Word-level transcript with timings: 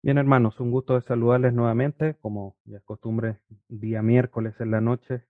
Bien, 0.00 0.16
hermanos, 0.16 0.60
un 0.60 0.70
gusto 0.70 0.94
de 0.94 1.02
saludarles 1.02 1.52
nuevamente. 1.52 2.14
Como 2.20 2.56
ya 2.64 2.78
es 2.78 2.84
costumbre, 2.84 3.40
día 3.68 4.00
miércoles 4.00 4.54
en 4.60 4.70
la 4.70 4.80
noche, 4.80 5.24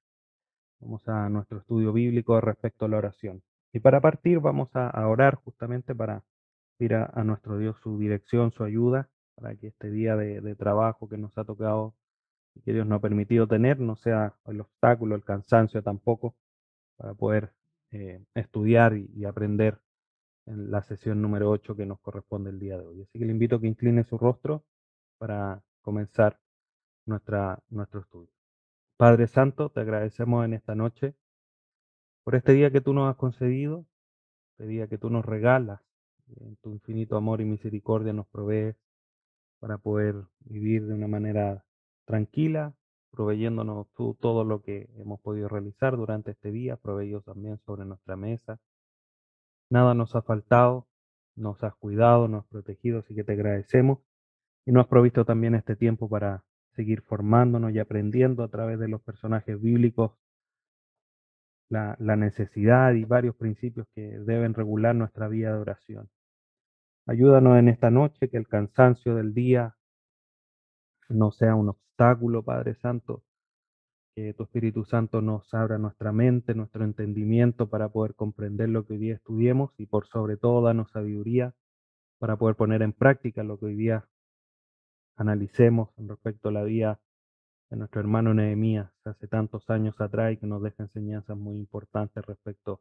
vamos 0.81 1.09
a 1.09 1.29
nuestro 1.31 1.59
estudio 1.59 1.93
bíblico 1.93 2.39
respecto 2.41 2.85
a 2.85 2.89
la 2.89 2.99
oración. 2.99 3.43
Y 3.73 3.81
para 3.81 4.03
partir, 4.03 4.41
vamos 4.41 4.69
a, 4.75 4.91
orar 5.09 5.37
justamente 5.37 5.95
para 5.95 6.23
pedir 6.77 6.97
a, 6.97 7.25
nuestro 7.25 7.57
Dios 7.57 7.79
su 7.83 7.99
dirección, 7.99 8.53
su 8.53 8.63
ayuda, 8.63 9.09
para 9.37 9.57
que 9.57 9.69
este 9.69 9.91
día 9.91 10.17
de, 10.17 10.55
trabajo 10.55 11.09
que 11.09 11.17
nos 11.17 11.37
ha 11.39 11.45
tocado 11.45 11.95
y 12.55 12.61
que 12.61 12.75
Dios 12.75 12.87
nos 12.87 12.99
ha 12.99 13.03
permitido 13.03 13.47
tener 13.47 13.81
no 13.81 13.97
sea 13.97 14.35
el 14.47 14.61
obstáculo, 14.61 15.15
el 15.15 15.25
cansancio 15.25 15.83
tampoco, 15.83 16.37
para 16.99 17.15
poder 17.15 17.53
eh, 17.91 18.23
estudiar 18.35 18.97
y 18.99 19.25
aprender 19.25 19.79
en 20.49 20.71
la 20.71 20.83
sesión 20.83 21.21
número 21.21 21.51
8 21.51 21.77
que 21.77 21.87
nos 21.87 22.01
corresponde 22.01 22.51
el 22.51 22.59
día 22.59 22.79
de 22.79 22.87
hoy. 22.87 23.03
Así 23.03 23.19
que 23.19 23.25
le 23.25 23.33
invito 23.33 23.57
a 23.57 23.61
que 23.61 23.67
incline 23.67 24.05
su 24.05 24.17
rostro 24.19 24.65
para 25.19 25.63
comenzar 25.83 26.41
nuestra, 27.07 27.63
nuestro 27.69 28.01
estudio. 28.01 28.33
Padre 28.97 29.27
Santo, 29.29 29.71
te 29.71 29.81
agradecemos 29.81 30.45
en 30.45 30.55
esta 30.55 30.75
noche 30.75 31.15
por 32.25 32.35
este 32.35 32.53
día 32.53 32.71
que 32.71 32.81
tú 32.81 32.93
nos 32.93 33.09
has 33.11 33.17
concedido, 33.17 33.87
este 34.53 34.67
día 34.67 34.89
que 34.89 34.99
tú 34.99 35.11
nos 35.11 35.25
regalas, 35.25 35.81
tu 36.61 36.73
infinito 36.73 37.17
amor 37.17 37.41
y 37.41 37.45
misericordia 37.45 38.13
nos 38.13 38.27
provees 38.27 38.77
para 39.61 39.79
poder 39.79 40.15
vivir 40.41 40.87
de 40.87 40.95
una 40.95 41.09
manera 41.09 41.65
tranquila, 42.05 42.75
proveyéndonos 43.11 43.89
tú 43.95 44.17
todo 44.21 44.45
lo 44.45 44.63
que 44.63 44.89
hemos 44.97 45.21
podido 45.21 45.49
realizar 45.49 45.97
durante 45.97 46.33
este 46.33 46.51
día, 46.51 46.77
proveídos 46.77 47.25
también 47.25 47.59
sobre 47.65 47.85
nuestra 47.85 48.17
mesa, 48.17 48.61
Nada 49.71 49.95
nos 49.95 50.15
ha 50.15 50.23
faltado, 50.23 50.87
nos 51.37 51.63
has 51.63 51.75
cuidado, 51.75 52.29
nos 52.29 52.45
has 52.45 52.51
protegido, 52.51 53.01
así 53.01 53.15
que 53.15 53.25
te 53.25 53.33
agradecemos. 53.33 54.01
Y 54.67 54.73
nos 54.73 54.85
has 54.85 54.89
provisto 54.89 55.25
también 55.25 55.55
este 55.55 55.77
tiempo 55.77 56.09
para 56.09 56.45
seguir 56.75 57.03
formándonos 57.03 57.73
y 57.73 57.79
aprendiendo 57.79 58.43
a 58.43 58.49
través 58.49 58.79
de 58.79 58.89
los 58.89 59.03
personajes 59.03 59.61
bíblicos 59.61 60.13
la, 61.71 61.97
la 61.99 62.17
necesidad 62.17 62.93
y 62.95 63.05
varios 63.05 63.37
principios 63.37 63.87
que 63.95 64.19
deben 64.21 64.55
regular 64.55 64.95
nuestra 64.95 65.29
vida 65.29 65.53
de 65.53 65.59
oración. 65.59 66.09
Ayúdanos 67.07 67.59
en 67.59 67.69
esta 67.69 67.91
noche, 67.91 68.29
que 68.29 68.37
el 68.37 68.47
cansancio 68.47 69.15
del 69.15 69.35
día 69.35 69.77
no 71.09 71.31
sea 71.31 71.55
un 71.55 71.71
obstáculo, 71.71 72.43
Padre 72.43 72.75
Santo, 72.75 73.23
tu 74.37 74.43
Espíritu 74.43 74.85
Santo 74.85 75.21
nos 75.23 75.53
abra 75.55 75.79
nuestra 75.79 76.13
mente, 76.13 76.55
nuestro 76.55 76.85
entendimiento 76.85 77.69
para 77.69 77.89
poder 77.89 78.15
comprender 78.15 78.69
lo 78.69 78.85
que 78.85 78.95
hoy 78.95 78.99
día 78.99 79.15
estudiemos 79.15 79.73
y 79.79 79.87
por 79.87 80.07
sobre 80.07 80.37
todo 80.37 80.63
danos 80.63 80.91
sabiduría 80.91 81.55
para 82.19 82.37
poder 82.37 82.57
poner 82.57 82.83
en 82.83 82.93
práctica 82.93 83.45
lo 83.45 83.59
que 83.59 83.67
hoy 83.67 83.77
día 83.77 84.09
analicemos 85.17 85.91
respecto 85.97 86.49
a 86.49 86.53
la 86.53 86.65
vida 86.65 87.01
de 87.71 87.77
nuestro 87.77 88.01
hermano 88.01 88.35
Nehemías 88.35 88.91
hace 89.05 89.29
tantos 89.29 89.69
años 89.71 90.01
atrás 90.01 90.33
y 90.33 90.37
que 90.39 90.47
nos 90.47 90.63
deja 90.63 90.83
enseñanzas 90.83 91.37
muy 91.37 91.57
importantes 91.57 92.25
respecto 92.25 92.81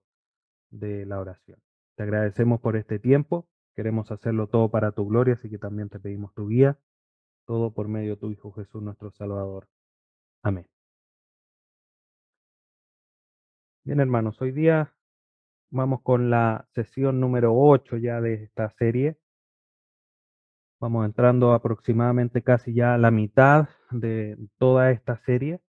de 0.70 1.06
la 1.06 1.20
oración. 1.20 1.60
Te 1.96 2.04
agradecemos 2.04 2.62
por 2.62 2.78
este 2.78 3.00
tiempo, 3.00 3.48
queremos 3.76 4.12
hacerlo 4.12 4.48
todo 4.48 4.70
para 4.70 4.92
tu 4.92 5.08
gloria, 5.08 5.36
así 5.36 5.50
que 5.50 5.58
también 5.58 5.90
te 5.90 6.00
pedimos 6.00 6.34
tu 6.34 6.48
guía, 6.48 6.80
todo 7.46 7.74
por 7.74 7.88
medio 7.88 8.16
de 8.16 8.18
tu 8.18 8.32
Hijo 8.32 8.52
Jesús 8.54 8.82
nuestro 8.82 9.12
Salvador. 9.12 9.68
Amén. 10.44 10.68
Bien, 13.88 14.02
hermanos, 14.02 14.42
hoy 14.42 14.52
día 14.52 14.94
vamos 15.70 16.02
con 16.02 16.30
la 16.30 16.68
sesión 16.76 17.22
número 17.22 17.54
8 17.56 17.96
ya 17.96 18.20
de 18.20 18.34
esta 18.34 18.70
serie. 18.72 19.16
Vamos 20.82 21.06
entrando 21.06 21.54
aproximadamente 21.54 22.42
casi 22.42 22.74
ya 22.74 22.96
a 22.96 22.98
la 22.98 23.12
mitad 23.12 23.70
de 23.90 24.38
toda 24.58 24.92
esta 24.92 25.16
serie. 25.16 25.62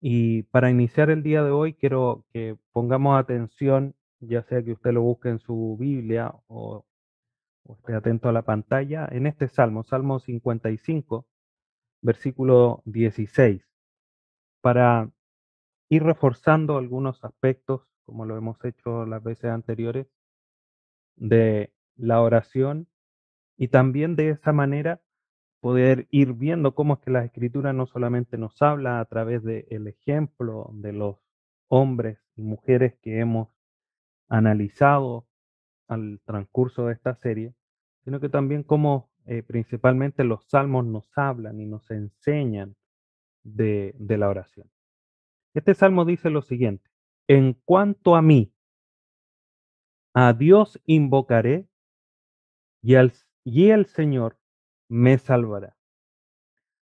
Y 0.00 0.44
para 0.44 0.70
iniciar 0.70 1.10
el 1.10 1.24
día 1.24 1.42
de 1.42 1.50
hoy 1.50 1.74
quiero 1.74 2.26
que 2.32 2.56
pongamos 2.70 3.18
atención, 3.18 3.96
ya 4.20 4.44
sea 4.44 4.62
que 4.62 4.70
usted 4.70 4.92
lo 4.92 5.02
busque 5.02 5.30
en 5.30 5.40
su 5.40 5.76
Biblia 5.76 6.32
o, 6.46 6.86
o 7.64 7.74
esté 7.74 7.94
atento 7.96 8.28
a 8.28 8.32
la 8.32 8.42
pantalla, 8.42 9.08
en 9.10 9.26
este 9.26 9.48
Salmo, 9.48 9.82
Salmo 9.82 10.20
55, 10.20 11.26
versículo 12.02 12.82
16, 12.84 13.68
para 14.60 15.10
ir 15.88 16.02
reforzando 16.02 16.76
algunos 16.78 17.22
aspectos, 17.24 17.82
como 18.04 18.24
lo 18.24 18.36
hemos 18.36 18.62
hecho 18.64 19.06
las 19.06 19.22
veces 19.22 19.50
anteriores, 19.50 20.06
de 21.16 21.72
la 21.96 22.20
oración 22.20 22.88
y 23.56 23.68
también 23.68 24.16
de 24.16 24.30
esa 24.30 24.52
manera 24.52 25.00
poder 25.60 26.06
ir 26.10 26.34
viendo 26.34 26.74
cómo 26.74 26.94
es 26.94 27.00
que 27.00 27.10
la 27.10 27.24
escritura 27.24 27.72
no 27.72 27.86
solamente 27.86 28.36
nos 28.36 28.60
habla 28.60 29.00
a 29.00 29.04
través 29.06 29.42
del 29.42 29.86
ejemplo 29.86 30.70
de 30.74 30.92
los 30.92 31.16
hombres 31.68 32.18
y 32.36 32.42
mujeres 32.42 32.94
que 33.00 33.20
hemos 33.20 33.48
analizado 34.28 35.26
al 35.88 36.20
transcurso 36.24 36.86
de 36.86 36.94
esta 36.94 37.14
serie, 37.14 37.54
sino 38.04 38.20
que 38.20 38.28
también 38.28 38.62
cómo 38.62 39.10
eh, 39.26 39.42
principalmente 39.42 40.24
los 40.24 40.44
salmos 40.48 40.84
nos 40.84 41.10
hablan 41.16 41.60
y 41.60 41.66
nos 41.66 41.90
enseñan 41.90 42.76
de, 43.42 43.94
de 43.98 44.18
la 44.18 44.28
oración. 44.28 44.73
Este 45.54 45.74
salmo 45.74 46.04
dice 46.04 46.30
lo 46.30 46.42
siguiente, 46.42 46.90
en 47.28 47.54
cuanto 47.64 48.16
a 48.16 48.22
mí, 48.22 48.52
a 50.12 50.32
Dios 50.32 50.80
invocaré 50.84 51.68
y, 52.82 52.96
al, 52.96 53.12
y 53.44 53.70
el 53.70 53.86
Señor 53.86 54.36
me 54.88 55.16
salvará. 55.18 55.76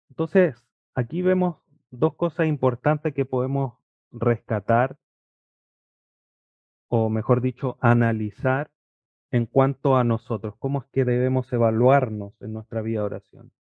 Entonces, 0.08 0.66
aquí 0.94 1.22
vemos 1.22 1.56
dos 1.90 2.14
cosas 2.14 2.46
importantes 2.46 3.14
que 3.14 3.24
podemos 3.24 3.74
rescatar, 4.10 4.98
o 6.88 7.08
mejor 7.08 7.40
dicho, 7.40 7.78
analizar 7.80 8.70
en 9.30 9.46
cuanto 9.46 9.96
a 9.96 10.04
nosotros, 10.04 10.54
cómo 10.58 10.80
es 10.80 10.86
que 10.92 11.04
debemos 11.04 11.50
evaluarnos 11.52 12.34
en 12.42 12.52
nuestra 12.52 12.82
vida 12.82 13.00
de 13.00 13.06
oración. 13.06 13.52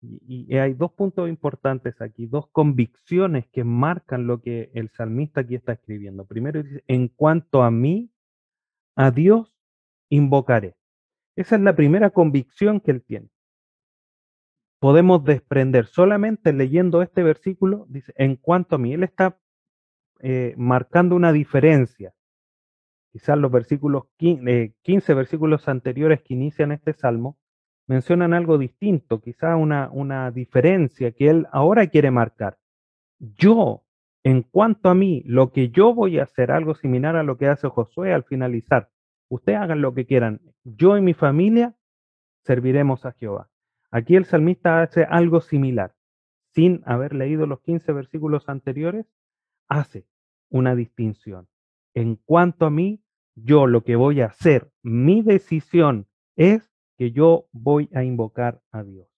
Y, 0.00 0.56
hay 0.56 0.74
dos 0.74 0.92
puntos 0.92 1.28
importantes 1.28 2.00
aquí, 2.00 2.26
dos 2.26 2.48
convicciones 2.48 3.46
que 3.48 3.64
marcan 3.64 4.26
lo 4.26 4.40
que 4.40 4.70
el 4.74 4.90
salmista 4.90 5.40
aquí 5.40 5.56
está 5.56 5.72
escribiendo. 5.72 6.24
Primero 6.24 6.62
dice, 6.62 6.84
en 6.86 7.08
cuanto 7.08 7.62
a 7.62 7.70
mí, 7.70 8.10
a 8.94 9.10
Dios 9.10 9.52
invocaré. 10.08 10.76
Esa 11.36 11.56
es 11.56 11.62
la 11.62 11.74
primera 11.74 12.10
convicción 12.10 12.80
que 12.80 12.92
él 12.92 13.02
tiene. 13.02 13.28
Podemos 14.80 15.24
desprender 15.24 15.86
solamente 15.86 16.52
leyendo 16.52 17.02
este 17.02 17.24
versículo, 17.24 17.86
dice, 17.88 18.12
en 18.16 18.36
cuanto 18.36 18.76
a 18.76 18.78
mí, 18.78 18.94
él 18.94 19.02
está 19.02 19.40
eh, 20.20 20.54
marcando 20.56 21.16
una 21.16 21.32
diferencia. 21.32 22.14
Quizás 23.10 23.36
los 23.38 23.50
versículos 23.50 24.04
15, 24.18 24.62
eh, 24.62 24.74
15 24.82 25.14
versículos 25.14 25.66
anteriores 25.66 26.22
que 26.22 26.34
inician 26.34 26.70
este 26.70 26.92
salmo 26.92 27.36
mencionan 27.88 28.34
algo 28.34 28.58
distinto, 28.58 29.20
quizá 29.20 29.56
una, 29.56 29.90
una 29.90 30.30
diferencia 30.30 31.10
que 31.12 31.28
él 31.28 31.46
ahora 31.50 31.88
quiere 31.88 32.10
marcar. 32.10 32.58
Yo, 33.18 33.82
en 34.22 34.42
cuanto 34.42 34.90
a 34.90 34.94
mí, 34.94 35.22
lo 35.24 35.52
que 35.52 35.70
yo 35.70 35.94
voy 35.94 36.18
a 36.18 36.24
hacer, 36.24 36.52
algo 36.52 36.74
similar 36.74 37.16
a 37.16 37.22
lo 37.22 37.38
que 37.38 37.48
hace 37.48 37.68
Josué 37.68 38.12
al 38.12 38.24
finalizar. 38.24 38.90
Ustedes 39.28 39.58
hagan 39.58 39.80
lo 39.80 39.94
que 39.94 40.06
quieran. 40.06 40.40
Yo 40.64 40.96
y 40.96 41.00
mi 41.00 41.14
familia 41.14 41.74
serviremos 42.44 43.04
a 43.06 43.12
Jehová. 43.12 43.50
Aquí 43.90 44.16
el 44.16 44.26
salmista 44.26 44.82
hace 44.82 45.04
algo 45.04 45.40
similar. 45.40 45.94
Sin 46.54 46.82
haber 46.84 47.14
leído 47.14 47.46
los 47.46 47.60
15 47.60 47.92
versículos 47.92 48.48
anteriores, 48.48 49.06
hace 49.68 50.06
una 50.50 50.74
distinción. 50.74 51.48
En 51.94 52.16
cuanto 52.16 52.66
a 52.66 52.70
mí, 52.70 53.02
yo 53.34 53.66
lo 53.66 53.82
que 53.82 53.96
voy 53.96 54.20
a 54.20 54.26
hacer, 54.26 54.70
mi 54.82 55.22
decisión 55.22 56.06
es 56.36 56.70
que 56.98 57.12
yo 57.12 57.46
voy 57.52 57.88
a 57.94 58.02
invocar 58.02 58.60
a 58.72 58.82
Dios. 58.82 59.08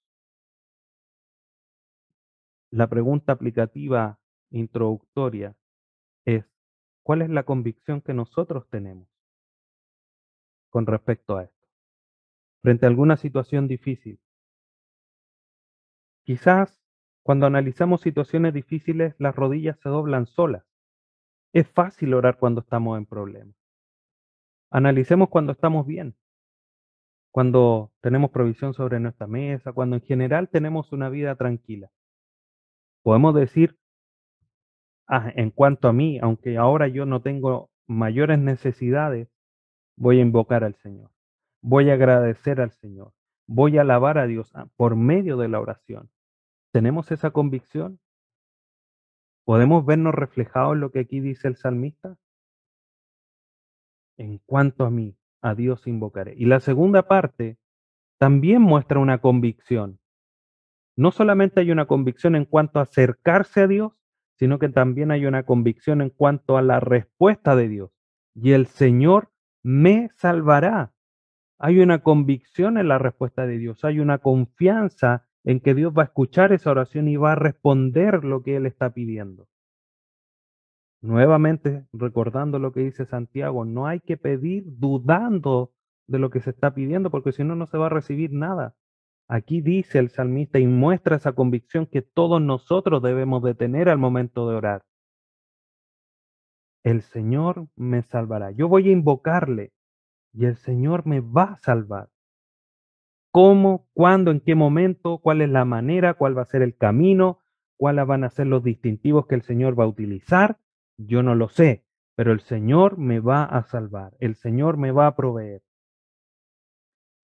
La 2.71 2.89
pregunta 2.89 3.33
aplicativa 3.33 4.21
introductoria 4.51 5.57
es, 6.27 6.45
¿cuál 7.03 7.23
es 7.23 7.31
la 7.31 7.45
convicción 7.45 8.03
que 8.03 8.13
nosotros 8.13 8.69
tenemos 8.69 9.09
con 10.69 10.87
respecto 10.87 11.39
a 11.39 11.45
esto? 11.45 11.69
Frente 12.61 12.85
a 12.85 12.91
alguna 12.91 13.17
situación 13.17 13.67
difícil. 13.67 14.21
Quizás 16.25 16.79
cuando 17.23 17.47
analizamos 17.47 18.03
situaciones 18.03 18.53
difíciles, 18.53 19.15
las 19.19 19.35
rodillas 19.35 19.79
se 19.81 19.89
doblan 19.89 20.27
solas. 20.27 20.65
Es 21.55 21.67
fácil 21.67 22.13
orar 22.13 22.39
cuando 22.39 22.61
estamos 22.61 22.99
en 22.99 23.07
problemas. 23.07 23.57
Analicemos 24.71 25.31
cuando 25.31 25.53
estamos 25.53 25.87
bien 25.87 26.15
cuando 27.31 27.93
tenemos 28.01 28.31
provisión 28.31 28.75
sobre 28.75 29.01
nuestra 29.01 29.27
mesa, 29.27 29.73
cuando 29.73 29.97
en 29.97 30.03
general 30.03 30.49
tenemos 30.49 30.93
una 30.93 31.09
vida 31.09 31.37
tranquila. 31.37 31.91
Podemos 33.03 33.35
decir, 33.35 33.79
ah, 35.07 35.31
en 35.35 35.51
cuanto 35.51 35.89
a 35.89 35.93
mí, 35.93 36.19
aunque 36.21 36.57
ahora 36.57 36.89
yo 36.89 37.07
no 37.07 37.23
tengo 37.23 37.71
mayores 37.87 38.39
necesidades, 38.39 39.29
voy 39.97 40.19
a 40.19 40.23
invocar 40.23 40.65
al 40.65 40.75
Señor, 40.77 41.11
voy 41.63 41.91
a 41.91 41.95
agradecer 41.95 42.61
al 42.61 42.73
Señor, 42.73 43.13
voy 43.47 43.79
a 43.79 43.83
alabar 43.83 44.19
a 44.19 44.27
Dios 44.27 44.51
ah, 44.55 44.67
por 44.77 44.97
medio 44.97 45.37
de 45.37 45.49
la 45.49 45.61
oración. 45.61 46.11
¿Tenemos 46.73 47.11
esa 47.11 47.31
convicción? 47.31 48.01
¿Podemos 49.45 49.85
vernos 49.85 50.15
reflejados 50.15 50.75
en 50.75 50.81
lo 50.81 50.91
que 50.91 51.01
aquí 51.01 51.21
dice 51.21 51.49
el 51.49 51.57
salmista? 51.57 52.17
En 54.17 54.39
cuanto 54.47 54.85
a 54.85 54.91
mí, 54.91 55.17
a 55.43 55.55
Dios 55.55 55.87
invocaré. 55.87 56.35
Y 56.37 56.47
la 56.47 56.61
segunda 56.61 57.09
parte 57.09 57.59
también 58.19 58.63
muestra 58.63 58.99
una 58.99 59.19
convicción. 59.19 59.99
No 60.97 61.11
solamente 61.11 61.61
hay 61.61 61.71
una 61.71 61.87
convicción 61.87 62.37
en 62.37 62.45
cuanto 62.45 62.79
a 62.79 62.83
acercarse 62.83 63.63
a 63.63 63.67
Dios, 63.67 63.93
sino 64.37 64.59
que 64.59 64.69
también 64.69 65.11
hay 65.11 65.27
una 65.27 65.45
convicción 65.45 66.03
en 66.03 66.11
cuanto 66.11 66.57
a 66.57 66.63
la 66.63 66.81
respuesta 66.81 67.57
de 67.57 67.69
Dios. 67.69 67.91
Y 68.35 68.53
el 68.53 68.67
Señor 68.67 69.31
me 69.63 70.11
salvará. 70.17 70.93
Hay 71.59 71.81
una 71.81 72.03
convicción 72.03 72.79
en 72.79 72.89
la 72.89 72.99
respuesta 72.99 73.47
de 73.47 73.59
Dios, 73.59 73.85
hay 73.85 74.01
una 74.01 74.19
confianza 74.19 75.27
en 75.45 75.61
que 75.61 75.75
Dios 75.75 75.93
va 75.97 76.03
a 76.03 76.07
escuchar 76.07 76.53
esa 76.53 76.71
oración 76.71 77.09
y 77.09 77.17
va 77.17 77.33
a 77.33 77.37
responder 77.37 78.25
lo 78.25 78.43
que 78.43 78.57
Él 78.57 78.67
está 78.67 78.95
pidiendo. 78.95 79.47
Nuevamente, 81.03 81.87
recordando 81.93 82.59
lo 82.59 82.73
que 82.73 82.81
dice 82.81 83.07
Santiago, 83.07 83.65
no 83.65 83.87
hay 83.87 84.01
que 84.01 84.17
pedir 84.17 84.65
dudando 84.67 85.73
de 86.07 86.19
lo 86.19 86.31
que 86.31 86.41
se 86.41 86.51
está 86.51 86.75
pidiendo, 86.75 87.11
porque 87.11 87.33
si 87.33 87.43
no, 87.43 87.55
no 87.57 87.67
se 87.67 87.79
va 87.79 87.87
a 87.87 87.91
recibir 87.91 88.33
nada. 88.33 88.75
Aquí 89.29 89.61
dice 89.61 89.99
el 89.99 90.11
salmista 90.11 90.59
y 90.59 90.67
muestra 90.67 91.17
esa 91.17 91.33
convicción 91.33 91.87
que 91.87 92.03
todos 92.03 92.43
nosotros 92.43 93.03
debemos 93.03 93.43
de 93.43 93.55
tener 93.55 93.89
al 93.89 93.99
momento 93.99 94.49
de 94.49 94.57
orar. 94.57 94.83
El 96.83 97.03
Señor 97.03 97.69
me 97.77 98.03
salvará. 98.03 98.51
Yo 98.51 98.69
voy 98.69 98.89
a 98.89 98.93
invocarle 98.93 99.73
y 100.33 100.47
el 100.47 100.57
Señor 100.57 101.07
me 101.07 101.21
va 101.21 101.45
a 101.45 101.57
salvar. 101.59 102.09
¿Cómo? 103.31 103.87
¿Cuándo? 103.95 104.33
¿En 104.33 104.41
qué 104.41 104.55
momento? 104.55 105.19
¿Cuál 105.19 105.43
es 105.43 105.49
la 105.49 105.65
manera? 105.65 106.15
¿Cuál 106.15 106.37
va 106.37 106.43
a 106.43 106.47
ser 106.47 106.63
el 106.63 106.77
camino? 106.77 107.39
¿Cuáles 107.77 108.07
van 108.07 108.25
a 108.25 108.31
ser 108.31 108.49
los 108.49 108.65
distintivos 108.65 109.27
que 109.27 109.37
el 109.37 109.43
Señor 109.43 109.79
va 109.79 109.85
a 109.85 109.89
utilizar? 109.89 110.59
Yo 111.07 111.23
no 111.23 111.35
lo 111.35 111.49
sé, 111.49 111.83
pero 112.15 112.31
el 112.33 112.41
Señor 112.41 112.99
me 112.99 113.21
va 113.21 113.45
a 113.45 113.63
salvar, 113.63 114.15
el 114.21 114.35
Señor 114.35 114.77
me 114.77 114.91
va 114.91 115.07
a 115.07 115.17
proveer. 115.17 115.63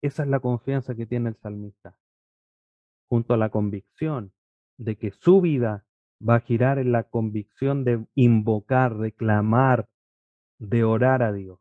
Esa 0.02 0.22
es 0.22 0.30
la 0.30 0.40
confianza 0.40 0.94
que 0.94 1.04
tiene 1.04 1.28
el 1.28 1.36
salmista, 1.36 1.98
junto 3.10 3.34
a 3.34 3.36
la 3.36 3.50
convicción 3.50 4.32
de 4.78 4.96
que 4.96 5.10
su 5.10 5.42
vida 5.42 5.84
va 6.26 6.36
a 6.36 6.40
girar 6.40 6.78
en 6.78 6.90
la 6.90 7.02
convicción 7.02 7.84
de 7.84 8.06
invocar, 8.14 8.96
de 8.96 9.12
clamar, 9.12 9.90
de 10.58 10.84
orar 10.84 11.22
a 11.22 11.32
Dios. 11.32 11.60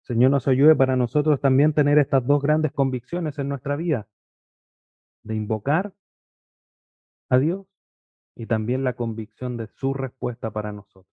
Señor 0.00 0.30
nos 0.30 0.48
ayude 0.48 0.74
para 0.74 0.96
nosotros 0.96 1.42
también 1.42 1.74
tener 1.74 1.98
estas 1.98 2.26
dos 2.26 2.40
grandes 2.40 2.72
convicciones 2.72 3.38
en 3.38 3.50
nuestra 3.50 3.76
vida, 3.76 4.08
de 5.24 5.34
invocar 5.34 5.92
a 7.28 7.36
Dios 7.36 7.69
y 8.36 8.46
también 8.46 8.84
la 8.84 8.94
convicción 8.94 9.56
de 9.56 9.66
su 9.66 9.94
respuesta 9.94 10.50
para 10.50 10.72
nosotros. 10.72 11.06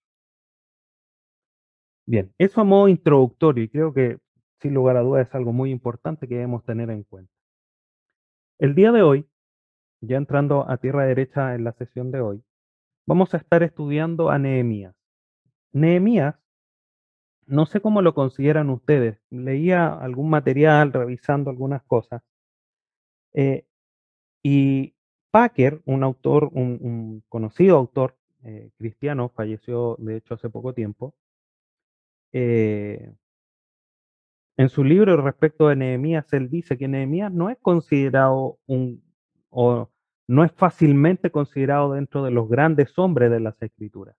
Bien, 2.05 2.33
eso 2.37 2.61
a 2.61 2.63
modo 2.63 2.87
introductorio 2.87 3.63
y 3.65 3.69
creo 3.69 3.93
que 3.93 4.19
sin 4.61 4.73
lugar 4.73 4.97
a 4.97 5.01
dudas 5.01 5.27
es 5.27 5.35
algo 5.35 5.51
muy 5.53 5.71
importante 5.71 6.27
que 6.27 6.35
debemos 6.35 6.63
tener 6.63 6.89
en 6.89 7.03
cuenta. 7.03 7.31
El 8.59 8.75
día 8.75 8.91
de 8.91 9.03
hoy, 9.03 9.27
ya 10.01 10.17
entrando 10.17 10.69
a 10.69 10.77
tierra 10.77 11.05
derecha 11.05 11.53
en 11.53 11.63
la 11.63 11.73
sesión 11.73 12.11
de 12.11 12.21
hoy, 12.21 12.43
vamos 13.05 13.33
a 13.33 13.37
estar 13.37 13.61
estudiando 13.61 14.29
a 14.29 14.39
Nehemías. 14.39 14.95
Nehemías, 15.73 16.35
no 17.45 17.65
sé 17.65 17.81
cómo 17.81 18.01
lo 18.01 18.13
consideran 18.13 18.69
ustedes, 18.69 19.19
leía 19.29 19.93
algún 19.93 20.29
material, 20.29 20.93
revisando 20.93 21.49
algunas 21.49 21.83
cosas, 21.83 22.23
eh, 23.33 23.65
y 24.43 24.95
Packer, 25.37 25.81
un 25.85 26.01
autor, 26.01 26.49
un, 26.51 27.23
conocido 27.29 27.77
autor 27.77 28.17
eh, 28.43 28.71
cristiano, 28.75 29.29
falleció 29.29 29.95
de 29.99 30.17
hecho 30.17 30.33
hace 30.33 30.49
poco 30.49 30.73
tiempo, 30.73 31.13
eh, 32.33 33.13
en 34.57 34.69
su 34.69 34.83
libro 34.83 35.15
respecto 35.17 35.67
de 35.67 35.75
Nehemías, 35.75 36.33
él 36.33 36.49
dice 36.49 36.75
que 36.75 36.87
Nehemías 36.87 37.31
no 37.31 37.51
es 37.51 37.59
considerado 37.61 38.57
un, 38.65 39.03
o 39.51 39.91
no 40.27 40.43
es 40.43 40.51
fácilmente 40.53 41.29
considerado 41.29 41.93
dentro 41.93 42.23
de 42.23 42.31
los 42.31 42.49
grandes 42.49 42.97
hombres 42.97 43.29
de 43.29 43.39
las 43.39 43.61
escrituras. 43.61 44.15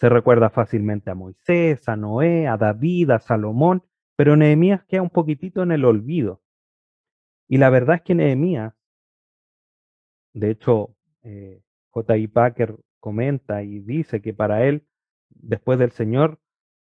Se 0.00 0.08
recuerda 0.08 0.48
fácilmente 0.48 1.10
a 1.10 1.14
Moisés, 1.14 1.86
a 1.90 1.96
Noé, 1.96 2.48
a 2.48 2.56
David, 2.56 3.10
a 3.10 3.18
Salomón, 3.18 3.82
pero 4.16 4.34
Nehemías 4.34 4.82
queda 4.86 5.02
un 5.02 5.10
poquitito 5.10 5.62
en 5.62 5.72
el 5.72 5.84
olvido. 5.84 6.40
Y 7.48 7.58
la 7.58 7.68
verdad 7.68 7.96
es 7.96 8.02
que 8.02 8.14
Nehemías 8.14 8.77
de 10.34 10.50
hecho, 10.50 10.94
eh, 11.22 11.62
J.I. 11.90 12.28
Packer 12.28 12.76
comenta 13.00 13.62
y 13.62 13.80
dice 13.80 14.20
que 14.20 14.34
para 14.34 14.64
él, 14.66 14.86
después 15.30 15.78
del 15.78 15.90
Señor, 15.90 16.38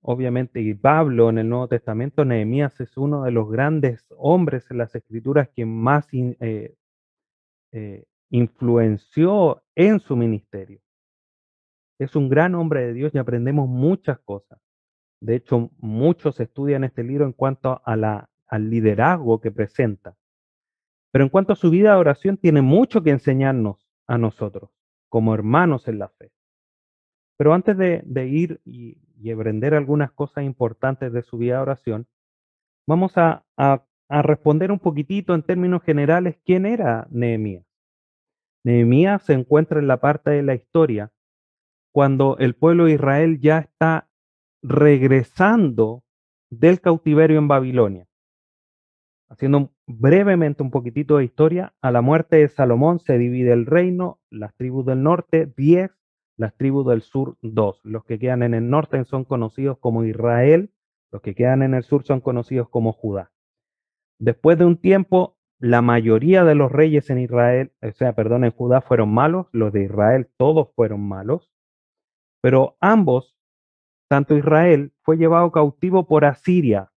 obviamente, 0.02 0.62
y 0.62 0.74
Pablo 0.74 1.30
en 1.30 1.40
el 1.40 1.50
Nuevo 1.50 1.68
Testamento, 1.68 2.26
Nehemías 2.26 2.80
es 2.80 2.98
uno 2.98 3.24
de 3.24 3.32
los 3.32 3.50
grandes 3.50 4.06
hombres 4.18 4.70
en 4.72 4.78
las 4.78 4.96
escrituras 4.96 5.50
que 5.50 5.66
más 5.66 6.08
eh, 6.14 6.76
eh, 7.72 8.06
influenció 8.30 9.64
en 9.76 10.00
su 10.00 10.16
ministerio. 10.16 10.80
Es 12.00 12.16
un 12.16 12.30
gran 12.30 12.56
hombre 12.56 12.88
de 12.88 12.94
Dios 12.94 13.14
y 13.14 13.18
aprendemos 13.18 13.68
muchas 13.68 14.20
cosas. 14.20 14.60
De 15.22 15.36
hecho, 15.36 15.70
muchos 15.80 16.40
estudian 16.40 16.86
este 16.86 17.04
libro 17.04 17.26
en 17.26 17.34
cuanto 17.34 17.82
a 17.84 17.96
la, 17.98 18.30
al 18.48 18.70
liderazgo 18.70 19.42
que 19.42 19.52
presenta. 19.52 20.16
Pero 21.12 21.24
en 21.24 21.30
cuanto 21.30 21.54
a 21.54 21.56
su 21.56 21.70
vida 21.70 21.92
de 21.92 22.00
oración, 22.00 22.38
tiene 22.38 22.62
mucho 22.62 23.02
que 23.04 23.10
enseñarnos 23.10 23.90
a 24.08 24.18
nosotros, 24.18 24.70
como 25.10 25.34
hermanos 25.34 25.88
en 25.88 26.00
la 26.00 26.10
fe. 26.10 26.32
Pero 27.38 27.54
antes 27.54 27.78
de, 27.78 28.28
ir 28.28 28.62
y, 28.66 28.98
aprender 29.32 29.74
algunas 29.74 30.12
cosas 30.12 30.44
importantes 30.44 31.12
de 31.12 31.24
su 31.24 31.38
vida 31.38 31.56
de 31.56 31.62
oración, 31.62 32.08
vamos 32.88 33.18
a, 33.18 33.46
a 33.58 34.22
responder 34.22 34.72
un 34.72 34.80
poquitito 34.80 35.34
en 35.34 35.44
términos 35.44 35.84
generales 35.84 36.38
quién 36.44 36.66
era 36.66 37.08
Nehemías. 37.12 37.66
Nehemías 38.64 39.24
se 39.24 39.34
encuentra 39.34 39.80
en 39.80 39.88
la 39.88 40.02
parte 40.02 40.32
de 40.32 40.44
la 40.44 40.56
historia 40.56 41.12
cuando 41.94 42.38
el 42.40 42.56
pueblo 42.56 42.86
de 42.86 42.94
Israel 42.94 43.40
ya 43.40 43.60
está 43.60 44.10
regresando 44.62 46.04
del 46.50 46.82
cautiverio 46.82 47.38
en 47.38 47.48
Babilonia. 47.48 48.09
Haciendo 49.30 49.72
brevemente 49.86 50.64
un 50.64 50.72
poquitito 50.72 51.18
de 51.18 51.26
historia, 51.26 51.74
a 51.82 51.92
la 51.92 52.02
muerte 52.02 52.38
de 52.38 52.48
Salomón 52.50 53.00
se 53.00 53.18
divide 53.18 53.54
el 53.54 53.68
reino, 53.68 54.20
las 54.32 54.56
tribus 54.56 54.88
del 54.88 55.04
norte 55.04 55.52
10, 55.56 55.92
las 56.36 56.56
tribus 56.56 56.88
del 56.88 57.02
sur 57.02 57.38
2. 57.42 57.82
Los 57.84 58.06
que 58.06 58.18
quedan 58.18 58.42
en 58.42 58.56
el 58.56 58.70
norte 58.70 59.04
son 59.04 59.26
conocidos 59.26 59.78
como 59.78 60.04
Israel, 60.04 60.72
los 61.12 61.22
que 61.22 61.36
quedan 61.36 61.62
en 61.62 61.76
el 61.76 61.84
sur 61.84 62.04
son 62.04 62.22
conocidos 62.22 62.70
como 62.70 62.92
Judá. 62.92 63.32
Después 64.20 64.58
de 64.58 64.66
un 64.66 64.78
tiempo, 64.78 65.38
la 65.60 65.82
mayoría 65.82 66.44
de 66.44 66.56
los 66.56 66.72
reyes 66.72 67.10
en 67.10 67.20
Israel, 67.20 67.72
o 67.82 67.92
sea, 67.92 68.14
perdón, 68.14 68.46
en 68.46 68.52
Judá 68.52 68.82
fueron 68.82 69.14
malos, 69.14 69.48
los 69.52 69.74
de 69.74 69.84
Israel 69.84 70.30
todos 70.38 70.70
fueron 70.76 71.08
malos, 71.08 71.52
pero 72.42 72.78
ambos, 72.80 73.38
tanto 74.10 74.36
Israel, 74.36 74.94
fue 75.04 75.18
llevado 75.18 75.52
cautivo 75.52 76.08
por 76.08 76.26
Asiria, 76.26 76.92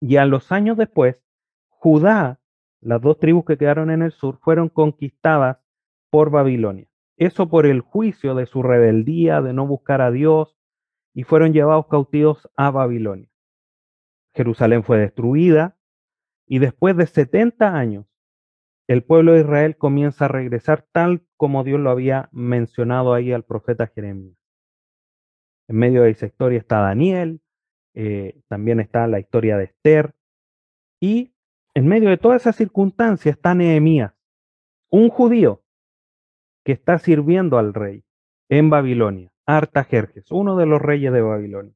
y 0.00 0.16
a 0.16 0.24
los 0.24 0.50
años 0.50 0.76
después, 0.76 1.22
Judá, 1.68 2.40
las 2.80 3.00
dos 3.00 3.18
tribus 3.18 3.44
que 3.44 3.58
quedaron 3.58 3.90
en 3.90 4.02
el 4.02 4.12
sur, 4.12 4.38
fueron 4.40 4.68
conquistadas 4.68 5.58
por 6.10 6.30
Babilonia. 6.30 6.88
Eso 7.16 7.50
por 7.50 7.66
el 7.66 7.82
juicio 7.82 8.34
de 8.34 8.46
su 8.46 8.62
rebeldía, 8.62 9.42
de 9.42 9.52
no 9.52 9.66
buscar 9.66 10.00
a 10.00 10.10
Dios, 10.10 10.56
y 11.12 11.24
fueron 11.24 11.52
llevados 11.52 11.86
cautivos 11.88 12.48
a 12.56 12.70
Babilonia. 12.70 13.28
Jerusalén 14.34 14.84
fue 14.84 14.98
destruida 14.98 15.76
y 16.46 16.60
después 16.60 16.96
de 16.96 17.06
70 17.06 17.76
años, 17.76 18.06
el 18.86 19.04
pueblo 19.04 19.32
de 19.32 19.40
Israel 19.40 19.76
comienza 19.76 20.24
a 20.24 20.28
regresar 20.28 20.86
tal 20.92 21.22
como 21.36 21.62
Dios 21.62 21.78
lo 21.78 21.90
había 21.90 22.28
mencionado 22.32 23.12
ahí 23.12 23.32
al 23.32 23.44
profeta 23.44 23.86
Jeremías. 23.88 24.36
En 25.68 25.76
medio 25.76 26.02
de 26.02 26.10
esa 26.10 26.26
historia 26.26 26.58
está 26.58 26.80
Daniel, 26.80 27.40
eh, 27.94 28.40
también 28.48 28.80
está 28.80 29.06
la 29.06 29.20
historia 29.20 29.56
de 29.56 29.64
Esther, 29.64 30.14
y 31.00 31.32
en 31.74 31.86
medio 31.86 32.10
de 32.10 32.18
toda 32.18 32.36
esa 32.36 32.52
circunstancia 32.52 33.30
está 33.30 33.54
Nehemías, 33.54 34.12
un 34.90 35.08
judío 35.08 35.62
que 36.64 36.72
está 36.72 36.98
sirviendo 36.98 37.58
al 37.58 37.74
rey 37.74 38.04
en 38.48 38.70
Babilonia, 38.70 39.32
Artajerjes, 39.46 40.30
uno 40.30 40.56
de 40.56 40.66
los 40.66 40.80
reyes 40.80 41.12
de 41.12 41.22
Babilonia. 41.22 41.74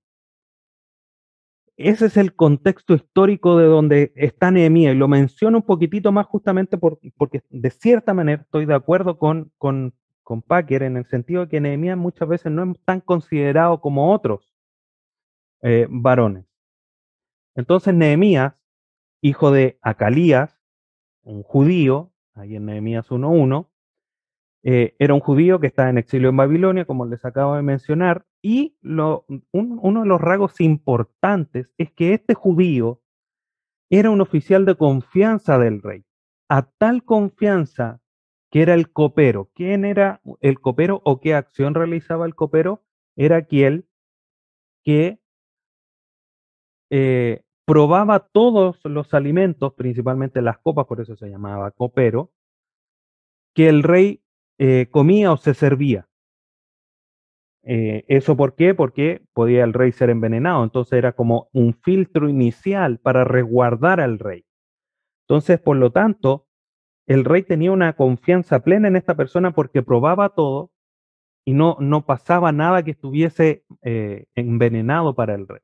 Ese 1.76 2.06
es 2.06 2.16
el 2.16 2.36
contexto 2.36 2.94
histórico 2.94 3.58
de 3.58 3.66
donde 3.66 4.12
está 4.14 4.50
Nehemías, 4.50 4.94
y 4.94 4.98
lo 4.98 5.08
menciono 5.08 5.58
un 5.58 5.64
poquitito 5.64 6.12
más 6.12 6.26
justamente 6.26 6.78
porque 6.78 7.42
de 7.50 7.70
cierta 7.70 8.14
manera 8.14 8.42
estoy 8.42 8.66
de 8.66 8.74
acuerdo 8.74 9.18
con, 9.18 9.50
con, 9.58 9.94
con 10.22 10.42
Packer 10.42 10.84
en 10.84 10.96
el 10.96 11.06
sentido 11.06 11.42
de 11.42 11.48
que 11.48 11.60
Nehemías 11.60 11.98
muchas 11.98 12.28
veces 12.28 12.52
no 12.52 12.70
es 12.70 12.78
tan 12.84 13.00
considerado 13.00 13.80
como 13.80 14.12
otros 14.12 14.53
eh, 15.64 15.88
varones. 15.90 16.46
Entonces 17.56 17.94
Nehemías 17.94 18.54
hijo 19.24 19.50
de 19.50 19.78
Acalías, 19.80 20.60
un 21.22 21.42
judío, 21.42 22.12
ahí 22.34 22.56
en 22.56 22.66
Nehemías 22.66 23.10
1.1, 23.10 23.70
eh, 24.62 24.94
era 24.98 25.14
un 25.14 25.20
judío 25.20 25.60
que 25.60 25.66
estaba 25.66 25.88
en 25.88 25.96
exilio 25.96 26.28
en 26.28 26.36
Babilonia, 26.36 26.84
como 26.84 27.06
les 27.06 27.24
acabo 27.24 27.56
de 27.56 27.62
mencionar, 27.62 28.26
y 28.42 28.76
uno 28.82 29.24
de 30.02 30.06
los 30.06 30.20
rasgos 30.20 30.60
importantes 30.60 31.72
es 31.78 31.90
que 31.92 32.12
este 32.12 32.34
judío 32.34 33.00
era 33.90 34.10
un 34.10 34.20
oficial 34.20 34.66
de 34.66 34.74
confianza 34.74 35.58
del 35.58 35.80
rey, 35.80 36.04
a 36.50 36.68
tal 36.76 37.02
confianza 37.02 38.02
que 38.50 38.60
era 38.60 38.74
el 38.74 38.92
copero. 38.92 39.50
¿Quién 39.54 39.86
era 39.86 40.20
el 40.40 40.60
copero 40.60 41.00
o 41.06 41.18
qué 41.20 41.34
acción 41.34 41.74
realizaba 41.74 42.26
el 42.26 42.34
copero? 42.34 42.84
Era 43.16 43.36
aquel 43.36 43.88
que 44.84 45.23
eh, 46.90 47.42
probaba 47.66 48.20
todos 48.20 48.80
los 48.84 49.14
alimentos, 49.14 49.74
principalmente 49.74 50.42
las 50.42 50.58
copas, 50.58 50.86
por 50.86 51.00
eso 51.00 51.16
se 51.16 51.28
llamaba 51.28 51.70
copero, 51.70 52.32
que 53.54 53.68
el 53.68 53.82
rey 53.82 54.22
eh, 54.58 54.88
comía 54.90 55.32
o 55.32 55.36
se 55.36 55.54
servía. 55.54 56.08
Eh, 57.62 58.04
¿Eso 58.08 58.36
por 58.36 58.54
qué? 58.54 58.74
Porque 58.74 59.22
podía 59.32 59.64
el 59.64 59.72
rey 59.72 59.92
ser 59.92 60.10
envenenado, 60.10 60.62
entonces 60.62 60.98
era 60.98 61.12
como 61.12 61.48
un 61.52 61.74
filtro 61.82 62.28
inicial 62.28 62.98
para 62.98 63.24
resguardar 63.24 64.00
al 64.00 64.18
rey. 64.18 64.44
Entonces, 65.26 65.58
por 65.58 65.78
lo 65.78 65.90
tanto, 65.90 66.46
el 67.06 67.24
rey 67.24 67.42
tenía 67.42 67.72
una 67.72 67.94
confianza 67.94 68.60
plena 68.60 68.88
en 68.88 68.96
esta 68.96 69.14
persona 69.14 69.52
porque 69.52 69.82
probaba 69.82 70.30
todo 70.30 70.70
y 71.46 71.54
no, 71.54 71.78
no 71.80 72.04
pasaba 72.04 72.52
nada 72.52 72.82
que 72.82 72.90
estuviese 72.90 73.64
envenenado 74.34 75.14
para 75.14 75.34
el 75.34 75.48
rey. 75.48 75.63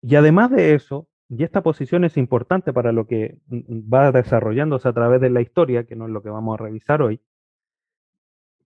Y 0.00 0.16
además 0.16 0.50
de 0.50 0.74
eso, 0.74 1.08
y 1.28 1.44
esta 1.44 1.62
posición 1.62 2.04
es 2.04 2.16
importante 2.16 2.72
para 2.72 2.92
lo 2.92 3.06
que 3.06 3.38
va 3.50 4.12
desarrollándose 4.12 4.88
a 4.88 4.92
través 4.92 5.20
de 5.20 5.30
la 5.30 5.40
historia, 5.40 5.84
que 5.84 5.96
no 5.96 6.06
es 6.06 6.12
lo 6.12 6.22
que 6.22 6.30
vamos 6.30 6.58
a 6.58 6.62
revisar 6.62 7.02
hoy, 7.02 7.20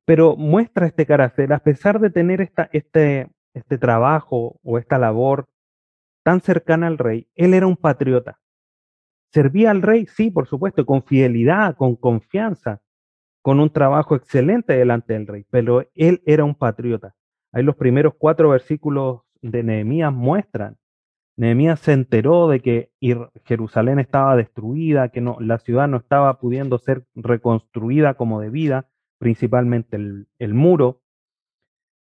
pero 0.04 0.36
muestra 0.36 0.86
este 0.86 1.04
carácter, 1.04 1.52
a 1.52 1.58
pesar 1.58 2.00
de 2.00 2.10
tener 2.10 2.40
esta, 2.40 2.68
este, 2.72 3.28
este 3.54 3.76
trabajo 3.76 4.58
o 4.62 4.78
esta 4.78 4.98
labor 4.98 5.48
tan 6.22 6.40
cercana 6.40 6.86
al 6.86 6.98
rey, 6.98 7.28
él 7.34 7.54
era 7.54 7.66
un 7.66 7.76
patriota. 7.76 8.38
Servía 9.32 9.70
al 9.70 9.82
rey, 9.82 10.06
sí, 10.06 10.30
por 10.30 10.46
supuesto, 10.46 10.86
con 10.86 11.02
fidelidad, 11.02 11.76
con 11.76 11.96
confianza, 11.96 12.80
con 13.42 13.60
un 13.60 13.70
trabajo 13.70 14.16
excelente 14.16 14.72
delante 14.72 15.12
del 15.12 15.26
rey, 15.26 15.46
pero 15.50 15.84
él 15.94 16.22
era 16.26 16.44
un 16.44 16.54
patriota. 16.54 17.14
Ahí 17.52 17.62
los 17.62 17.76
primeros 17.76 18.14
cuatro 18.18 18.50
versículos 18.50 19.20
de 19.40 19.62
Nehemías 19.62 20.12
muestran. 20.12 20.76
Nehemías 21.36 21.80
se 21.80 21.92
enteró 21.92 22.48
de 22.48 22.60
que 22.60 22.92
Jerusalén 23.44 23.98
estaba 23.98 24.36
destruida, 24.36 25.10
que 25.10 25.20
la 25.20 25.58
ciudad 25.58 25.86
no 25.86 25.98
estaba 25.98 26.40
pudiendo 26.40 26.78
ser 26.78 27.06
reconstruida 27.14 28.14
como 28.14 28.40
debida, 28.40 28.88
principalmente 29.18 29.96
el, 29.96 30.54
muro, 30.54 31.02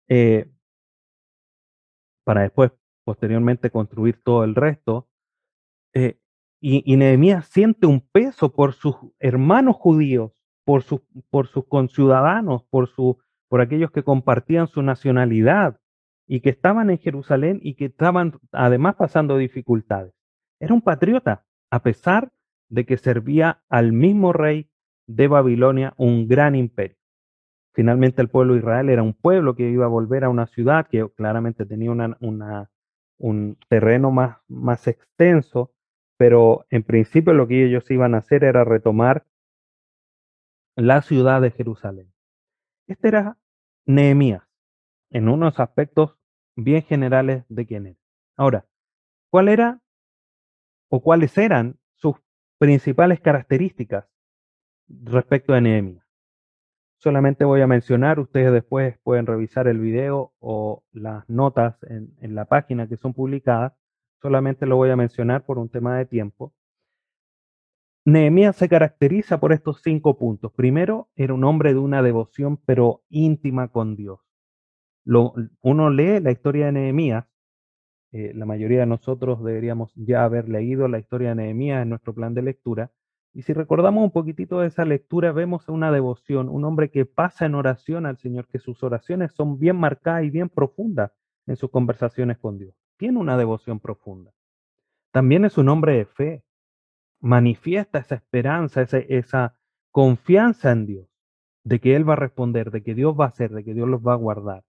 eh, 0.09 0.51
para 2.25 2.43
después, 2.43 2.73
posteriormente, 3.05 3.71
construir 3.71 4.23
todo 4.23 4.45
el 4.45 4.55
resto. 4.55 5.09
Eh, 5.95 6.19
y, 6.61 6.83
y 6.93 6.97
Nehemías 6.97 7.47
siente 7.47 7.87
un 7.87 8.01
peso 8.01 8.53
por 8.53 8.75
sus 8.75 8.97
hermanos 9.19 9.77
judíos, 9.77 10.33
por 10.65 10.83
sus, 10.83 11.01
conciudadanos, 11.69 12.65
por 12.65 13.61
aquellos 13.61 13.91
que 13.91 14.05
compartían 14.05 14.69
su 14.69 14.83
nacionalidad 14.83 15.82
y 16.33 16.41
que 16.41 16.49
estaban 16.49 16.89
en 16.89 16.97
Jerusalén 16.97 17.61
y 17.62 17.75
que 17.75 17.85
estaban 17.85 18.41
además 18.53 18.95
pasando 18.95 19.37
dificultades. 19.37 20.15
Era 20.61 20.73
un 20.73 20.81
patriota, 20.81 21.45
a 21.71 21.83
pesar 21.83 22.33
de 22.71 22.87
que 22.87 22.97
servía 22.97 23.62
al 23.69 23.93
mismo 23.93 24.33
rey 24.33 24.71
de 25.07 25.29
Babilonia, 25.29 25.93
un 25.99 26.29
gran 26.29 26.55
imperio. 26.55 26.97
Finalmente 27.75 28.23
el 28.23 28.31
pueblo 28.31 28.55
de 28.55 28.61
Israel 28.61 28.89
era 28.89 29.03
un 29.03 29.12
pueblo 29.12 29.55
que 29.55 29.69
iba 29.69 29.85
a 29.85 29.89
volver 29.89 30.25
a 30.25 30.31
una 30.31 30.47
ciudad 30.47 30.87
que 30.87 31.07
claramente 31.15 31.67
tenía 31.67 31.91
un 31.91 33.59
terreno 33.69 34.11
más, 34.11 34.39
más 34.49 34.89
extenso, 34.89 35.75
pero 36.17 36.65
en 36.71 36.83
principio 36.83 37.35
lo 37.35 37.47
que 37.47 37.67
ellos 37.67 37.91
iban 37.91 38.15
a 38.15 38.19
hacer 38.19 38.45
era 38.45 38.65
retomar 38.65 39.27
la 40.77 41.03
ciudad 41.03 41.43
de 41.43 41.51
Jerusalén. 41.51 42.11
Este 42.87 43.09
era 43.09 43.37
Nehemías, 43.85 44.49
en 45.11 45.29
unos 45.29 45.61
aspectos 45.61 46.17
bien 46.56 46.82
generales 46.82 47.44
de 47.49 47.66
quién 47.66 47.87
era. 47.87 47.99
Ahora, 48.37 48.66
¿cuál 49.30 49.49
era 49.49 49.80
o 50.88 51.02
cuáles 51.02 51.37
eran 51.38 51.78
sus 51.94 52.16
principales 52.59 53.21
características 53.21 54.06
respecto 54.88 55.52
de 55.52 55.61
Nehemías? 55.61 56.04
Solamente 56.99 57.44
voy 57.44 57.61
a 57.61 57.66
mencionar, 57.66 58.21
ustedes 58.21 58.52
después 58.52 58.97
pueden 59.02 59.26
revisar 59.26 59.66
el 59.66 59.80
video 59.80 60.32
o 60.38 60.85
las 60.92 61.28
notas 61.28 61.76
en, 61.82 62.14
en 62.21 62.35
la 62.35 62.44
página 62.44 62.88
que 62.88 62.97
son 62.97 63.12
publicadas. 63.12 63.73
Solamente 64.21 64.66
lo 64.66 64.76
voy 64.76 64.90
a 64.90 64.97
mencionar 64.97 65.44
por 65.44 65.59
un 65.59 65.68
tema 65.68 65.97
de 65.97 66.06
tiempo. 66.06 66.54
Nehemías 68.04 68.56
se 68.56 68.68
caracteriza 68.68 69.38
por 69.38 69.52
estos 69.52 69.80
cinco 69.82 70.16
puntos. 70.16 70.52
Primero, 70.52 71.09
era 71.14 71.35
un 71.35 71.44
hombre 71.44 71.73
de 71.73 71.78
una 71.78 72.02
devoción 72.02 72.56
pero 72.56 73.02
íntima 73.09 73.68
con 73.68 73.97
Dios. 73.97 74.21
Lo, 75.04 75.35
uno 75.61 75.90
lee 75.90 76.21
la 76.21 76.30
historia 76.30 76.66
de 76.66 76.73
Nehemías, 76.73 77.26
eh, 78.12 78.32
la 78.35 78.47
mayoría 78.47 78.80
de 78.80 78.87
nosotros 78.87 79.42
deberíamos 79.42 79.92
ya 79.97 80.25
haber 80.25 80.49
leído 80.49 80.87
la 80.87 80.99
historia 80.99 81.30
de 81.30 81.37
Nehemías 81.37 81.82
en 81.82 81.88
nuestro 81.88 82.14
plan 82.14 82.35
de 82.35 82.42
lectura, 82.42 82.92
y 83.35 83.42
si 83.42 83.54
recordamos 83.54 84.04
un 84.04 84.11
poquitito 84.11 84.61
de 84.61 84.66
esa 84.66 84.85
lectura, 84.85 85.32
vemos 85.32 85.68
una 85.68 85.90
devoción, 85.90 86.50
un 86.50 86.64
hombre 86.64 86.90
que 86.90 87.06
pasa 87.06 87.47
en 87.47 87.54
oración 87.54 88.04
al 88.04 88.18
Señor, 88.18 88.47
que 88.47 88.59
sus 88.59 88.82
oraciones 88.82 89.32
son 89.32 89.59
bien 89.59 89.76
marcadas 89.76 90.25
y 90.25 90.30
bien 90.30 90.50
profundas 90.50 91.12
en 91.47 91.56
sus 91.56 91.71
conversaciones 91.71 92.38
con 92.38 92.59
Dios. 92.59 92.75
Tiene 92.99 93.18
una 93.18 93.38
devoción 93.38 93.80
profunda. 93.80 94.32
También 95.12 95.47
es 95.47 95.56
un 95.56 95.71
hombre 95.71 95.97
de 95.97 96.04
fe, 96.04 96.44
manifiesta 97.21 97.99
esa 97.99 98.16
esperanza, 98.16 98.82
esa, 98.82 98.99
esa 98.99 99.56
confianza 99.90 100.71
en 100.73 100.87
Dios, 100.87 101.09
de 101.64 101.80
que 101.80 101.97
Él 101.97 102.06
va 102.06 102.12
a 102.14 102.16
responder, 102.16 102.71
de 102.71 102.82
que 102.82 102.94
Dios 102.94 103.18
va 103.18 103.26
a 103.26 103.28
hacer, 103.28 103.50
de 103.52 103.64
que 103.64 103.73
Dios 103.73 103.88
los 103.88 104.02
va 104.02 104.12
a 104.12 104.16
guardar, 104.16 104.62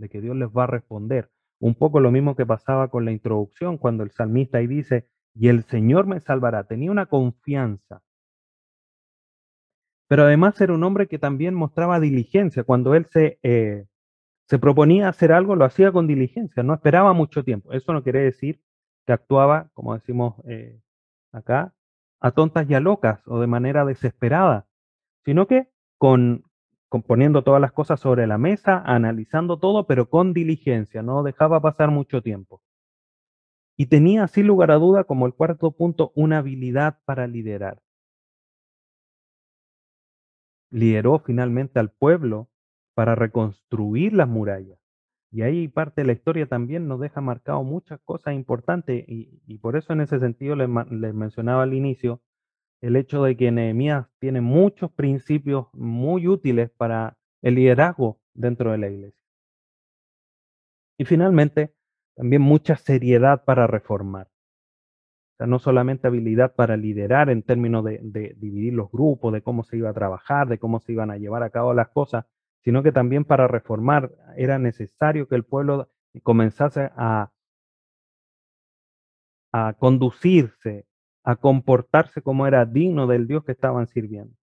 de 0.00 0.08
que 0.08 0.20
Dios 0.20 0.36
les 0.36 0.48
va 0.48 0.64
a 0.64 0.66
responder. 0.66 1.30
Un 1.60 1.74
poco 1.74 2.00
lo 2.00 2.10
mismo 2.10 2.34
que 2.34 2.46
pasaba 2.46 2.88
con 2.88 3.04
la 3.04 3.12
introducción, 3.12 3.78
cuando 3.78 4.02
el 4.02 4.10
salmista 4.10 4.58
ahí 4.58 4.66
dice, 4.66 5.06
y 5.34 5.48
el 5.48 5.62
Señor 5.64 6.06
me 6.06 6.20
salvará. 6.20 6.64
Tenía 6.64 6.90
una 6.90 7.06
confianza. 7.06 8.02
Pero 10.08 10.24
además 10.24 10.60
era 10.60 10.72
un 10.72 10.82
hombre 10.82 11.06
que 11.06 11.18
también 11.18 11.54
mostraba 11.54 12.00
diligencia. 12.00 12.64
Cuando 12.64 12.94
él 12.94 13.06
se, 13.12 13.38
eh, 13.42 13.86
se 14.48 14.58
proponía 14.58 15.08
hacer 15.08 15.32
algo, 15.32 15.54
lo 15.54 15.64
hacía 15.64 15.92
con 15.92 16.08
diligencia, 16.08 16.62
no 16.62 16.74
esperaba 16.74 17.12
mucho 17.12 17.44
tiempo. 17.44 17.72
Eso 17.72 17.92
no 17.92 18.02
quiere 18.02 18.20
decir 18.20 18.60
que 19.06 19.12
actuaba, 19.12 19.70
como 19.74 19.94
decimos 19.94 20.34
eh, 20.48 20.80
acá, 21.30 21.74
a 22.20 22.32
tontas 22.32 22.68
y 22.68 22.74
a 22.74 22.80
locas 22.80 23.22
o 23.26 23.38
de 23.38 23.46
manera 23.46 23.84
desesperada, 23.84 24.66
sino 25.24 25.46
que 25.46 25.68
con, 25.98 26.44
con 26.90 27.02
poniendo 27.02 27.44
todas 27.44 27.60
las 27.60 27.70
cosas 27.72 28.00
sobre 28.00 28.26
la 28.26 28.36
mesa, 28.36 28.82
analizando 28.84 29.60
todo, 29.60 29.86
pero 29.86 30.10
con 30.10 30.34
diligencia, 30.34 31.02
no 31.02 31.22
dejaba 31.22 31.62
pasar 31.62 31.90
mucho 31.90 32.20
tiempo. 32.20 32.62
Y 33.76 33.86
tenía, 33.86 34.26
sin 34.26 34.48
lugar 34.48 34.72
a 34.72 34.74
duda, 34.74 35.04
como 35.04 35.26
el 35.26 35.32
cuarto 35.32 35.70
punto, 35.70 36.10
una 36.16 36.38
habilidad 36.38 36.98
para 37.04 37.28
liderar. 37.28 37.80
Lideró 40.70 41.20
finalmente 41.20 41.78
al 41.78 41.92
pueblo 41.92 42.48
para 42.94 43.14
reconstruir 43.14 44.12
las 44.12 44.28
murallas. 44.28 44.80
Y 45.30 45.42
ahí 45.42 45.68
parte 45.68 46.00
de 46.00 46.08
la 46.08 46.12
historia 46.12 46.46
también 46.46 46.88
nos 46.88 46.98
deja 46.98 47.20
marcado 47.20 47.62
muchas 47.62 48.00
cosas 48.00 48.34
importantes 48.34 49.04
y, 49.08 49.40
y 49.46 49.58
por 49.58 49.76
eso 49.76 49.92
en 49.92 50.00
ese 50.00 50.18
sentido 50.18 50.56
les, 50.56 50.68
les, 50.90 51.14
mencionaba 51.14 51.62
al 51.62 51.72
inicio 51.72 52.20
el 52.80 52.96
hecho 52.96 53.22
de 53.24 53.36
que 53.36 53.50
Nehemías 53.50 54.06
tiene 54.18 54.40
muchos 54.40 54.90
principios 54.92 55.66
muy 55.72 56.26
útiles 56.26 56.70
para 56.70 57.18
el 57.42 57.54
liderazgo 57.54 58.20
dentro 58.34 58.72
de 58.72 58.78
la 58.78 58.88
iglesia. 58.88 59.20
Y 60.98 61.04
finalmente, 61.04 61.74
también 62.14 62.42
mucha 62.42 62.76
seriedad 62.76 63.44
para 63.44 63.66
reformar. 63.66 64.26
O 64.26 65.36
sea, 65.38 65.46
no 65.46 65.58
solamente 65.58 66.06
habilidad 66.06 66.54
para 66.54 66.76
liderar 66.76 67.30
en 67.30 67.42
términos 67.42 67.84
de, 67.84 68.34
dividir 68.36 68.74
los 68.74 68.90
grupos, 68.90 69.32
de 69.32 69.42
cómo 69.42 69.64
se 69.64 69.78
iba 69.78 69.88
a 69.88 69.94
trabajar, 69.94 70.48
de 70.48 70.58
cómo 70.58 70.80
se 70.80 70.92
iban 70.92 71.10
a 71.10 71.16
llevar 71.16 71.42
a 71.42 71.50
cabo 71.50 71.72
las 71.72 71.88
cosas, 71.88 72.26
sino 72.62 72.82
que 72.82 72.92
también 72.92 73.24
para 73.24 73.48
reformar 73.48 74.12
era 74.36 74.58
necesario 74.58 75.28
que 75.28 75.36
el 75.36 75.44
pueblo 75.44 75.88
comenzase 76.22 76.90
a, 76.94 77.32
a 79.52 79.72
conducirse, 79.78 80.86
a 81.22 81.36
comportarse 81.36 82.22
como 82.22 82.46
era 82.46 82.64
digno 82.64 83.06
del 83.06 83.26
Dios 83.26 83.44
que 83.44 83.52
estaban 83.52 83.86
sirviendo. 83.86 84.34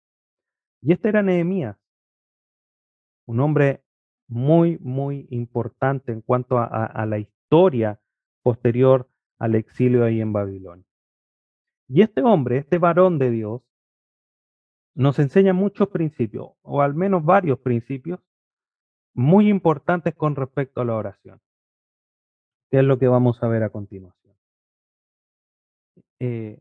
Y 0.81 0.93
este 0.93 1.09
era 1.09 1.23
Nehemías, 1.23 1.77
un 3.25 3.39
hombre 3.39 3.83
muy, 4.27 4.77
muy 4.79 5.27
importante 5.31 6.11
en 6.11 6.21
cuanto 6.21 6.57
a, 6.59 7.05
la 7.05 7.17
historia 7.17 7.99
posterior 8.43 9.09
al 9.39 9.55
exilio 9.55 10.03
ahí 10.03 10.21
en 10.21 10.33
Babilonia. 10.33 10.85
Y 11.87 12.01
este 12.01 12.21
hombre, 12.21 12.57
este 12.57 12.77
varón 12.77 13.17
de 13.17 13.31
Dios, 13.31 13.61
nos 14.95 15.19
enseña 15.19 15.53
muchos 15.53 15.89
principios, 15.89 16.49
o 16.61 16.81
al 16.81 16.93
menos 16.95 17.23
varios 17.23 17.59
principios, 17.59 18.19
muy 19.13 19.49
importantes 19.49 20.13
con 20.15 20.35
respecto 20.35 20.81
a 20.81 20.85
la 20.85 20.95
oración, 20.95 21.39
que 22.69 22.79
es 22.79 22.83
lo 22.83 22.99
que 22.99 23.07
vamos 23.07 23.41
a 23.41 23.47
ver 23.47 23.63
a 23.63 23.69
continuación. 23.69 24.35
Eh, 26.19 26.59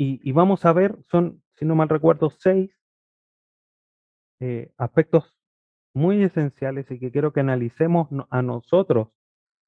y, 0.00 0.30
vamos 0.30 0.64
a 0.64 0.72
ver, 0.72 0.96
son, 1.10 1.42
si 1.56 1.64
no 1.64 1.74
mal 1.74 1.88
recuerdo, 1.88 2.30
seis 2.30 2.70
eh, 4.38 4.72
aspectos 4.76 5.36
muy 5.92 6.22
esenciales 6.22 6.88
y 6.92 7.00
que 7.00 7.10
quiero 7.10 7.32
que 7.32 7.40
analicemos 7.40 8.08
a 8.30 8.42
nosotros, 8.42 9.08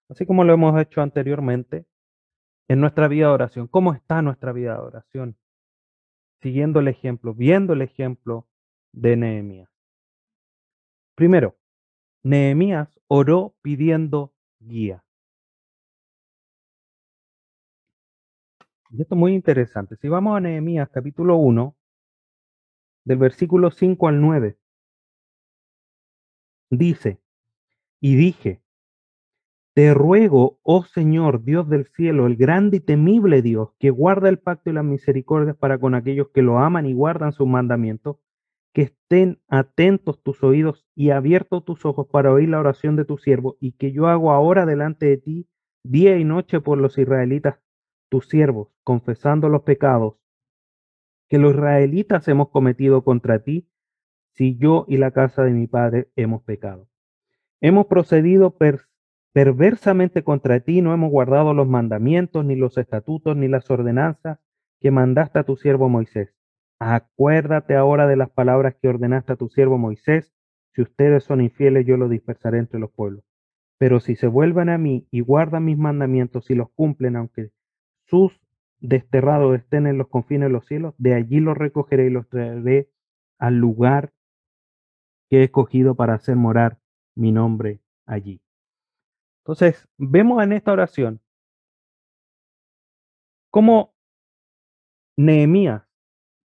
así 0.09 0.27
como 0.27 0.45
lo 0.45 0.55
hemos 0.55 0.81
hecho 0.81 1.03
anteriormente, 1.03 1.85
en 2.69 2.81
nuestra 2.81 3.09
vida 3.09 3.27
de 3.27 3.33
oración. 3.33 3.67
¿Cómo 3.67 3.93
está 3.93 4.23
nuestra 4.23 4.53
vida 4.53 4.75
de 4.75 4.81
oración? 4.81 5.37
Siguiendo 6.41 6.79
el 6.79 6.87
ejemplo, 6.87 7.35
viendo 7.35 7.73
el 7.73 7.83
ejemplo 7.83 8.47
de 8.93 9.17
Nehemías. 9.17 9.71
Primero, 11.17 11.57
Nehemías 12.23 13.01
oró 13.09 13.57
pidiendo 13.63 14.33
guía. 14.61 15.03
Y 18.90 19.02
esto 19.02 19.14
es 19.14 19.18
muy 19.18 19.35
interesante. 19.35 19.97
Si 19.97 20.09
vamos 20.09 20.37
a 20.37 20.40
Nehemías 20.40 20.88
capítulo 20.90 21.37
1, 21.37 21.76
del 23.04 23.18
versículo 23.18 23.70
5 23.70 24.09
al 24.09 24.20
9, 24.20 24.59
dice, 26.70 27.20
y 28.00 28.16
dije, 28.16 28.62
te 29.75 29.94
ruego, 29.94 30.59
oh 30.62 30.85
Señor, 30.85 31.44
Dios 31.44 31.68
del 31.68 31.87
cielo, 31.87 32.26
el 32.26 32.37
grande 32.37 32.78
y 32.78 32.80
temible 32.80 33.42
Dios, 33.42 33.70
que 33.78 33.90
guarda 33.90 34.28
el 34.28 34.40
pacto 34.40 34.70
y 34.70 34.73
las 34.73 34.85
misericordias 34.85 35.56
para 35.56 35.78
con 35.78 35.94
aquellos 35.94 36.28
que 36.30 36.42
lo 36.42 36.59
aman 36.59 36.87
y 36.87 36.92
guardan 36.92 37.32
sus 37.32 37.47
mandamientos, 37.47 38.16
que 38.73 38.82
estén 38.82 39.40
atentos 39.49 40.23
tus 40.23 40.42
oídos 40.42 40.87
y 40.97 41.11
abiertos 41.11 41.64
tus 41.64 41.85
ojos 41.85 42.09
para 42.09 42.32
oír 42.32 42.49
la 42.49 42.59
oración 42.59 42.97
de 42.97 43.04
tu 43.04 43.18
siervo, 43.18 43.56
y 43.61 43.73
que 43.73 43.92
yo 43.92 44.09
hago 44.09 44.32
ahora 44.32 44.66
delante 44.66 45.06
de 45.06 45.16
ti 45.18 45.49
día 45.85 46.18
y 46.18 46.25
noche 46.25 46.61
por 46.61 46.78
los 46.78 46.99
israelitas, 46.99 47.61
tus 48.11 48.29
siervos, 48.29 48.69
confesando 48.85 49.49
los 49.49 49.62
pecados 49.62 50.17
que 51.31 51.38
los 51.38 51.55
israelitas 51.55 52.26
hemos 52.29 52.50
cometido 52.50 53.02
contra 53.05 53.38
ti, 53.38 53.69
si 54.35 54.57
yo 54.59 54.85
y 54.88 54.99
la 54.99 55.12
casa 55.12 55.45
de 55.45 55.52
mi 55.52 55.67
padre 55.69 56.11
hemos 56.17 56.43
pecado. 56.43 56.88
Hemos 57.61 57.87
procedido 57.87 58.57
perversamente 59.33 60.25
contra 60.25 60.61
ti, 60.61 60.83
no 60.83 60.93
hemos 60.93 61.11
guardado 61.11 61.55
los 61.55 61.69
mandamientos, 61.69 62.45
ni 62.45 62.57
los 62.57 62.76
estatutos, 62.79 63.37
ni 63.37 63.47
las 63.47 63.71
ordenanzas 63.71 64.40
que 64.81 64.90
mandaste 64.90 65.38
a 65.38 65.45
tu 65.45 65.57
siervo 65.57 65.88
Moisés. 65.88 66.35
Acuérdate 66.81 67.76
ahora 67.76 68.09
de 68.09 68.17
las 68.17 68.31
palabras 68.31 68.75
que 68.81 68.88
ordenaste 68.88 69.35
a 69.35 69.37
tu 69.37 69.49
siervo 69.49 69.79
Moisés. 69.79 70.33
Si 70.73 70.83
ustedes 70.83 71.25
son 71.25 71.43
infieles, 71.43 71.87
yo 71.87 71.97
los 71.97 72.11
dispersaré 72.11 72.59
entre 72.59 72.81
los 72.81 72.90
pueblos. 72.90 73.23
Pero 73.79 74.00
si 74.00 74.17
se 74.17 74.26
vuelven 74.26 74.69
a 74.69 74.79
mí 74.79 75.07
y 75.11 75.21
guardan 75.21 75.64
mis 75.64 75.79
mandamientos 75.79 76.50
y 76.50 76.55
los 76.55 76.71
cumplen, 76.71 77.17
aunque 77.17 77.50
sus 78.11 78.40
desterrados 78.81 79.57
estén 79.57 79.87
en 79.87 79.99
los 79.99 80.09
confines 80.09 80.49
de 80.49 80.52
los 80.52 80.67
cielos, 80.67 80.95
de 80.99 81.14
allí 81.14 81.40
los 81.40 81.57
recogeré 81.57 82.07
y 82.07 82.11
los 82.11 82.29
traeré 82.29 82.90
al 83.38 83.57
lugar 83.57 84.12
que 85.29 85.38
he 85.38 85.45
escogido 85.45 85.95
para 85.95 86.14
hacer 86.14 86.37
morar 86.37 86.79
mi 87.14 87.33
nombre 87.33 87.81
allí. 88.05 88.40
Entonces, 89.45 89.88
vemos 89.97 90.43
en 90.43 90.52
esta 90.52 90.73
oración 90.73 91.21
cómo 93.50 93.95
Nehemías, 95.17 95.83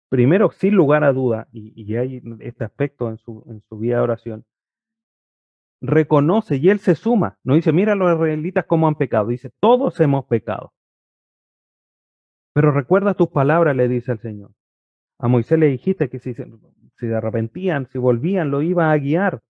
primero, 0.09 0.51
sin 0.51 0.73
lugar 0.73 1.03
a 1.03 1.13
duda, 1.13 1.47
y, 1.51 1.73
y, 1.79 1.95
hay 1.95 2.21
este 2.39 2.63
aspecto 2.63 3.09
en 3.09 3.17
su, 3.17 3.43
en 3.47 3.61
su 3.61 3.77
vida 3.77 3.97
de 3.97 4.01
oración, 4.01 4.45
reconoce 5.79 6.57
y 6.57 6.69
él 6.69 6.79
se 6.79 6.95
suma, 6.95 7.37
no 7.43 7.55
dice, 7.55 7.71
mira 7.71 7.93
los 7.93 8.11
israelitas 8.13 8.65
cómo 8.65 8.87
han 8.87 8.95
pecado, 8.95 9.27
dice, 9.27 9.51
todos 9.59 9.99
hemos 9.99 10.25
pecado. 10.25 10.73
Pero 12.53 12.71
recuerda 12.71 13.15
tus 13.15 13.29
palabras, 13.29 13.75
le 13.75 13.87
dice 13.87 14.11
el 14.11 14.19
Señor. 14.19 14.51
A 15.19 15.27
Moisés 15.27 15.57
le 15.57 15.67
dijiste 15.67 16.09
que 16.09 16.19
si 16.19 16.33
se, 16.33 17.15
arrepentían, 17.15 17.87
si 17.87 17.97
volvían, 17.97 18.51
lo 18.51 18.61
iba 18.61 18.91
a 18.91 18.97
guiar. 18.97 19.41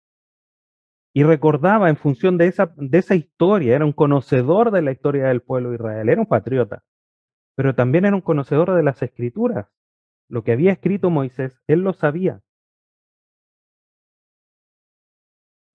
Y 1.14 1.24
recordaba 1.24 1.90
en 1.90 1.96
función 1.96 2.38
de 2.38 2.46
esa, 2.46 3.14
historia, 3.14 3.74
era 3.76 3.84
un 3.84 3.92
conocedor 3.92 4.70
de 4.70 4.82
la 4.82 4.92
historia 4.92 5.26
del 5.26 5.42
pueblo 5.42 5.70
de 5.70 5.74
Israel, 5.76 6.08
era 6.08 6.20
un 6.20 6.26
patriota, 6.26 6.84
pero 7.54 7.74
también 7.74 8.06
era 8.06 8.16
un 8.16 8.22
conocedor 8.22 8.74
de 8.74 8.82
las 8.82 9.02
escrituras. 9.02 9.68
Lo 10.28 10.42
que 10.42 10.52
había 10.52 10.72
escrito 10.72 11.10
Moisés, 11.10 11.60
él 11.66 11.80
lo 11.80 11.92
sabía. 11.92 12.40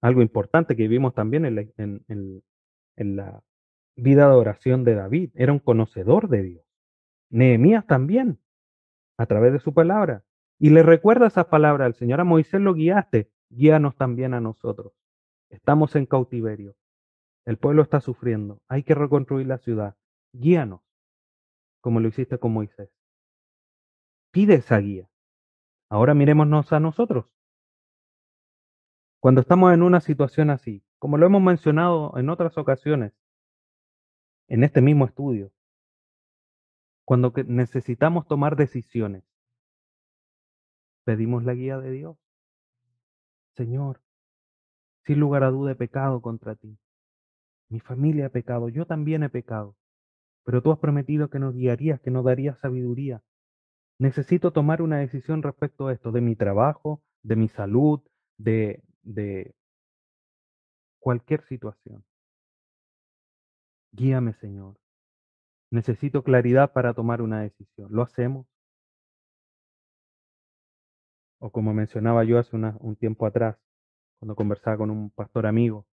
Algo 0.01 0.21
importante 0.21 0.75
que 0.75 0.87
vimos 0.87 1.13
también 1.13 1.45
en 1.45 1.55
la, 1.55 1.65
en 1.77 3.15
la 3.15 3.43
vida 3.95 4.27
de 4.29 4.35
oración 4.35 4.83
de 4.83 4.95
David, 4.95 5.31
era 5.35 5.53
un 5.53 5.59
conocedor 5.59 6.29
de 6.29 6.43
Dios. 6.43 6.66
Nehemías 7.29 7.85
también, 7.85 8.39
a 9.17 9.25
través 9.25 9.53
de 9.53 9.59
su 9.59 9.73
palabra. 9.73 10.23
Y 10.59 10.69
le 10.69 10.83
recuerda 10.83 11.27
esas 11.27 11.45
palabras 11.45 11.85
al 11.85 11.95
Señor. 11.95 12.19
A 12.19 12.23
Moisés 12.23 12.61
lo 12.61 12.73
guiaste, 12.73 13.31
guíanos 13.49 13.95
también 13.95 14.33
a 14.33 14.41
nosotros. 14.41 14.93
Estamos 15.49 15.95
en 15.95 16.05
cautiverio. 16.05 16.75
El 17.45 17.57
pueblo 17.57 17.81
está 17.81 18.01
sufriendo. 18.01 18.61
Hay 18.67 18.83
que 18.83 18.95
reconstruir 18.95 19.47
la 19.47 19.57
ciudad. 19.57 19.95
Guíanos, 20.33 20.81
como 21.81 21.99
lo 21.99 22.07
hiciste 22.09 22.37
con 22.37 22.53
Moisés. 22.53 22.89
Pide 24.31 24.55
esa 24.55 24.77
guía. 24.79 25.09
Ahora 25.89 26.13
mirémonos 26.13 26.73
a 26.73 26.79
nosotros. 26.79 27.25
Cuando 29.19 29.41
estamos 29.41 29.73
en 29.73 29.81
una 29.81 30.01
situación 30.01 30.49
así, 30.49 30.83
como 30.99 31.17
lo 31.17 31.25
hemos 31.25 31.41
mencionado 31.41 32.17
en 32.17 32.29
otras 32.29 32.57
ocasiones, 32.57 33.13
en 34.47 34.63
este 34.63 34.81
mismo 34.81 35.05
estudio, 35.05 35.51
cuando 37.07 37.31
necesitamos 37.45 38.27
tomar 38.27 38.57
decisiones, 38.57 39.23
pedimos 41.05 41.45
la 41.45 41.53
guía 41.53 41.77
de 41.77 41.91
Dios. 41.91 42.17
Señor, 43.55 44.01
sin 45.05 45.21
lugar 45.21 45.45
a 45.45 45.49
duda 45.49 45.71
he 45.71 45.75
pecado 45.75 46.21
contra 46.21 46.55
ti. 46.55 46.77
Mi 47.69 47.79
familia 47.79 48.25
ha 48.25 48.29
pecado, 48.29 48.67
yo 48.67 48.85
también 48.85 49.23
he 49.23 49.29
pecado. 49.29 49.77
Pero 50.43 50.61
tú 50.61 50.73
has 50.73 50.79
prometido 50.79 51.29
que 51.29 51.39
nos 51.39 51.55
guiarías, 51.55 52.01
que 52.01 52.11
nos 52.11 52.25
darías 52.25 52.59
sabiduría. 52.59 53.23
Necesito 53.99 54.51
tomar 54.51 54.81
una 54.81 54.97
decisión 54.97 55.41
respecto 55.43 55.87
a 55.87 55.93
esto, 55.93 56.11
de 56.11 56.19
mi 56.19 56.35
trabajo, 56.35 57.01
de 57.23 57.37
mi 57.37 57.47
salud, 57.47 58.01
de, 58.37 58.83
de 59.03 59.55
cualquier 60.99 61.41
situación. 61.45 62.03
Guíame, 63.93 64.33
Señor. 64.33 64.75
Necesito 65.71 66.23
claridad 66.23 66.71
para 66.71 66.93
tomar 66.93 67.21
una 67.21 67.41
decisión. 67.41 67.89
¿Lo 67.91 68.03
hacemos? 68.03 68.47
O 71.39 71.51
como 71.51 71.73
mencionaba 71.73 72.23
yo 72.23 72.39
hace 72.39 72.55
un 72.55 72.95
tiempo 72.95 73.25
atrás, 73.25 73.57
cuando 74.19 74.35
conversaba 74.35 74.77
con 74.77 74.89
un 74.89 75.11
pastor 75.11 75.45
amigo, 75.45 75.85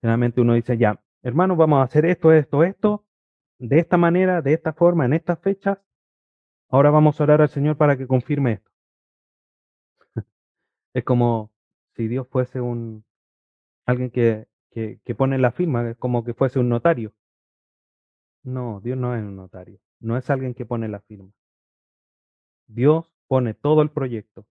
generalmente 0.00 0.40
uno 0.40 0.54
dice, 0.54 0.76
ya, 0.78 1.00
hermano, 1.22 1.56
vamos 1.56 1.80
a 1.80 1.84
hacer 1.84 2.06
esto, 2.06 2.32
esto, 2.32 2.64
esto, 2.64 3.04
de 3.58 3.78
esta 3.78 3.96
manera, 3.96 4.42
de 4.42 4.54
esta 4.54 4.72
forma, 4.72 5.04
en 5.04 5.12
estas 5.12 5.38
fechas. 5.40 5.78
Ahora 6.68 6.90
vamos 6.90 7.20
a 7.20 7.24
orar 7.24 7.42
al 7.42 7.48
Señor 7.50 7.76
para 7.76 7.96
que 7.96 8.06
confirme 8.06 8.52
esto. 8.54 8.70
es 10.94 11.04
como 11.04 11.52
si 11.96 12.08
Dios 12.08 12.26
fuese 12.28 12.60
un 12.60 13.04
alguien 13.86 14.10
que, 14.10 14.48
que, 14.70 15.00
que 15.04 15.14
pone 15.14 15.38
la 15.38 15.52
firma, 15.52 15.90
es 15.90 15.96
como 15.96 16.24
que 16.24 16.34
fuese 16.34 16.58
un 16.58 16.68
notario. 16.68 17.12
No, 18.42 18.80
Dios 18.80 18.96
no 18.96 19.14
es 19.14 19.22
un 19.22 19.36
notario, 19.36 19.78
no 20.00 20.16
es 20.16 20.28
alguien 20.30 20.54
que 20.54 20.64
pone 20.64 20.88
la 20.88 21.00
firma. 21.00 21.30
Dios 22.66 23.12
pone 23.26 23.54
todo 23.54 23.82
el 23.82 23.90
proyecto, 23.90 24.46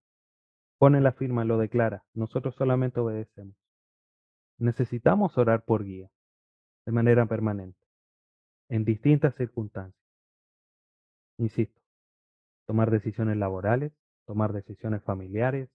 pone 0.77 1.01
la 1.01 1.11
firma, 1.11 1.45
lo 1.45 1.57
declara, 1.57 2.03
nosotros 2.13 2.55
solamente 2.55 2.99
obedecemos. 2.99 3.55
Necesitamos 4.57 5.37
orar 5.37 5.63
por 5.63 5.83
guía, 5.83 6.09
de 6.85 6.91
manera 6.91 7.25
permanente, 7.25 7.79
en 8.69 8.85
distintas 8.85 9.35
circunstancias. 9.35 9.95
Insisto, 11.37 11.81
tomar 12.65 12.91
decisiones 12.91 13.37
laborales, 13.37 13.93
tomar 14.25 14.53
decisiones 14.53 15.01
familiares, 15.03 15.69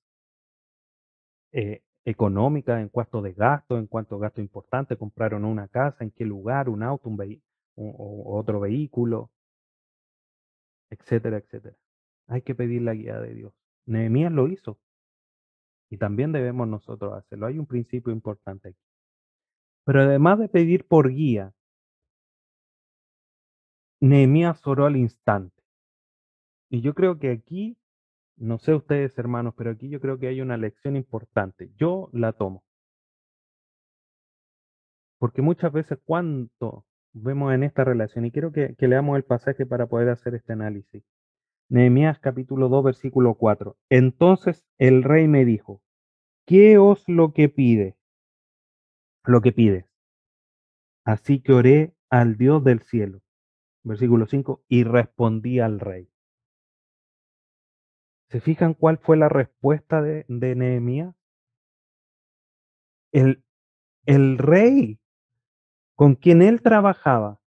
eh, 1.53 1.83
económicas 2.05 2.81
en 2.81 2.91
cuanto 2.91 3.23
de 3.23 3.33
gasto, 3.33 3.79
en 3.79 3.87
cuanto 3.87 4.17
a 4.17 4.19
gasto 4.19 4.41
importante, 4.41 4.97
comprar 4.97 5.35
o 5.35 5.39
no 5.39 5.49
una 5.49 5.69
casa, 5.69 6.05
en 6.05 6.11
qué 6.11 6.25
lugar, 6.25 6.69
un 6.69 6.83
auto, 6.83 7.09
un 7.09 7.17
otro 7.77 8.61
vehículo, 8.61 9.31
etcétera, 10.91 11.39
etcétera. 11.39 11.77
Hay 12.29 12.43
que 12.43 12.55
pedir 12.55 12.83
la 12.83 12.95
guía 12.95 13.21
de 13.21 13.35
Dios. 13.35 13.55
Nehemías 13.87 14.33
lo 14.33 14.49
hizo. 14.49 14.79
Y 15.91 15.99
también 15.99 16.33
debemos 16.33 16.67
nosotros 16.67 17.13
hacerlo. 17.15 17.47
Hay 17.47 17.59
un 17.59 17.67
principio 17.67 18.13
importante 18.13 18.71
aquí. 18.71 18.79
Pero 19.85 20.03
además 20.03 20.39
de 20.39 20.49
pedir 20.49 20.87
por 20.87 21.11
guía, 21.11 21.53
Nehemías 24.01 24.67
oró 24.67 24.87
al 24.87 24.97
instante. 24.97 25.63
Y 26.71 26.81
yo 26.81 26.95
creo 26.95 27.19
que 27.19 27.31
aquí, 27.31 27.79
no 28.37 28.59
sé 28.59 28.75
ustedes 28.75 29.17
hermanos, 29.19 29.55
pero 29.57 29.71
aquí 29.71 29.89
yo 29.89 30.01
creo 30.01 30.19
que 30.19 30.29
hay 30.29 30.41
una 30.41 30.57
lección 30.57 30.97
importante. 30.97 31.71
Yo 31.77 32.11
la 32.13 32.33
tomo. 32.33 32.65
Porque 35.19 35.43
muchas 35.43 35.73
veces 35.73 35.99
cuánto 36.05 36.85
vemos 37.15 37.55
en 37.55 37.63
esta 37.63 37.85
relación, 37.85 38.27
y 38.27 38.31
quiero 38.31 38.53
que, 38.53 38.75
leamos 38.79 39.17
el 39.17 39.25
pasaje 39.25 39.65
para 39.65 39.87
poder 39.87 40.09
hacer 40.11 40.35
este 40.35 40.53
análisis. 40.53 41.05
Nehemías 41.71 42.19
capítulo 42.19 42.69
2, 42.69 42.85
versículo 42.85 43.35
4. 43.35 43.77
Entonces 43.89 44.67
el 44.79 45.03
rey 45.03 45.29
me 45.29 45.45
dijo, 45.45 45.81
¿qué 46.45 46.77
os 46.77 47.09
lo 47.09 47.33
que 47.33 47.49
pide? 47.49 47.97
Lo 49.25 49.41
que 49.41 49.53
pides. 49.53 49.87
Así 51.05 51.41
que 51.41 51.53
oré 51.53 51.95
al 52.11 52.37
Dios 52.37 52.63
del 52.65 52.83
cielo. 52.83 53.23
Versículo 53.83 54.27
5, 54.27 54.63
y 54.69 54.85
respondí 54.85 55.61
al 55.61 55.81
rey. 55.81 56.09
¿Se 58.29 58.41
fijan 58.41 58.75
cuál 58.75 58.99
fue 58.99 59.17
la 59.17 59.29
respuesta 59.29 60.03
de, 60.03 60.25
de 60.29 60.55
Nehemías? 60.55 61.15
El, 63.13 63.45
el 64.07 64.39
rey 64.39 64.99
con 65.95 66.15
quien 66.15 66.43
él 66.43 66.63
trabajaba, 66.63 67.41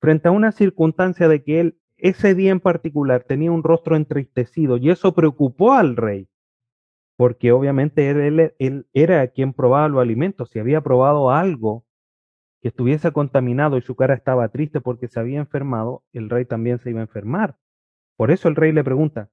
frente 0.00 0.28
a 0.28 0.32
una 0.32 0.52
circunstancia 0.52 1.28
de 1.28 1.42
que 1.42 1.60
él 1.60 1.78
ese 1.98 2.34
día 2.34 2.52
en 2.52 2.60
particular 2.60 3.24
tenía 3.24 3.50
un 3.50 3.62
rostro 3.62 3.96
entristecido 3.96 4.76
y 4.76 4.90
eso 4.90 5.14
preocupó 5.14 5.72
al 5.72 5.96
rey, 5.96 6.28
porque 7.16 7.52
obviamente 7.52 8.10
él, 8.10 8.86
era 8.92 9.26
quien 9.28 9.52
probaba 9.52 9.88
los 9.88 10.02
alimentos. 10.02 10.50
Si 10.50 10.58
había 10.58 10.82
probado 10.82 11.30
algo 11.30 11.84
que 12.60 12.68
estuviese 12.68 13.12
contaminado 13.12 13.78
y 13.78 13.82
su 13.82 13.96
cara 13.96 14.14
estaba 14.14 14.48
triste 14.48 14.80
porque 14.80 15.08
se 15.08 15.18
había 15.18 15.38
enfermado, 15.38 16.04
el 16.12 16.28
rey 16.28 16.44
también 16.44 16.78
se 16.78 16.90
iba 16.90 17.00
a 17.00 17.04
enfermar. 17.04 17.56
Por 18.16 18.30
eso 18.30 18.48
el 18.48 18.56
rey 18.56 18.72
le 18.72 18.84
pregunta, 18.84 19.30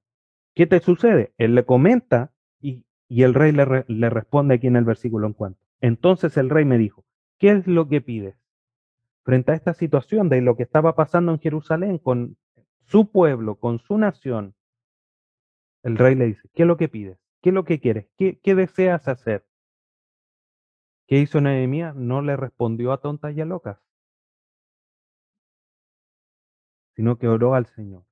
¿qué 0.54 0.66
te 0.66 0.80
sucede? 0.80 1.34
Él 1.36 1.54
le 1.54 1.64
comenta 1.64 2.32
y, 2.60 2.84
el 3.08 3.34
rey 3.34 3.52
le, 3.52 3.84
le 3.86 4.10
responde 4.10 4.54
aquí 4.54 4.66
en 4.66 4.76
el 4.76 4.84
versículo 4.84 5.26
en 5.26 5.34
cuanto. 5.34 5.60
Entonces 5.80 6.36
el 6.38 6.48
rey 6.48 6.64
me 6.64 6.78
dijo, 6.78 7.04
¿qué 7.38 7.50
es 7.50 7.66
lo 7.66 7.88
que 7.88 8.00
pides? 8.00 8.36
Frente 9.22 9.52
a 9.52 9.54
esta 9.54 9.74
situación 9.74 10.28
de 10.28 10.40
lo 10.40 10.56
que 10.56 10.62
estaba 10.62 10.94
pasando 10.94 11.32
en 11.32 11.38
Jerusalén 11.38 11.98
con 11.98 12.36
su 12.86 13.10
pueblo, 13.10 13.56
con 13.56 13.78
su 13.78 13.96
nación, 13.96 14.54
el 15.82 15.96
rey 15.96 16.14
le 16.14 16.26
dice, 16.26 16.48
¿qué 16.54 16.62
es 16.62 16.66
lo 16.66 16.76
que 16.76 16.88
pides? 16.88 17.18
¿Qué 17.40 17.50
es 17.50 17.54
lo 17.54 17.64
que 17.64 17.80
quieres? 17.80 18.06
¿Qué, 18.16 18.54
deseas 18.54 19.06
hacer? 19.08 19.46
¿Qué 21.06 21.18
hizo 21.18 21.40
Nehemías? 21.40 21.94
No 21.94 22.22
le 22.22 22.36
respondió 22.36 22.92
a 22.92 23.00
tontas 23.00 23.36
y 23.36 23.40
a 23.40 23.44
locas, 23.44 23.78
sino 26.96 27.18
que 27.18 27.28
oró 27.28 27.54
al 27.54 27.66
Señor 27.66 28.04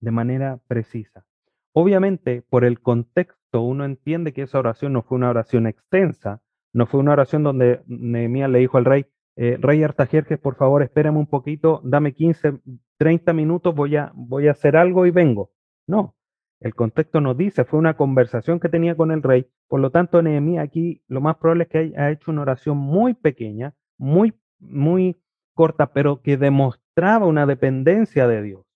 de 0.00 0.10
manera 0.10 0.58
precisa. 0.68 1.26
Obviamente, 1.72 2.42
por 2.42 2.64
el 2.64 2.80
contexto, 2.80 3.62
uno 3.62 3.84
entiende 3.84 4.32
que 4.32 4.42
esa 4.42 4.58
oración 4.58 4.92
no 4.92 5.02
fue 5.02 5.16
una 5.16 5.30
oración 5.30 5.66
extensa, 5.66 6.42
no 6.76 6.86
fue 6.86 7.00
una 7.00 7.12
oración 7.12 7.42
donde 7.42 7.80
Nehemías 7.86 8.50
le 8.50 8.58
dijo 8.58 8.76
al 8.76 8.84
rey, 8.84 9.06
eh, 9.36 9.56
Rey 9.58 9.82
Artajerjes, 9.82 10.38
por 10.38 10.56
favor, 10.56 10.82
espérame 10.82 11.16
un 11.16 11.26
poquito, 11.26 11.80
dame 11.82 12.12
15, 12.12 12.60
30 12.98 13.32
minutos, 13.32 13.74
voy 13.74 13.96
a, 13.96 14.12
voy 14.14 14.48
a 14.48 14.50
hacer 14.50 14.76
algo 14.76 15.06
y 15.06 15.10
vengo. 15.10 15.50
No, 15.86 16.14
el 16.60 16.74
contexto 16.74 17.22
nos 17.22 17.34
dice, 17.34 17.64
fue 17.64 17.78
una 17.78 17.96
conversación 17.96 18.60
que 18.60 18.68
tenía 18.68 18.94
con 18.94 19.10
el 19.10 19.22
rey, 19.22 19.48
por 19.68 19.80
lo 19.80 19.90
tanto, 19.90 20.20
Nehemías 20.20 20.64
aquí 20.64 21.02
lo 21.08 21.22
más 21.22 21.38
probable 21.38 21.64
es 21.64 21.70
que 21.70 21.78
haya 21.78 22.10
hecho 22.10 22.30
una 22.30 22.42
oración 22.42 22.76
muy 22.76 23.14
pequeña, 23.14 23.74
muy, 23.96 24.34
muy 24.58 25.16
corta, 25.54 25.94
pero 25.94 26.20
que 26.20 26.36
demostraba 26.36 27.24
una 27.24 27.46
dependencia 27.46 28.28
de 28.28 28.42
Dios. 28.42 28.66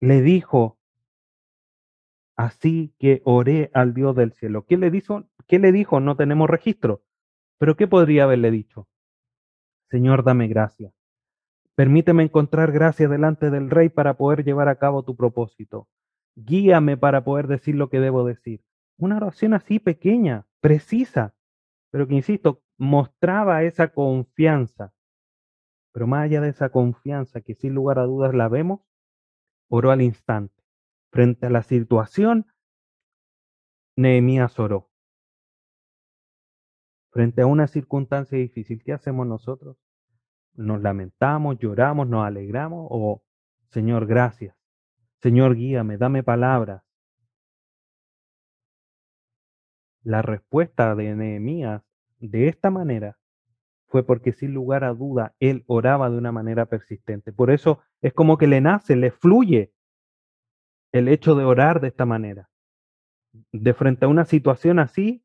Le 0.00 0.22
dijo, 0.22 0.78
así 2.40 2.94
que 2.98 3.20
oré 3.26 3.70
al 3.74 3.92
Dios 3.92 4.16
del 4.16 4.32
cielo. 4.32 4.64
¿Qué 4.64 4.78
le 4.78 4.90
dijo? 4.90 5.24
¿Qué 5.46 5.58
le 5.58 5.72
dijo? 5.72 6.00
No 6.00 6.16
tenemos 6.16 6.48
registro. 6.48 7.02
Pero 7.58 7.76
¿qué 7.76 7.86
podría 7.86 8.24
haberle 8.24 8.50
dicho? 8.50 8.88
Señor, 9.90 10.24
dame 10.24 10.48
gracia. 10.48 10.92
Permíteme 11.74 12.22
encontrar 12.22 12.72
gracia 12.72 13.08
delante 13.08 13.50
del 13.50 13.68
Rey 13.68 13.90
para 13.90 14.14
poder 14.14 14.42
llevar 14.42 14.68
a 14.68 14.76
cabo 14.76 15.02
tu 15.02 15.16
propósito. 15.16 15.88
Guíame 16.34 16.96
para 16.96 17.24
poder 17.24 17.46
decir 17.46 17.74
lo 17.74 17.90
que 17.90 18.00
debo 18.00 18.24
decir. 18.24 18.64
Una 18.96 19.18
oración 19.18 19.52
así 19.52 19.78
pequeña, 19.78 20.46
precisa, 20.60 21.34
pero 21.90 22.08
que, 22.08 22.14
insisto, 22.14 22.62
mostraba 22.78 23.64
esa 23.64 23.88
confianza. 23.88 24.94
Pero 25.92 26.06
más 26.06 26.24
allá 26.24 26.40
de 26.40 26.48
esa 26.48 26.70
confianza, 26.70 27.42
que 27.42 27.54
sin 27.54 27.74
lugar 27.74 27.98
a 27.98 28.04
dudas 28.04 28.34
la 28.34 28.48
vemos, 28.48 28.80
oró 29.68 29.90
al 29.90 30.00
instante. 30.00 30.59
Frente 31.10 31.46
a 31.46 31.50
la 31.50 31.62
situación, 31.62 32.46
Nehemías 33.96 34.58
oró 34.58 34.90
frente 37.10 37.42
a 37.42 37.46
una 37.46 37.66
circunstancia 37.66 38.38
difícil, 38.38 38.82
¿qué 38.84 38.92
hacemos 38.92 39.26
nosotros? 39.26 39.76
¿Nos 40.54 40.80
lamentamos, 40.80 41.58
lloramos, 41.58 42.08
nos 42.08 42.24
alegramos 42.24 42.86
o, 42.90 43.22
Señor, 43.70 44.06
gracias? 44.06 44.56
Señor, 45.20 45.54
guíame, 45.54 45.96
dame 45.96 46.22
palabras. 46.22 46.82
La 50.02 50.22
respuesta 50.22 50.94
de 50.94 51.14
Nehemías 51.14 51.82
de 52.18 52.48
esta 52.48 52.70
manera 52.70 53.18
fue 53.86 54.04
porque 54.04 54.32
sin 54.32 54.54
lugar 54.54 54.84
a 54.84 54.94
duda 54.94 55.34
él 55.40 55.64
oraba 55.66 56.08
de 56.08 56.16
una 56.16 56.32
manera 56.32 56.66
persistente. 56.66 57.32
Por 57.32 57.50
eso 57.50 57.80
es 58.00 58.12
como 58.14 58.38
que 58.38 58.46
le 58.46 58.60
nace, 58.60 58.96
le 58.96 59.10
fluye 59.10 59.72
el 60.92 61.08
hecho 61.08 61.34
de 61.34 61.44
orar 61.44 61.80
de 61.80 61.88
esta 61.88 62.06
manera. 62.06 62.48
De 63.52 63.74
frente 63.74 64.04
a 64.04 64.08
una 64.08 64.24
situación 64.24 64.78
así, 64.78 65.22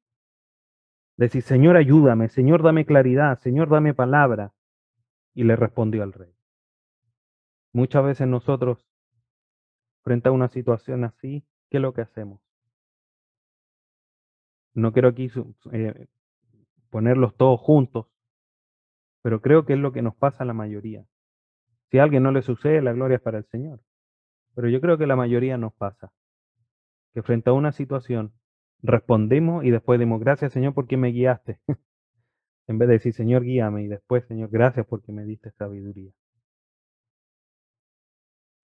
Decir, 1.17 1.43
Señor, 1.43 1.77
ayúdame, 1.77 2.27
Señor, 2.27 2.61
dame 2.61 2.85
claridad, 2.85 3.39
Señor, 3.39 3.69
dame 3.69 3.93
palabra. 3.93 4.53
Y 5.33 5.43
le 5.43 5.55
respondió 5.55 6.03
al 6.03 6.13
rey. 6.13 6.33
Muchas 7.73 8.03
veces 8.03 8.27
nosotros, 8.27 8.85
frente 10.03 10.29
a 10.29 10.31
una 10.31 10.47
situación 10.47 11.03
así, 11.03 11.45
¿qué 11.69 11.77
es 11.77 11.81
lo 11.81 11.93
que 11.93 12.01
hacemos? 12.01 12.41
No 14.73 14.91
quiero 14.91 15.09
aquí 15.09 15.31
eh, 15.71 16.07
ponerlos 16.89 17.35
todos 17.35 17.59
juntos, 17.61 18.07
pero 19.21 19.41
creo 19.41 19.65
que 19.65 19.73
es 19.73 19.79
lo 19.79 19.93
que 19.93 20.01
nos 20.01 20.15
pasa 20.15 20.43
a 20.43 20.47
la 20.47 20.53
mayoría. 20.53 21.05
Si 21.89 21.97
a 21.97 22.03
alguien 22.03 22.23
no 22.23 22.31
le 22.31 22.41
sucede, 22.41 22.81
la 22.81 22.93
gloria 22.93 23.15
es 23.15 23.21
para 23.21 23.37
el 23.37 23.45
Señor. 23.45 23.79
Pero 24.55 24.69
yo 24.69 24.81
creo 24.81 24.97
que 24.97 25.07
la 25.07 25.15
mayoría 25.15 25.57
nos 25.57 25.73
pasa. 25.73 26.11
Que 27.13 27.21
frente 27.21 27.49
a 27.49 27.53
una 27.53 27.71
situación 27.71 28.33
respondemos 28.81 29.63
y 29.63 29.71
después 29.71 29.99
dimos 29.99 30.19
gracias 30.19 30.53
Señor 30.53 30.73
porque 30.73 30.97
me 30.97 31.09
guiaste. 31.09 31.59
en 32.67 32.77
vez 32.77 32.87
de 32.87 32.93
decir 32.95 33.13
Señor 33.13 33.43
guíame 33.43 33.83
y 33.83 33.87
después 33.87 34.25
Señor 34.25 34.49
gracias 34.49 34.85
porque 34.87 35.11
me 35.11 35.25
diste 35.25 35.51
sabiduría. 35.51 36.11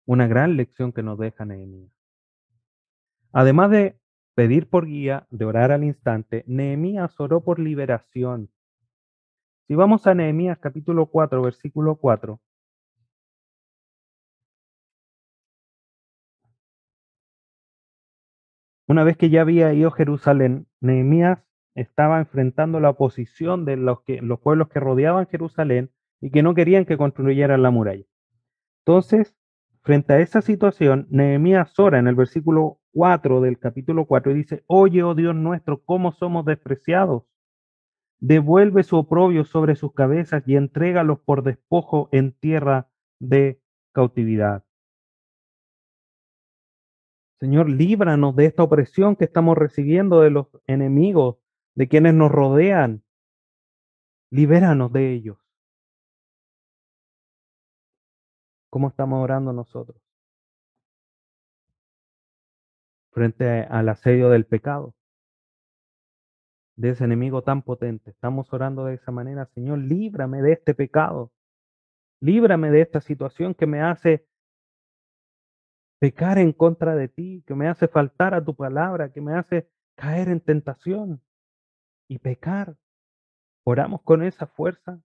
Una 0.06 0.28
gran 0.28 0.56
lección 0.58 0.92
que 0.92 1.04
nos 1.04 1.18
deja 1.18 1.46
Nehemías. 1.46 1.92
Además 3.32 3.72
de 3.72 4.00
pedir 4.36 4.70
por 4.70 4.86
guía, 4.86 5.28
de 5.32 5.46
orar 5.46 5.72
al 5.72 5.84
instante, 5.84 6.44
Nehemías 6.48 7.20
oró 7.20 7.44
por 7.44 7.60
liberación. 7.60 8.50
Si 9.68 9.74
vamos 9.74 10.06
a 10.06 10.14
Nehemías 10.14 10.60
capítulo 10.60 11.08
4, 11.08 11.42
versículo 11.42 11.96
4, 11.96 12.40
Una 18.88 19.04
vez 19.04 19.18
que 19.18 19.30
ya 19.30 19.42
había 19.42 19.74
ido 19.74 19.90
a 19.90 19.96
Jerusalén, 19.96 20.68
Nehemías 20.80 21.40
estaba 21.74 22.20
enfrentando 22.20 22.80
la 22.80 22.92
oposición 22.92 23.66
de 23.66 23.78
los, 23.78 24.02
que, 24.02 24.22
los 24.22 24.40
pueblos 24.40 24.70
que 24.70 24.80
rodeaban 24.80 25.28
Jerusalén 25.28 25.92
y 26.22 26.30
que 26.30 26.44
no 26.44 26.54
querían 26.54 26.86
que 26.86 26.98
construyeran 26.98 27.64
la 27.64 27.72
muralla. 27.72 28.06
Entonces, 28.86 29.36
frente 29.82 30.14
a 30.14 30.20
esa 30.20 30.42
situación, 30.42 31.08
Nehemías 31.10 31.78
ora 31.80 31.98
en 31.98 32.08
el 32.08 32.16
versículo 32.16 32.80
4 32.94 33.42
del 33.42 33.58
capítulo 33.58 34.06
4 34.06 34.32
y 34.32 34.36
dice, 34.36 34.64
oye, 34.68 35.04
oh 35.04 35.16
Dios 35.16 35.36
nuestro, 35.36 35.84
cómo 35.84 36.12
somos 36.12 36.46
despreciados. 36.46 37.24
Devuelve 38.20 38.84
su 38.84 38.98
oprobio 38.98 39.46
sobre 39.46 39.76
sus 39.76 39.94
cabezas 39.94 40.44
y 40.48 40.56
entrégalos 40.56 41.20
por 41.20 41.44
despojo 41.44 42.08
en 42.12 42.34
tierra 42.34 42.90
de 43.20 43.60
cautividad. 43.94 44.65
Señor, 47.46 47.70
líbranos 47.70 48.36
de 48.36 48.48
esta 48.48 48.64
opresión 48.64 49.16
que 49.16 49.26
estamos 49.26 49.56
recibiendo 49.56 50.22
de 50.22 50.32
los 50.32 50.48
enemigos, 50.66 51.38
de 51.76 51.88
quienes 51.88 52.16
nos 52.16 52.32
rodean. 52.32 53.04
Libéranos 54.32 54.92
de 54.92 55.14
ellos. 55.14 55.38
¿Cómo 58.72 58.88
estamos 58.88 59.24
orando 59.24 59.54
nosotros? 59.54 60.02
Frente 63.12 63.48
al 63.70 63.90
asedio 63.90 64.30
del 64.30 64.48
pecado, 64.48 64.96
de 66.76 66.90
ese 66.90 67.04
enemigo 67.04 67.44
tan 67.44 67.62
potente. 67.62 68.10
Estamos 68.10 68.52
orando 68.54 68.86
de 68.86 68.96
esa 68.96 69.12
manera, 69.12 69.46
Señor, 69.54 69.78
líbrame 69.78 70.42
de 70.42 70.54
este 70.54 70.74
pecado. 70.74 71.32
Líbrame 72.22 72.72
de 72.72 72.82
esta 72.82 73.02
situación 73.02 73.54
que 73.54 73.68
me 73.68 73.84
hace 73.84 74.26
pecar 76.00 76.38
en 76.38 76.52
contra 76.52 76.96
de 76.96 77.08
ti, 77.08 77.44
que 77.46 77.56
me 77.56 77.68
hace 77.68 77.88
faltar 77.88 78.34
a 78.34 78.44
tu 78.44 78.56
palabra, 78.56 79.12
que 79.12 79.22
me 79.22 79.34
hace 79.34 79.70
caer 79.96 80.30
en 80.30 80.42
tentación 80.42 81.22
y 82.08 82.20
pecar. 82.20 82.76
Oramos 83.64 84.02
con 84.04 84.24
esa 84.24 84.48
fuerza. 84.48 85.00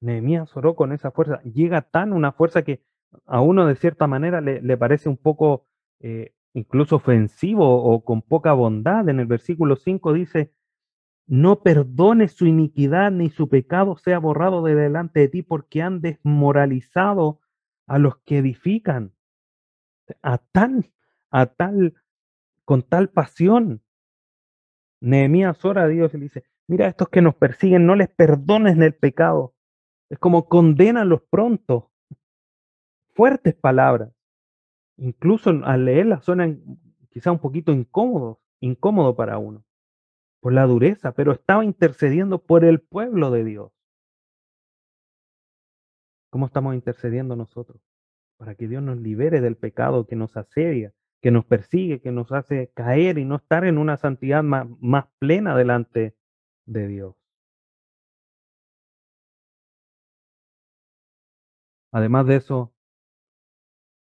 Nehemías 0.00 0.56
oró 0.56 0.76
con 0.76 0.92
esa 0.92 1.10
fuerza. 1.10 1.42
Llega 1.42 1.82
tan 1.82 2.12
una 2.12 2.32
fuerza 2.32 2.62
que 2.62 2.84
a 3.26 3.40
uno 3.40 3.66
de 3.66 3.74
cierta 3.74 4.06
manera 4.06 4.40
le, 4.40 4.76
parece 4.76 5.08
un 5.08 5.16
poco 5.16 5.66
eh, 6.00 6.34
incluso 6.54 6.96
ofensivo 6.96 7.82
o 7.82 8.04
con 8.04 8.22
poca 8.22 8.52
bondad. 8.52 9.08
En 9.08 9.18
el 9.18 9.26
versículo 9.26 9.76
5 9.76 10.12
dice, 10.12 10.52
no 11.26 11.62
perdones 11.62 12.32
su 12.32 12.46
iniquidad 12.46 13.10
ni 13.10 13.30
su 13.30 13.48
pecado 13.48 13.96
sea 13.96 14.18
borrado 14.18 14.62
de 14.62 14.74
delante 14.74 15.20
de 15.20 15.28
ti 15.28 15.42
porque 15.42 15.82
han 15.82 16.00
desmoralizado 16.00 17.40
a 17.88 17.98
los 17.98 18.18
que 18.18 18.38
edifican. 18.38 19.12
A 20.22 20.38
tal, 20.38 20.92
a 21.30 21.46
tal, 21.46 21.94
con 22.64 22.82
tal 22.82 23.08
pasión. 23.08 23.82
Nehemías 25.00 25.64
ora 25.64 25.82
a 25.82 25.88
Dios 25.88 26.14
y 26.14 26.18
le 26.18 26.24
dice, 26.24 26.44
mira, 26.66 26.86
estos 26.86 27.08
que 27.08 27.22
nos 27.22 27.34
persiguen, 27.34 27.86
no 27.86 27.96
les 27.96 28.08
perdones 28.08 28.78
el 28.78 28.94
pecado. 28.94 29.54
Es 30.08 30.18
como 30.18 30.48
condenarlos 30.48 31.22
pronto. 31.28 31.90
Fuertes 33.14 33.54
palabras. 33.54 34.12
Incluso 34.96 35.50
al 35.64 35.84
leerlas 35.84 36.24
suenan 36.24 36.62
quizá 37.10 37.32
un 37.32 37.38
poquito 37.38 37.72
incómodos, 37.72 38.38
incómodo 38.60 39.16
para 39.16 39.38
uno, 39.38 39.64
por 40.40 40.52
la 40.52 40.66
dureza, 40.66 41.12
pero 41.12 41.32
estaba 41.32 41.64
intercediendo 41.64 42.38
por 42.38 42.64
el 42.64 42.80
pueblo 42.80 43.30
de 43.30 43.44
Dios. 43.44 43.72
¿Cómo 46.30 46.46
estamos 46.46 46.74
intercediendo 46.74 47.36
nosotros? 47.36 47.80
Para 48.36 48.54
que 48.54 48.68
Dios 48.68 48.82
nos 48.82 48.98
libere 48.98 49.40
del 49.40 49.56
pecado 49.56 50.06
que 50.06 50.16
nos 50.16 50.36
asedia, 50.36 50.92
que 51.20 51.30
nos 51.30 51.44
persigue, 51.44 52.00
que 52.00 52.12
nos 52.12 52.32
hace 52.32 52.70
caer 52.74 53.18
y 53.18 53.24
no 53.24 53.36
estar 53.36 53.64
en 53.64 53.78
una 53.78 53.96
santidad 53.96 54.42
más, 54.42 54.66
plena 55.18 55.56
delante 55.56 56.16
de 56.66 56.86
Dios. 56.86 57.16
Además 61.90 62.26
de 62.26 62.36
eso, 62.36 62.74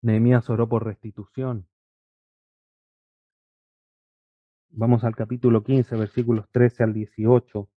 Nehemías 0.01 0.49
oró 0.49 0.69
por 0.69 0.85
restitución. 0.85 1.67
Vamos 4.69 5.03
al 5.03 5.15
capítulo 5.15 5.63
15, 5.63 5.95
versículos 5.95 6.49
13 6.51 6.83
al 6.83 6.93
18. 6.93 7.69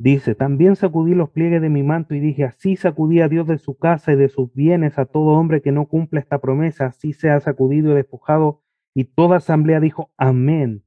Dice, 0.00 0.36
también 0.36 0.76
sacudí 0.76 1.16
los 1.16 1.30
pliegues 1.30 1.60
de 1.60 1.70
mi 1.70 1.82
manto 1.82 2.14
y 2.14 2.20
dije, 2.20 2.44
así 2.44 2.76
sacudí 2.76 3.20
a 3.20 3.28
Dios 3.28 3.48
de 3.48 3.58
su 3.58 3.76
casa 3.76 4.12
y 4.12 4.16
de 4.16 4.28
sus 4.28 4.54
bienes 4.54 4.96
a 4.96 5.06
todo 5.06 5.36
hombre 5.36 5.60
que 5.60 5.72
no 5.72 5.86
cumpla 5.86 6.20
esta 6.20 6.38
promesa, 6.38 6.86
así 6.86 7.12
sea 7.12 7.40
sacudido 7.40 7.90
y 7.90 7.96
despojado. 7.96 8.62
Y 8.94 9.04
toda 9.04 9.38
asamblea 9.38 9.80
dijo, 9.80 10.12
amén. 10.16 10.84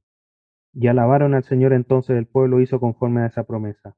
Y 0.72 0.86
alabaron 0.86 1.34
al 1.34 1.44
Señor 1.44 1.74
entonces 1.74 2.16
el 2.16 2.26
pueblo 2.26 2.60
hizo 2.60 2.80
conforme 2.80 3.20
a 3.20 3.26
esa 3.26 3.44
promesa. 3.44 3.94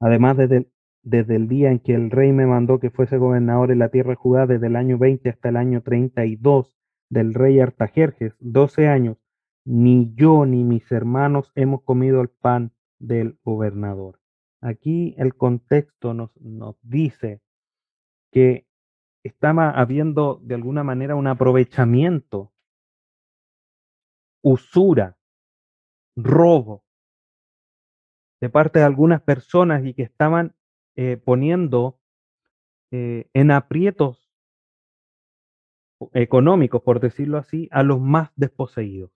Además, 0.00 0.38
desde, 0.38 0.70
desde 1.02 1.36
el 1.36 1.46
día 1.46 1.70
en 1.70 1.80
que 1.80 1.94
el 1.94 2.10
rey 2.10 2.32
me 2.32 2.46
mandó 2.46 2.80
que 2.80 2.88
fuese 2.88 3.18
gobernador 3.18 3.70
en 3.70 3.80
la 3.80 3.90
tierra 3.90 4.10
de 4.10 4.16
Judá, 4.16 4.46
desde 4.46 4.68
el 4.68 4.76
año 4.76 4.96
20 4.96 5.28
hasta 5.28 5.50
el 5.50 5.58
año 5.58 5.82
32 5.82 6.78
del 7.10 7.34
rey 7.34 7.60
Artajerjes, 7.60 8.34
12 8.40 8.88
años, 8.88 9.18
ni 9.66 10.14
yo 10.14 10.46
ni 10.46 10.64
mis 10.64 10.90
hermanos 10.90 11.52
hemos 11.54 11.82
comido 11.82 12.22
el 12.22 12.30
pan 12.30 12.72
del 13.00 13.38
gobernador. 13.42 14.20
Aquí 14.60 15.14
el 15.18 15.34
contexto 15.34 16.14
nos, 16.14 16.30
nos 16.40 16.76
dice 16.82 17.40
que 18.30 18.66
estaba 19.24 19.70
habiendo 19.70 20.40
de 20.42 20.54
alguna 20.54 20.84
manera 20.84 21.16
un 21.16 21.26
aprovechamiento, 21.26 22.52
usura, 24.42 25.18
robo 26.16 26.84
de 28.40 28.48
parte 28.48 28.78
de 28.78 28.84
algunas 28.86 29.22
personas 29.22 29.84
y 29.84 29.94
que 29.94 30.02
estaban 30.02 30.54
eh, 30.96 31.18
poniendo 31.18 32.00
eh, 32.90 33.28
en 33.34 33.50
aprietos 33.50 34.30
económicos, 36.14 36.82
por 36.82 37.00
decirlo 37.00 37.38
así, 37.38 37.68
a 37.70 37.82
los 37.82 38.00
más 38.00 38.30
desposeídos. 38.36 39.12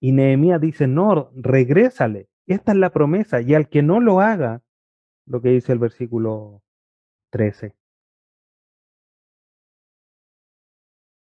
Y 0.00 0.12
Nehemías 0.12 0.60
dice, 0.60 0.86
no, 0.86 1.30
regrésale, 1.34 2.29
esta 2.54 2.72
es 2.72 2.78
la 2.78 2.90
promesa, 2.90 3.40
y 3.40 3.54
al 3.54 3.68
que 3.68 3.82
no 3.82 4.00
lo 4.00 4.20
haga, 4.20 4.62
lo 5.26 5.40
que 5.40 5.50
dice 5.50 5.72
el 5.72 5.78
versículo 5.78 6.62
13. 7.30 7.74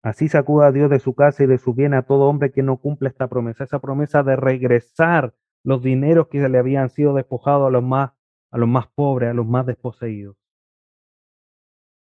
Así 0.03 0.29
sacuda 0.29 0.67
a 0.67 0.73
Dios 0.73 0.91
de 0.91 0.99
su 0.99 1.15
casa 1.15 1.45
y 1.45 1.47
de 1.47 1.59
su 1.59 1.75
bien 1.75 1.95
a 1.95 2.03
todo 2.03 2.29
hombre 2.29 2.51
que 2.51 2.63
no 2.63 2.79
cumpla 2.79 3.09
esta 3.09 3.29
promesa, 3.29 3.65
esa 3.65 3.79
promesa 3.79 4.25
de 4.25 4.35
regresar 4.35 5.35
los 5.63 5.83
dineros 5.83 6.27
que 6.29 6.49
le 6.49 6.59
habían 6.59 6.91
sido 6.91 7.15
despojados 7.15 7.69
a 7.69 7.71
los 7.71 7.85
más, 7.85 8.13
a 8.51 8.59
los 8.59 8.69
más 8.69 8.89
pobres, 8.89 9.31
a 9.31 9.35
los 9.35 9.47
más 9.47 9.65
desposeídos. 9.65 10.37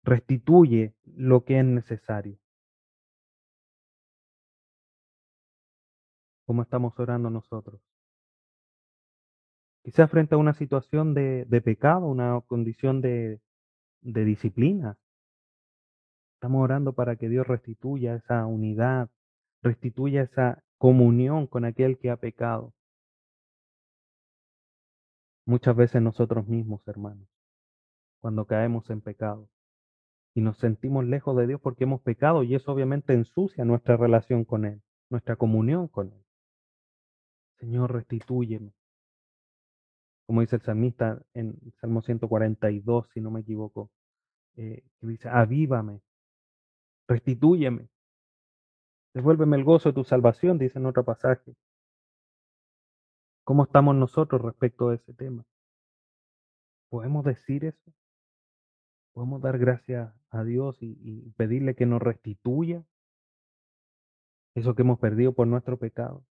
Restituye 0.04 0.94
lo 1.06 1.44
que 1.44 1.60
es 1.60 1.66
necesario. 1.66 2.38
¿Cómo 6.46 6.62
estamos 6.62 6.98
orando 7.00 7.30
nosotros? 7.30 7.82
Quizás 9.84 10.10
frente 10.10 10.36
a 10.36 10.38
una 10.38 10.54
situación 10.54 11.14
de, 11.14 11.62
pecado, 11.64 12.08
una 12.08 12.40
condición 12.48 13.02
de, 13.02 13.42
de 14.02 14.24
disciplina. 14.24 14.98
Estamos 16.36 16.64
orando 16.64 16.94
para 16.94 17.18
que 17.18 17.28
Dios 17.28 17.46
restituya 17.46 18.16
esa 18.16 18.46
unidad, 18.46 19.10
restituya 19.62 20.22
esa 20.22 20.64
comunión 20.78 21.48
con 21.48 21.66
aquel 21.66 21.98
que 21.98 22.10
ha 22.10 22.16
pecado. 22.16 22.74
Muchas 25.46 25.76
veces 25.76 26.02
nosotros 26.02 26.48
mismos, 26.48 26.88
hermanos, 26.88 27.28
cuando 28.22 28.46
caemos 28.46 28.90
en 28.90 29.02
pecado 29.02 29.50
y 30.34 30.40
nos 30.40 30.58
sentimos 30.60 31.04
lejos 31.06 31.36
de 31.36 31.48
Dios 31.48 31.60
porque 31.60 31.84
hemos 31.84 32.02
pecado 32.02 32.44
y 32.44 32.56
eso 32.56 32.72
obviamente 32.72 33.14
ensucia 33.14 33.66
nuestra 33.66 33.98
relación 33.98 34.46
con 34.46 34.64
Él, 34.64 34.82
nuestra 35.10 35.36
comunión 35.36 35.90
con 35.90 36.14
Él. 36.14 36.26
Señor, 37.60 37.92
restitúyeme. 37.92 38.74
Como 40.26 40.42
dice 40.42 40.56
el 40.56 40.62
salmista 40.62 41.22
en 41.34 41.60
Salmo 41.80 42.02
142, 42.02 43.10
si 43.14 43.22
no 43.22 43.32
me 43.32 43.42
equivoco, 43.42 43.92
eh, 44.56 44.84
que 45.00 45.08
dice, 45.08 45.30
avívame, 45.30 46.02
restitúyeme, 47.08 47.90
devuélveme 49.14 49.58
el 49.58 49.64
gozo 49.64 49.90
de 49.90 49.94
tu 49.94 50.04
salvación, 50.04 50.58
dice 50.58 50.80
en 50.80 50.86
otro 50.86 51.04
pasaje. 51.04 51.56
¿Cómo 53.44 53.64
estamos 53.64 53.96
nosotros 53.96 54.42
respecto 54.42 54.90
a 54.90 54.96
ese 54.96 55.14
tema? 55.14 55.44
¿Podemos 56.90 57.26
decir 57.26 57.66
eso? 57.66 57.94
¿Podemos 59.14 59.42
dar 59.42 59.58
gracias 59.58 60.14
a 60.30 60.44
Dios 60.44 60.82
y, 60.82 60.98
y 61.02 61.30
pedirle 61.32 61.76
que 61.76 61.86
nos 61.86 62.02
restituya 62.02 62.84
eso 64.56 64.76
que 64.76 64.84
hemos 64.84 65.00
perdido 65.00 65.34
por 65.34 65.48
nuestro 65.48 65.78
pecado? 65.78 66.24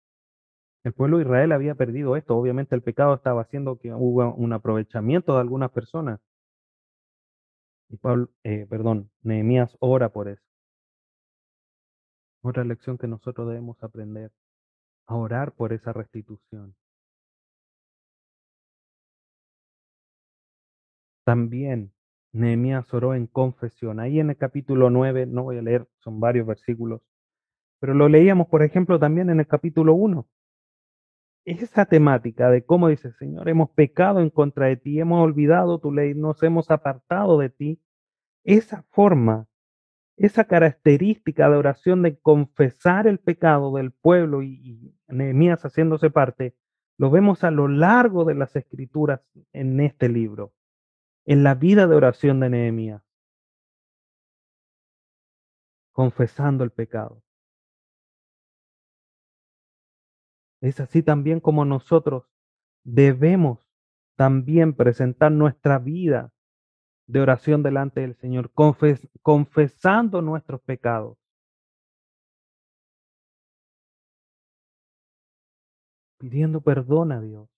El 0.82 0.94
pueblo 0.94 1.20
Israel 1.20 1.52
había 1.52 1.74
perdido 1.74 2.16
esto. 2.16 2.36
Obviamente 2.36 2.74
el 2.74 2.82
pecado 2.82 3.14
estaba 3.14 3.42
haciendo 3.42 3.78
que 3.78 3.92
hubo 3.92 4.34
un 4.34 4.52
aprovechamiento 4.52 5.34
de 5.34 5.40
algunas 5.40 5.70
personas. 5.70 6.20
Y 7.90 7.96
Pablo, 7.96 8.30
eh, 8.44 8.66
perdón, 8.68 9.10
Nehemías 9.22 9.76
ora 9.80 10.08
por 10.10 10.28
eso. 10.28 10.42
Otra 12.42 12.64
lección 12.64 12.96
que 12.96 13.06
nosotros 13.06 13.48
debemos 13.48 13.82
aprender, 13.82 14.32
a 15.06 15.16
orar 15.16 15.52
por 15.52 15.72
esa 15.72 15.92
restitución. 15.92 16.74
También 21.24 21.92
Nehemías 22.32 22.92
oró 22.94 23.14
en 23.14 23.26
confesión. 23.26 24.00
Ahí 24.00 24.20
en 24.20 24.30
el 24.30 24.36
capítulo 24.36 24.88
9, 24.90 25.26
no 25.26 25.42
voy 25.44 25.58
a 25.58 25.62
leer, 25.62 25.86
son 25.98 26.20
varios 26.20 26.46
versículos, 26.46 27.02
pero 27.80 27.94
lo 27.94 28.08
leíamos, 28.08 28.48
por 28.48 28.62
ejemplo, 28.62 28.98
también 28.98 29.30
en 29.30 29.40
el 29.40 29.46
capítulo 29.46 29.94
1 29.94 30.26
esa 31.44 31.86
temática 31.86 32.50
de 32.50 32.64
cómo 32.64 32.88
dice, 32.88 33.12
Señor, 33.12 33.48
hemos 33.48 33.70
pecado 33.70 34.20
en 34.20 34.30
contra 34.30 34.66
de 34.66 34.76
ti, 34.76 35.00
hemos 35.00 35.22
olvidado 35.22 35.78
tu 35.78 35.92
ley, 35.92 36.14
nos 36.14 36.42
hemos 36.42 36.70
apartado 36.70 37.38
de 37.38 37.50
ti, 37.50 37.80
esa 38.44 38.84
forma, 38.90 39.48
esa 40.16 40.44
característica 40.44 41.48
de 41.48 41.56
oración 41.56 42.02
de 42.02 42.18
confesar 42.18 43.06
el 43.06 43.18
pecado 43.18 43.74
del 43.74 43.90
pueblo 43.92 44.42
y, 44.42 44.54
y 44.62 44.94
Nehemías 45.08 45.64
haciéndose 45.64 46.10
parte, 46.10 46.54
lo 46.98 47.10
vemos 47.10 47.44
a 47.44 47.50
lo 47.50 47.68
largo 47.68 48.24
de 48.24 48.34
las 48.34 48.54
escrituras 48.56 49.22
en 49.52 49.80
este 49.80 50.08
libro, 50.08 50.52
en 51.24 51.42
la 51.42 51.54
vida 51.54 51.86
de 51.86 51.96
oración 51.96 52.40
de 52.40 52.50
Nehemías, 52.50 53.02
confesando 55.92 56.64
el 56.64 56.70
pecado. 56.70 57.22
Es 60.60 60.80
así 60.80 61.02
también 61.02 61.40
como 61.40 61.64
nosotros 61.64 62.24
debemos 62.84 63.58
también 64.16 64.74
presentar 64.74 65.32
nuestra 65.32 65.78
vida 65.78 66.32
de 67.06 67.20
oración 67.20 67.62
delante 67.62 68.00
del 68.02 68.14
Señor, 68.16 68.52
confes 68.52 69.08
confesando 69.22 70.22
nuestros 70.22 70.60
pecados. 70.62 71.18
Pidiendo 76.18 76.60
perdón 76.60 77.12
a 77.12 77.20
Dios 77.20 77.48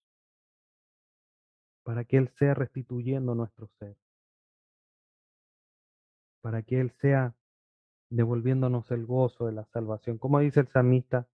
para 1.82 2.04
que 2.04 2.16
Él 2.16 2.28
sea 2.28 2.54
restituyendo 2.54 3.34
nuestro 3.34 3.68
ser. 3.78 3.96
Para 6.40 6.62
que 6.62 6.80
Él 6.80 6.92
sea 6.92 7.34
devolviéndonos 8.10 8.90
el 8.90 9.06
gozo 9.06 9.46
de 9.46 9.52
la 9.52 9.64
salvación. 9.64 10.18
Como 10.18 10.38
dice 10.38 10.60
el 10.60 10.68
salmista, 10.68 11.26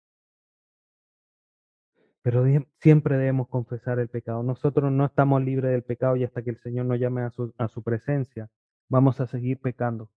pero 2.23 2.45
siempre 2.81 3.17
debemos 3.17 3.49
confesar 3.49 3.99
el 3.99 4.09
pecado. 4.09 4.43
Nosotros 4.43 4.91
no 4.93 5.07
estamos 5.07 5.43
libres 5.43 5.71
del 5.71 5.83
pecado 5.83 6.17
y 6.17 6.25
hasta 6.25 6.43
que 6.43 6.51
el 6.51 6.59
Señor 6.59 6.87
nos 6.87 6.99
llame 6.99 7.23
a 7.23 7.31
su, 7.31 7.55
a 7.59 7.69
su 7.69 7.83
presencia, 7.83 8.51
vamos 8.89 9.21
a 9.21 9.27
seguir 9.27 9.61
pecando. 9.61 10.11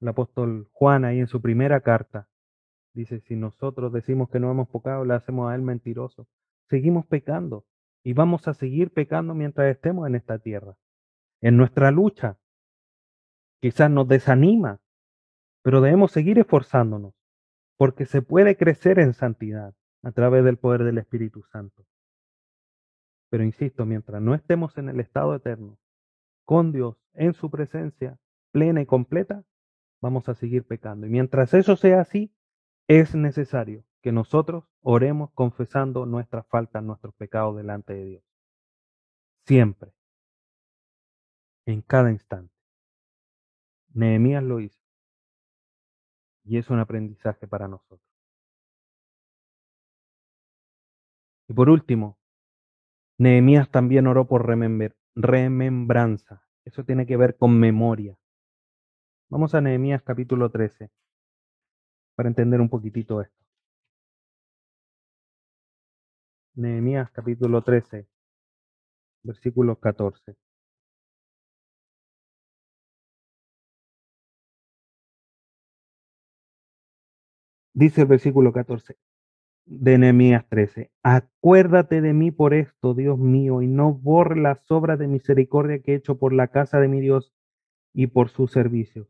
El 0.00 0.08
apóstol 0.08 0.68
Juan 0.72 1.04
ahí 1.04 1.18
en 1.18 1.26
su 1.26 1.40
primera 1.40 1.80
carta 1.80 2.28
dice, 2.92 3.20
si 3.20 3.36
nosotros 3.36 3.92
decimos 3.92 4.28
que 4.30 4.40
no 4.40 4.50
hemos 4.50 4.68
pecado, 4.68 5.04
le 5.04 5.14
hacemos 5.14 5.50
a 5.50 5.54
él 5.54 5.62
mentiroso. 5.62 6.28
Seguimos 6.68 7.06
pecando 7.06 7.64
y 8.02 8.12
vamos 8.12 8.46
a 8.48 8.54
seguir 8.54 8.92
pecando 8.92 9.34
mientras 9.34 9.68
estemos 9.74 10.06
en 10.06 10.14
esta 10.14 10.38
tierra. 10.38 10.76
En 11.40 11.56
nuestra 11.56 11.90
lucha 11.90 12.38
quizás 13.60 13.90
nos 13.90 14.06
desanima, 14.08 14.80
pero 15.62 15.80
debemos 15.80 16.12
seguir 16.12 16.38
esforzándonos 16.38 17.14
porque 17.76 18.06
se 18.06 18.22
puede 18.22 18.56
crecer 18.56 18.98
en 18.98 19.12
santidad 19.12 19.74
a 20.06 20.12
través 20.12 20.44
del 20.44 20.56
poder 20.56 20.84
del 20.84 20.98
Espíritu 20.98 21.42
Santo. 21.50 21.84
Pero 23.28 23.42
insisto, 23.42 23.84
mientras 23.84 24.22
no 24.22 24.36
estemos 24.36 24.78
en 24.78 24.88
el 24.88 25.00
estado 25.00 25.34
eterno, 25.34 25.80
con 26.44 26.70
Dios, 26.70 26.96
en 27.12 27.34
su 27.34 27.50
presencia 27.50 28.16
plena 28.52 28.80
y 28.80 28.86
completa, 28.86 29.42
vamos 30.00 30.28
a 30.28 30.36
seguir 30.36 30.64
pecando. 30.64 31.08
Y 31.08 31.10
mientras 31.10 31.54
eso 31.54 31.74
sea 31.74 32.02
así, 32.02 32.32
es 32.86 33.16
necesario 33.16 33.82
que 34.00 34.12
nosotros 34.12 34.70
oremos 34.80 35.32
confesando 35.32 36.06
nuestras 36.06 36.46
faltas, 36.46 36.84
nuestros 36.84 37.12
pecados 37.16 37.56
delante 37.56 37.94
de 37.94 38.04
Dios. 38.04 38.24
Siempre. 39.44 39.92
En 41.66 41.82
cada 41.82 42.12
instante. 42.12 42.54
Nehemías 43.92 44.44
lo 44.44 44.60
hizo. 44.60 44.80
Y 46.44 46.58
es 46.58 46.70
un 46.70 46.78
aprendizaje 46.78 47.48
para 47.48 47.66
nosotros. 47.66 48.05
Y 51.48 51.54
por 51.54 51.70
último, 51.70 52.18
Nehemías 53.18 53.70
también 53.70 54.06
oró 54.06 54.26
por 54.26 54.46
remembranza. 55.14 56.42
Eso 56.64 56.84
tiene 56.84 57.06
que 57.06 57.16
ver 57.16 57.36
con 57.36 57.58
memoria. 57.58 58.18
Vamos 59.28 59.54
a 59.54 59.60
Nehemías 59.60 60.02
capítulo 60.02 60.50
13 60.50 60.90
para 62.16 62.28
entender 62.28 62.60
un 62.60 62.68
poquitito 62.68 63.20
esto. 63.20 63.44
Nehemías 66.54 67.10
capítulo 67.10 67.62
13, 67.62 68.06
versículo 69.22 69.78
14. 69.78 70.36
Dice 77.74 78.00
el 78.02 78.06
versículo 78.08 78.52
14 78.52 78.96
de 79.66 79.98
Nehemías 79.98 80.48
13. 80.48 80.90
Acuérdate 81.02 82.00
de 82.00 82.12
mí 82.12 82.30
por 82.30 82.54
esto, 82.54 82.94
Dios 82.94 83.18
mío, 83.18 83.62
y 83.62 83.66
no 83.66 83.92
borre 83.92 84.40
las 84.40 84.70
obras 84.70 84.98
de 84.98 85.08
misericordia 85.08 85.80
que 85.80 85.92
he 85.92 85.96
hecho 85.96 86.18
por 86.18 86.32
la 86.32 86.48
casa 86.48 86.78
de 86.80 86.88
mi 86.88 87.00
Dios 87.00 87.34
y 87.92 88.06
por 88.06 88.28
sus 88.28 88.52
servicios. 88.52 89.08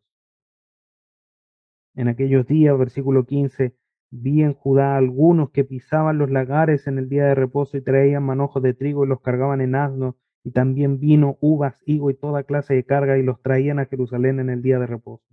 En 1.95 2.09
aquellos 2.09 2.47
días, 2.47 2.77
versículo 2.79 3.27
15, 3.27 3.77
vi 4.11 4.43
en 4.43 4.55
Judá 4.55 4.97
algunos 4.97 5.51
que 5.51 5.65
pisaban 5.65 6.19
los 6.19 6.31
lagares 6.31 6.87
en 6.87 6.99
el 6.99 7.09
día 7.09 7.25
de 7.27 7.35
reposo 7.35 7.77
y 7.77 7.83
traían 7.83 8.23
manojos 8.23 8.63
de 8.63 8.75
trigo 8.75 9.05
y 9.05 9.09
los 9.09 9.21
cargaban 9.21 9.61
en 9.61 9.75
asnos, 9.75 10.15
y 10.43 10.53
también 10.53 11.01
vino, 11.01 11.37
uvas, 11.41 11.83
higo 11.87 12.11
y 12.11 12.15
toda 12.15 12.45
clase 12.45 12.75
de 12.75 12.85
carga 12.85 13.19
y 13.19 13.23
los 13.23 13.43
traían 13.43 13.79
a 13.79 13.87
Jerusalén 13.87 14.41
en 14.41 14.49
el 14.49 14.63
día 14.63 14.79
de 14.79 14.87
reposo. 14.87 15.25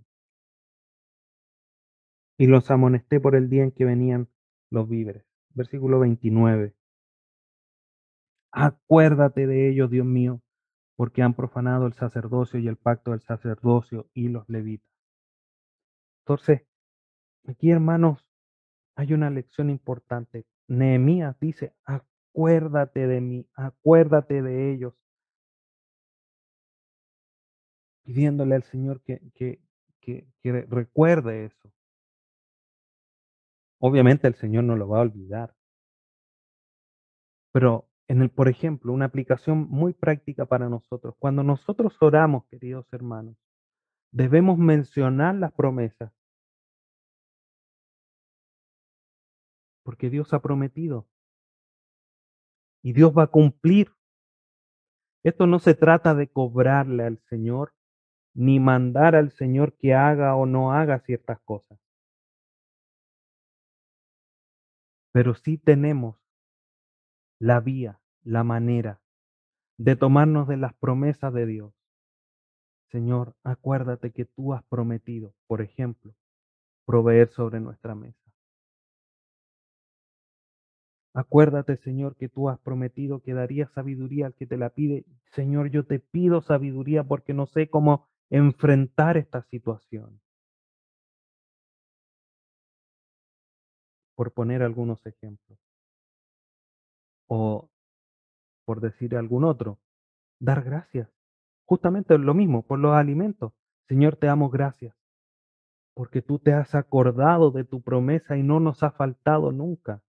Y 2.36 2.46
los 2.46 2.70
amonesté 2.70 3.20
por 3.20 3.36
el 3.36 3.48
día 3.48 3.62
en 3.62 3.70
que 3.70 3.84
venían 3.84 4.28
los 4.74 4.88
víveres. 4.88 5.24
Versículo 5.54 6.00
29. 6.00 6.74
Acuérdate 8.52 9.46
de 9.46 9.68
ellos, 9.70 9.90
Dios 9.90 10.06
mío, 10.06 10.42
porque 10.96 11.22
han 11.22 11.34
profanado 11.34 11.86
el 11.86 11.94
sacerdocio 11.94 12.60
y 12.60 12.68
el 12.68 12.76
pacto 12.76 13.12
del 13.12 13.20
sacerdocio 13.20 14.08
y 14.14 14.28
los 14.28 14.48
levitas. 14.48 14.90
Entonces, 16.22 16.62
aquí 17.46 17.70
hermanos, 17.70 18.28
hay 18.96 19.12
una 19.12 19.30
lección 19.30 19.70
importante. 19.70 20.46
Nehemías 20.68 21.38
dice, 21.40 21.74
acuérdate 21.84 23.06
de 23.06 23.20
mí, 23.20 23.46
acuérdate 23.54 24.42
de 24.42 24.72
ellos. 24.72 24.94
Pidiéndole 28.04 28.54
al 28.54 28.62
Señor 28.62 29.00
que, 29.02 29.20
que, 29.34 29.60
que, 30.00 30.26
que 30.42 30.62
recuerde 30.62 31.46
eso. 31.46 31.73
Obviamente 33.86 34.26
el 34.26 34.34
Señor 34.34 34.64
no 34.64 34.76
lo 34.76 34.88
va 34.88 35.00
a 35.00 35.02
olvidar. 35.02 35.54
Pero 37.52 37.86
en 38.08 38.22
el, 38.22 38.30
por 38.30 38.48
ejemplo, 38.48 38.94
una 38.94 39.04
aplicación 39.04 39.68
muy 39.68 39.92
práctica 39.92 40.46
para 40.46 40.70
nosotros. 40.70 41.14
Cuando 41.18 41.42
nosotros 41.42 41.94
oramos, 42.00 42.46
queridos 42.46 42.90
hermanos, 42.94 43.36
debemos 44.10 44.56
mencionar 44.56 45.34
las 45.34 45.52
promesas. 45.52 46.10
Porque 49.82 50.08
Dios 50.08 50.32
ha 50.32 50.40
prometido. 50.40 51.06
Y 52.82 52.94
Dios 52.94 53.12
va 53.12 53.24
a 53.24 53.26
cumplir. 53.26 53.92
Esto 55.22 55.46
no 55.46 55.58
se 55.58 55.74
trata 55.74 56.14
de 56.14 56.28
cobrarle 56.28 57.02
al 57.02 57.18
Señor, 57.28 57.74
ni 58.32 58.60
mandar 58.60 59.14
al 59.14 59.30
Señor 59.32 59.76
que 59.76 59.92
haga 59.92 60.36
o 60.36 60.46
no 60.46 60.72
haga 60.72 61.00
ciertas 61.00 61.38
cosas. 61.40 61.83
Pero 65.14 65.34
sí 65.34 65.56
tenemos 65.56 66.16
la 67.38 67.60
vía, 67.60 68.00
la 68.24 68.42
manera 68.42 69.00
de 69.78 69.96
tomarnos 69.96 70.48
de 70.48 70.56
las 70.56 70.74
promesas 70.74 71.32
de 71.32 71.46
Dios 71.46 71.74
Señor, 72.94 73.34
acuérdate 73.42 74.12
que 74.12 74.24
tú 74.24 74.54
has 74.54 74.62
prometido, 74.64 75.34
por 75.48 75.62
ejemplo, 75.62 76.14
proveer 76.86 77.28
sobre 77.28 77.58
nuestra 77.58 77.96
mesa. 77.96 78.22
Acuérdate, 81.12 81.76
Señor, 81.76 82.16
que 82.16 82.28
tú 82.28 82.48
has 82.48 82.60
prometido 82.60 83.20
que 83.20 83.34
darías 83.34 83.72
sabiduría 83.72 84.26
al 84.26 84.34
que 84.34 84.46
te 84.46 84.56
la 84.56 84.70
pide. 84.70 85.06
Señor, 85.32 85.70
yo 85.70 85.84
te 85.84 85.98
pido 85.98 86.40
sabiduría 86.40 87.02
porque 87.02 87.34
no 87.34 87.46
sé 87.46 87.68
cómo 87.68 88.06
enfrentar 88.30 89.16
esta 89.16 89.42
situación. 89.42 90.20
Por 94.14 94.32
poner 94.32 94.62
algunos 94.62 95.04
ejemplos. 95.06 95.58
O 97.26 97.70
por 98.64 98.80
decir 98.80 99.16
algún 99.16 99.44
otro, 99.44 99.78
dar 100.40 100.62
gracias. 100.62 101.08
Justamente 101.66 102.16
lo 102.18 102.34
mismo, 102.34 102.62
por 102.62 102.78
los 102.78 102.94
alimentos. 102.94 103.52
Señor, 103.88 104.16
te 104.16 104.26
damos 104.26 104.50
gracias, 104.50 104.94
porque 105.94 106.22
tú 106.22 106.38
te 106.38 106.52
has 106.52 106.74
acordado 106.74 107.50
de 107.50 107.64
tu 107.64 107.82
promesa 107.82 108.36
y 108.36 108.42
no 108.42 108.60
nos 108.60 108.82
ha 108.82 108.90
faltado 108.90 109.52
nunca. 109.52 110.02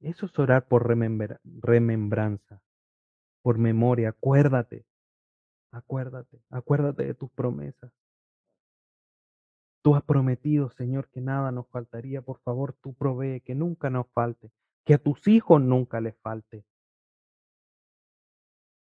Eso 0.00 0.26
es 0.26 0.38
orar 0.38 0.66
por 0.68 0.86
remembranza, 0.86 2.62
por 3.42 3.58
memoria. 3.58 4.10
Acuérdate, 4.10 4.86
acuérdate, 5.70 6.42
acuérdate 6.50 7.04
de 7.04 7.14
tus 7.14 7.30
promesas. 7.30 7.92
Tú 9.84 9.94
has 9.94 10.02
prometido, 10.02 10.70
Señor, 10.70 11.10
que 11.10 11.20
nada 11.20 11.52
nos 11.52 11.68
faltaría. 11.68 12.22
Por 12.22 12.38
favor, 12.38 12.72
tú 12.72 12.94
provee, 12.94 13.42
que 13.42 13.54
nunca 13.54 13.90
nos 13.90 14.08
falte, 14.12 14.50
que 14.82 14.94
a 14.94 14.98
tus 14.98 15.28
hijos 15.28 15.60
nunca 15.60 16.00
les 16.00 16.16
falte. 16.22 16.64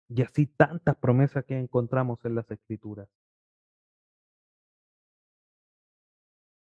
Y 0.08 0.22
así 0.22 0.46
tantas 0.46 0.94
promesas 0.96 1.44
que 1.44 1.58
encontramos 1.58 2.24
en 2.24 2.36
las 2.36 2.48
escrituras. 2.52 3.08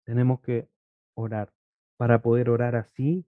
Tenemos 0.04 0.40
que 0.40 0.68
orar. 1.14 1.52
Para 1.96 2.20
poder 2.20 2.50
orar 2.50 2.74
así, 2.74 3.24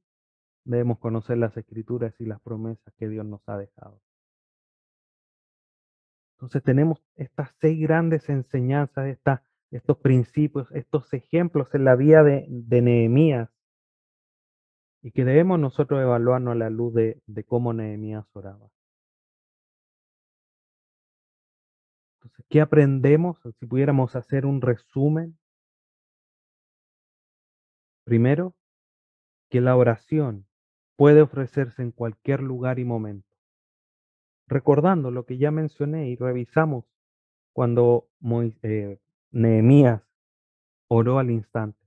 debemos 0.64 0.98
conocer 0.98 1.38
las 1.38 1.57
escrituras 1.57 2.20
y 2.20 2.24
las 2.26 2.40
promesas 2.40 2.92
que 2.94 3.09
Dios 3.09 3.24
nos 3.24 3.48
ha 3.48 3.57
dejado. 3.57 4.02
Entonces 6.32 6.64
tenemos 6.64 7.00
estas 7.14 7.54
seis 7.61 7.80
grandes 7.80 8.28
enseñanzas, 8.28 9.07
estos 9.70 9.98
principios, 9.98 10.70
estos 10.72 11.12
ejemplos 11.12 11.68
en 11.74 11.84
la 11.84 11.96
vida 11.96 12.22
de, 12.22 12.46
de 12.48 12.82
Nehemías. 12.82 13.50
y 15.02 15.12
que 15.12 15.24
debemos 15.24 15.58
nosotros 15.58 16.00
evaluarnos 16.02 16.52
a 16.52 16.56
la 16.56 16.70
luz 16.70 16.94
de, 16.94 17.22
de 17.26 17.44
cómo 17.44 17.72
Nehemías 17.72 18.26
oraba. 18.34 18.68
Entonces, 22.16 22.44
¿qué 22.48 22.60
aprendemos? 22.60 23.38
Si 23.60 23.66
pudiéramos 23.66 24.16
hacer 24.16 24.46
un 24.46 24.60
resumen. 24.60 25.38
Primero, 28.04 28.54
que 29.50 29.60
la 29.60 29.76
oración 29.76 30.46
puede 30.96 31.22
ofrecerse 31.22 31.82
en 31.82 31.92
cualquier 31.92 32.40
lugar 32.40 32.78
y 32.78 32.84
momento. 32.84 33.28
Recordando 34.48 35.10
lo 35.10 35.24
que 35.24 35.38
ya 35.38 35.50
mencioné 35.50 36.08
y 36.08 36.16
revisamos 36.16 36.84
cuando 37.52 38.08
eh, 38.62 38.98
Nehemías 39.33 40.03
oró 40.89 41.18
al 41.18 41.31
instante. 41.31 41.79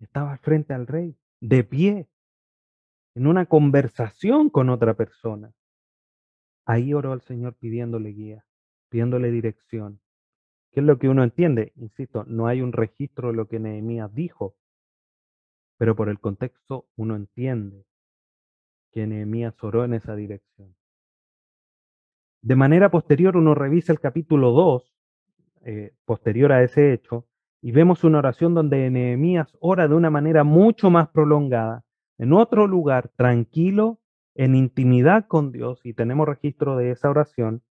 Estaba 0.00 0.36
frente 0.38 0.74
al 0.74 0.86
rey, 0.86 1.16
de 1.40 1.64
pie, 1.64 2.08
en 3.14 3.26
una 3.26 3.46
conversación 3.46 4.50
con 4.50 4.68
otra 4.70 4.94
persona. 4.94 5.52
Ahí 6.66 6.94
oró 6.94 7.12
al 7.12 7.20
Señor 7.22 7.54
pidiéndole 7.54 8.10
guía, 8.10 8.44
pidiéndole 8.88 9.30
dirección. 9.30 10.00
¿Qué 10.72 10.80
es 10.80 10.86
lo 10.86 10.98
que 10.98 11.08
uno 11.08 11.22
entiende? 11.22 11.72
Insisto, 11.76 12.24
no 12.24 12.46
hay 12.46 12.60
un 12.60 12.72
registro 12.72 13.28
de 13.28 13.34
lo 13.34 13.46
que 13.46 13.60
Nehemías 13.60 14.12
dijo, 14.12 14.56
pero 15.76 15.94
por 15.94 16.08
el 16.08 16.18
contexto 16.18 16.88
uno 16.96 17.14
entiende 17.14 17.86
que 18.90 19.06
Nehemías 19.06 19.62
oró 19.62 19.84
en 19.84 19.94
esa 19.94 20.16
dirección. 20.16 20.74
De 22.42 22.56
manera 22.56 22.90
posterior 22.90 23.36
uno 23.36 23.54
revisa 23.54 23.92
el 23.92 24.00
capítulo 24.00 24.50
2, 24.52 24.93
eh, 25.64 25.94
posterior 26.04 26.52
a 26.52 26.62
ese 26.62 26.92
hecho, 26.92 27.26
y 27.62 27.72
vemos 27.72 28.04
una 28.04 28.18
oración 28.18 28.54
donde 28.54 28.90
Nehemías 28.90 29.56
ora 29.60 29.88
de 29.88 29.94
una 29.94 30.10
manera 30.10 30.44
mucho 30.44 30.90
más 30.90 31.08
prolongada, 31.08 31.84
en 32.18 32.32
otro 32.32 32.66
lugar, 32.66 33.10
tranquilo, 33.16 34.00
en 34.34 34.54
intimidad 34.54 35.26
con 35.26 35.52
Dios, 35.52 35.80
y 35.84 35.94
tenemos 35.94 36.28
registro 36.28 36.76
de 36.76 36.90
esa 36.90 37.10
oración. 37.10 37.62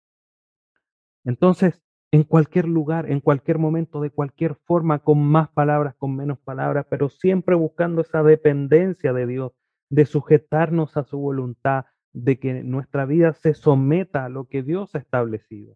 Entonces, 1.23 1.81
en 2.11 2.23
cualquier 2.23 2.67
lugar, 2.67 3.09
en 3.09 3.21
cualquier 3.21 3.57
momento, 3.57 4.01
de 4.01 4.11
cualquier 4.11 4.55
forma, 4.65 4.99
con 4.99 5.23
más 5.23 5.49
palabras, 5.49 5.95
con 5.95 6.15
menos 6.15 6.39
palabras, 6.39 6.85
pero 6.89 7.09
siempre 7.09 7.55
buscando 7.55 8.01
esa 8.01 8.23
dependencia 8.23 9.13
de 9.13 9.25
Dios, 9.25 9.53
de 9.89 10.05
sujetarnos 10.05 10.97
a 10.97 11.03
su 11.03 11.17
voluntad, 11.17 11.85
de 12.11 12.39
que 12.39 12.63
nuestra 12.63 13.05
vida 13.05 13.33
se 13.33 13.53
someta 13.53 14.25
a 14.25 14.29
lo 14.29 14.45
que 14.45 14.61
Dios 14.61 14.93
ha 14.95 14.99
establecido. 14.99 15.75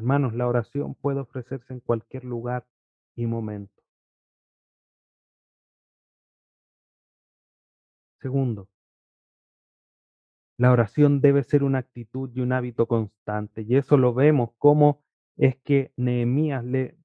Hermanos, 0.00 0.32
la 0.32 0.48
oración 0.48 0.94
puede 0.94 1.20
ofrecerse 1.20 1.74
en 1.74 1.80
cualquier 1.80 2.24
lugar 2.24 2.66
y 3.16 3.26
momento. 3.26 3.82
Segundo, 8.18 8.70
la 10.56 10.72
oración 10.72 11.20
debe 11.20 11.42
ser 11.42 11.62
una 11.62 11.80
actitud 11.80 12.30
y 12.34 12.40
un 12.40 12.54
hábito 12.54 12.88
constante. 12.88 13.60
Y 13.60 13.76
eso 13.76 13.98
lo 13.98 14.14
vemos 14.14 14.52
como 14.56 15.04
es 15.36 15.58
que 15.58 15.92
Nehemías 15.98 16.64
le, 16.64 16.96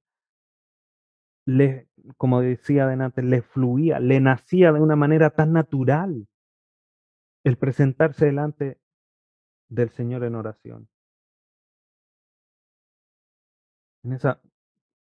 le, 1.44 1.90
como 2.16 2.40
decía 2.40 2.84
adelante, 2.84 3.22
le 3.22 3.42
fluía, 3.42 4.00
le 4.00 4.20
nacía 4.20 4.72
de 4.72 4.80
una 4.80 4.96
manera 4.96 5.28
tan 5.28 5.52
natural 5.52 6.26
el 7.44 7.58
presentarse 7.58 8.24
delante 8.24 8.80
del 9.68 9.90
Señor 9.90 10.24
en 10.24 10.34
oración. 10.34 10.88
En 14.06 14.12
esa, 14.12 14.40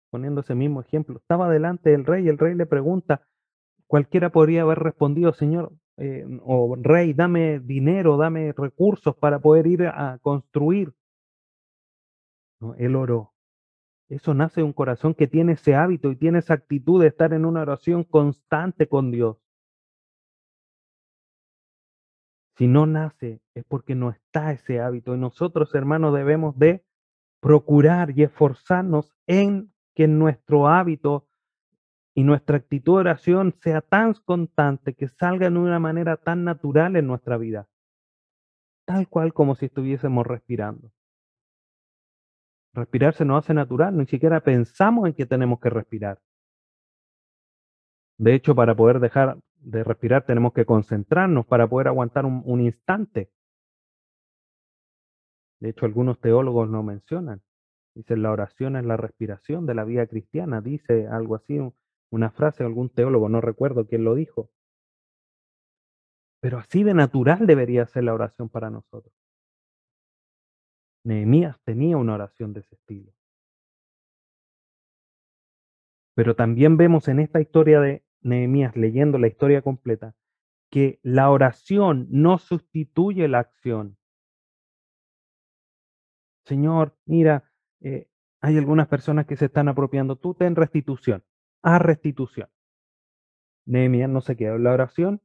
poniendo 0.10 0.42
ese 0.42 0.56
mismo 0.56 0.82
ejemplo, 0.82 1.18
estaba 1.18 1.50
delante 1.50 1.92
del 1.92 2.06
rey 2.06 2.26
y 2.26 2.30
el 2.30 2.38
rey 2.38 2.56
le 2.56 2.66
pregunta, 2.66 3.22
cualquiera 3.86 4.32
podría 4.32 4.64
haber 4.64 4.80
respondido, 4.80 5.34
Señor, 5.34 5.74
eh, 5.98 6.26
o 6.44 6.76
rey, 6.80 7.14
dame 7.14 7.60
dinero, 7.60 8.18
dame 8.18 8.54
recursos 8.54 9.16
para 9.16 9.40
poder 9.40 9.68
ir 9.68 9.88
a 9.88 10.20
construir. 10.22 10.94
No, 12.60 12.76
él 12.76 12.96
oró. 12.96 13.34
Eso 14.10 14.34
nace 14.34 14.62
de 14.62 14.66
un 14.66 14.74
corazón 14.74 15.14
que 15.14 15.28
tiene 15.28 15.54
ese 15.54 15.76
hábito 15.76 16.10
y 16.12 16.16
tiene 16.16 16.40
esa 16.40 16.54
actitud 16.54 17.02
de 17.02 17.08
estar 17.08 17.34
en 17.34 17.46
una 17.46 17.62
oración 17.62 18.04
constante 18.06 18.88
con 18.88 19.12
Dios. 19.12 19.38
Si 22.58 22.68
no 22.68 22.86
nace 22.86 23.42
es 23.54 23.66
porque 23.66 23.96
no 23.96 24.10
está 24.10 24.54
ese 24.54 24.80
hábito 24.80 25.14
y 25.14 25.20
nosotros, 25.20 25.76
hermanos, 25.76 26.16
debemos 26.16 26.58
de 26.58 26.87
procurar 27.40 28.12
y 28.18 28.24
esforzarnos 28.24 29.16
en 29.28 29.72
que 29.96 30.08
nuestro 30.08 30.68
hábito 30.68 31.28
y 32.14 32.24
nuestra 32.24 32.58
actitud 32.58 32.96
de 32.96 33.00
oración 33.02 33.54
sea 33.62 33.82
tan 33.82 34.14
constante, 34.26 34.96
que 34.96 35.08
salga 35.08 35.50
de 35.50 35.58
una 35.58 35.80
manera 35.80 36.18
tan 36.18 36.44
natural 36.44 36.96
en 36.96 37.06
nuestra 37.06 37.38
vida, 37.38 37.68
tal 38.86 39.08
cual 39.08 39.34
como 39.34 39.56
si 39.56 39.68
estuviésemos 39.68 40.26
respirando. 40.26 40.92
Respirar 42.74 43.14
se 43.14 43.26
nos 43.26 43.44
hace 43.44 43.54
natural, 43.54 43.96
ni 43.98 44.06
siquiera 44.06 44.40
pensamos 44.40 45.08
en 45.08 45.14
que 45.14 45.26
tenemos 45.26 45.60
que 45.60 45.70
respirar. 45.70 46.20
De 48.18 48.34
hecho, 48.34 48.56
para 48.56 48.76
poder 48.76 49.00
dejar 49.00 49.38
de 49.56 49.84
respirar 49.84 50.26
tenemos 50.26 50.54
que 50.54 50.66
concentrarnos 50.66 51.46
para 51.46 51.68
poder 51.68 51.88
aguantar 51.88 52.26
un, 52.26 52.42
un 52.46 52.62
instante. 52.62 53.30
De 55.60 55.70
hecho, 55.70 55.86
algunos 55.86 56.20
teólogos 56.20 56.70
lo 56.70 56.84
mencionan. 56.84 57.42
Dicen, 57.96 58.22
la 58.22 58.32
oración 58.32 58.76
es 58.76 58.86
la 58.86 58.98
respiración 58.98 59.66
de 59.66 59.74
la 59.74 59.84
vida 59.84 60.06
cristiana. 60.06 60.62
Dice 60.62 61.08
algo 61.08 61.36
así, 61.36 61.60
una 62.12 62.30
frase 62.30 62.64
de 62.64 62.68
algún 62.68 62.90
teólogo, 62.90 63.28
no 63.30 63.42
recuerdo 63.42 63.88
quién 63.88 64.04
lo 64.04 64.14
dijo. 64.14 64.52
Pero 66.40 66.60
así 66.60 66.84
de 66.84 66.94
natural 66.94 67.48
debería 67.48 67.86
ser 67.88 68.04
la 68.04 68.14
oración 68.14 68.50
para 68.50 68.70
nosotros. 68.70 69.14
Nehemías 71.04 71.60
tenía 71.64 71.98
una 71.98 72.16
oración 72.16 72.54
de 72.54 72.60
ese 72.60 72.76
estilo. 72.76 73.12
Pero 76.16 76.36
también 76.36 76.78
vemos 76.78 77.08
en 77.08 77.20
esta 77.20 77.42
historia 77.42 77.80
de 77.80 78.04
Nehemías, 78.22 78.76
leyendo 78.76 79.18
la 79.18 79.28
historia 79.28 79.62
completa, 79.62 80.16
que 80.70 81.00
la 81.02 81.30
oración 81.30 82.08
no 82.10 82.38
sustituye 82.38 83.28
la 83.28 83.40
acción. 83.40 83.97
Señor, 86.48 86.96
mira, 87.06 87.44
eh, 87.82 88.08
hay 88.40 88.58
algunas 88.58 88.88
personas 88.88 89.26
que 89.26 89.36
se 89.36 89.46
están 89.46 89.68
apropiando. 89.68 90.16
Tú 90.16 90.34
ten 90.34 90.56
restitución, 90.56 91.24
haz 91.62 91.82
restitución. 91.82 92.50
Nehemías 93.66 94.10
no 94.10 94.22
se 94.22 94.38
quedó 94.38 94.56
en 94.56 94.64
la 94.64 94.72
oración, 94.72 95.22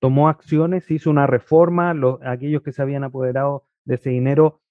tomó 0.00 0.30
acciones, 0.30 0.90
hizo 0.90 1.10
una 1.10 1.26
reforma, 1.26 1.92
los, 1.92 2.22
aquellos 2.22 2.62
que 2.62 2.72
se 2.72 2.80
habían 2.80 3.04
apoderado 3.04 3.66
de 3.84 3.96
ese 3.96 4.10
dinero 4.10 4.62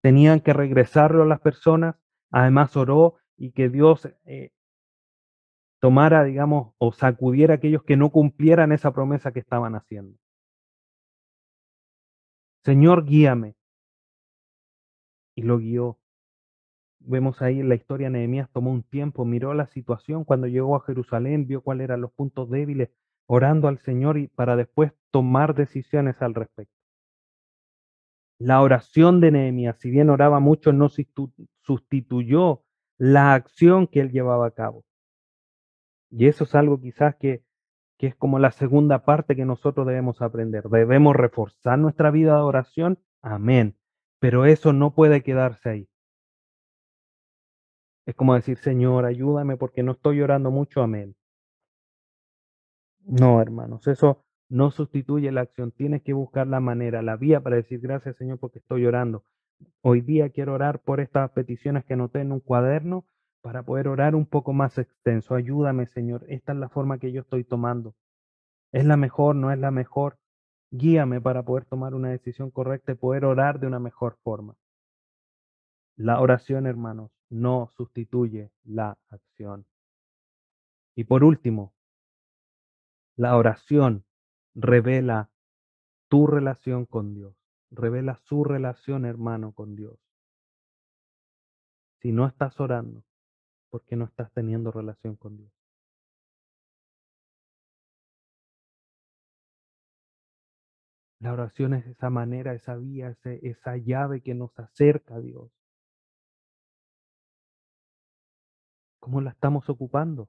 tenían 0.00 0.40
que 0.40 0.54
regresarlo 0.54 1.24
a 1.24 1.26
las 1.26 1.40
personas, 1.40 1.96
además 2.30 2.74
oró 2.74 3.16
y 3.36 3.52
que 3.52 3.68
Dios 3.68 4.08
eh, 4.24 4.52
tomara, 5.78 6.24
digamos, 6.24 6.72
o 6.78 6.92
sacudiera 6.92 7.52
a 7.52 7.56
aquellos 7.56 7.82
que 7.82 7.98
no 7.98 8.08
cumplieran 8.08 8.72
esa 8.72 8.94
promesa 8.94 9.32
que 9.32 9.40
estaban 9.40 9.74
haciendo. 9.74 10.18
Señor, 12.64 13.04
guíame, 13.04 13.56
y 15.34 15.42
lo 15.42 15.58
guió. 15.58 15.98
Vemos 17.00 17.42
ahí 17.42 17.60
en 17.60 17.68
la 17.68 17.74
historia, 17.74 18.08
Nehemías 18.08 18.50
tomó 18.50 18.70
un 18.70 18.82
tiempo, 18.82 19.24
miró 19.24 19.52
la 19.52 19.66
situación 19.66 20.24
cuando 20.24 20.46
llegó 20.46 20.76
a 20.76 20.80
Jerusalén, 20.80 21.46
vio 21.46 21.60
cuáles 21.60 21.84
eran 21.84 22.00
los 22.00 22.12
puntos 22.12 22.48
débiles, 22.50 22.90
orando 23.26 23.68
al 23.68 23.78
Señor 23.78 24.16
y 24.18 24.28
para 24.28 24.56
después 24.56 24.92
tomar 25.10 25.54
decisiones 25.54 26.20
al 26.22 26.34
respecto. 26.34 26.74
La 28.38 28.62
oración 28.62 29.20
de 29.20 29.30
Nehemías, 29.30 29.78
si 29.78 29.90
bien 29.90 30.10
oraba 30.10 30.40
mucho, 30.40 30.72
no 30.72 30.88
sustituyó 31.60 32.62
la 32.98 33.34
acción 33.34 33.86
que 33.86 34.00
él 34.00 34.10
llevaba 34.10 34.46
a 34.46 34.50
cabo. 34.50 34.84
Y 36.10 36.26
eso 36.26 36.44
es 36.44 36.54
algo 36.54 36.80
quizás 36.80 37.16
que, 37.16 37.44
que 37.98 38.08
es 38.08 38.16
como 38.16 38.38
la 38.38 38.50
segunda 38.50 39.04
parte 39.04 39.36
que 39.36 39.44
nosotros 39.44 39.86
debemos 39.86 40.22
aprender. 40.22 40.64
Debemos 40.64 41.14
reforzar 41.16 41.78
nuestra 41.78 42.10
vida 42.10 42.36
de 42.36 42.42
oración. 42.42 42.98
Amén. 43.20 43.76
Pero 44.24 44.46
eso 44.46 44.72
no 44.72 44.94
puede 44.94 45.22
quedarse 45.22 45.68
ahí. 45.68 45.88
Es 48.06 48.14
como 48.14 48.34
decir, 48.34 48.56
Señor, 48.56 49.04
ayúdame 49.04 49.58
porque 49.58 49.82
no 49.82 49.92
estoy 49.92 50.22
orando 50.22 50.50
mucho, 50.50 50.80
amén. 50.80 51.14
No, 53.00 53.42
hermanos, 53.42 53.86
eso 53.86 54.24
no 54.48 54.70
sustituye 54.70 55.30
la 55.30 55.42
acción. 55.42 55.72
Tienes 55.72 56.00
que 56.00 56.14
buscar 56.14 56.46
la 56.46 56.60
manera, 56.60 57.02
la 57.02 57.16
vía 57.16 57.42
para 57.42 57.56
decir 57.56 57.80
gracias, 57.80 58.16
Señor, 58.16 58.38
porque 58.38 58.60
estoy 58.60 58.86
orando. 58.86 59.24
Hoy 59.82 60.00
día 60.00 60.30
quiero 60.30 60.54
orar 60.54 60.80
por 60.80 61.00
estas 61.00 61.30
peticiones 61.32 61.84
que 61.84 61.94
noté 61.94 62.22
en 62.22 62.32
un 62.32 62.40
cuaderno 62.40 63.04
para 63.42 63.62
poder 63.62 63.88
orar 63.88 64.14
un 64.14 64.24
poco 64.24 64.54
más 64.54 64.78
extenso. 64.78 65.34
Ayúdame, 65.34 65.84
Señor. 65.84 66.24
Esta 66.30 66.52
es 66.52 66.58
la 66.58 66.70
forma 66.70 66.98
que 66.98 67.12
yo 67.12 67.20
estoy 67.20 67.44
tomando. 67.44 67.94
¿Es 68.72 68.86
la 68.86 68.96
mejor? 68.96 69.36
¿No 69.36 69.52
es 69.52 69.58
la 69.58 69.70
mejor? 69.70 70.16
Guíame 70.76 71.20
para 71.20 71.44
poder 71.44 71.66
tomar 71.66 71.94
una 71.94 72.08
decisión 72.08 72.50
correcta 72.50 72.90
y 72.90 72.96
poder 72.96 73.24
orar 73.24 73.60
de 73.60 73.68
una 73.68 73.78
mejor 73.78 74.18
forma. 74.24 74.56
La 75.94 76.20
oración, 76.20 76.66
hermanos, 76.66 77.12
no 77.30 77.68
sustituye 77.76 78.50
la 78.64 78.98
acción. 79.08 79.66
Y 80.96 81.04
por 81.04 81.22
último, 81.22 81.72
La 83.16 83.36
oración 83.36 84.04
revela 84.56 85.30
tu 86.08 86.26
relación 86.26 86.86
con 86.86 87.14
Dios, 87.14 87.36
revela 87.70 88.16
su 88.24 88.42
relación, 88.42 89.04
hermano, 89.04 89.52
con 89.52 89.76
Dios. 89.76 90.00
Si 92.00 92.10
no 92.10 92.26
estás 92.26 92.58
orando, 92.58 93.04
¿por 93.70 93.84
qué 93.84 93.94
no 93.94 94.06
estás 94.06 94.32
teniendo 94.32 94.72
relación 94.72 95.14
con 95.14 95.36
Dios? 95.36 95.53
La 101.24 101.32
oración 101.32 101.72
es 101.72 101.86
esa 101.86 102.10
manera, 102.10 102.52
esa 102.52 102.76
vía, 102.76 103.08
ese, 103.08 103.40
esa 103.48 103.78
llave 103.78 104.20
que 104.20 104.34
nos 104.34 104.50
acerca 104.58 105.14
a 105.14 105.20
Dios. 105.20 105.50
¿Cómo 109.00 109.22
la 109.22 109.30
estamos 109.30 109.70
ocupando? 109.70 110.28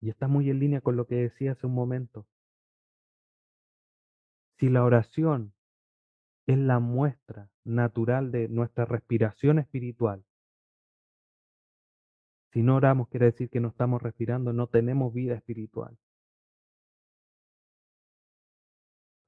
Y 0.00 0.10
está 0.10 0.28
muy 0.28 0.48
en 0.48 0.60
línea 0.60 0.80
con 0.80 0.94
lo 0.94 1.08
que 1.08 1.16
decía 1.16 1.52
hace 1.52 1.66
un 1.66 1.74
momento. 1.74 2.24
Si 4.60 4.68
la 4.68 4.84
oración 4.84 5.54
es 6.46 6.56
la 6.56 6.78
muestra 6.78 7.50
natural 7.64 8.30
de 8.30 8.46
nuestra 8.46 8.84
respiración 8.84 9.58
espiritual, 9.58 10.24
si 12.52 12.62
no 12.62 12.76
oramos 12.76 13.08
quiere 13.08 13.26
decir 13.26 13.48
que 13.48 13.60
no 13.60 13.68
estamos 13.68 14.02
respirando, 14.02 14.52
no 14.52 14.66
tenemos 14.66 15.12
vida 15.12 15.34
espiritual. 15.34 15.96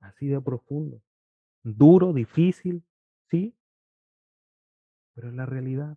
Así 0.00 0.28
de 0.28 0.40
profundo. 0.40 1.00
Duro, 1.62 2.12
difícil, 2.12 2.84
sí, 3.30 3.56
pero 5.14 5.28
es 5.28 5.34
la 5.34 5.46
realidad. 5.46 5.96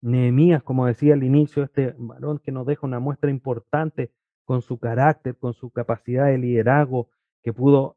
Nehemías, 0.00 0.62
como 0.62 0.86
decía 0.86 1.14
al 1.14 1.24
inicio, 1.24 1.64
este 1.64 1.94
varón 1.98 2.38
que 2.38 2.52
nos 2.52 2.66
deja 2.66 2.86
una 2.86 3.00
muestra 3.00 3.30
importante 3.30 4.12
con 4.44 4.62
su 4.62 4.78
carácter, 4.78 5.36
con 5.36 5.54
su 5.54 5.70
capacidad 5.70 6.26
de 6.26 6.38
liderazgo, 6.38 7.08
que 7.42 7.52
pudo 7.52 7.96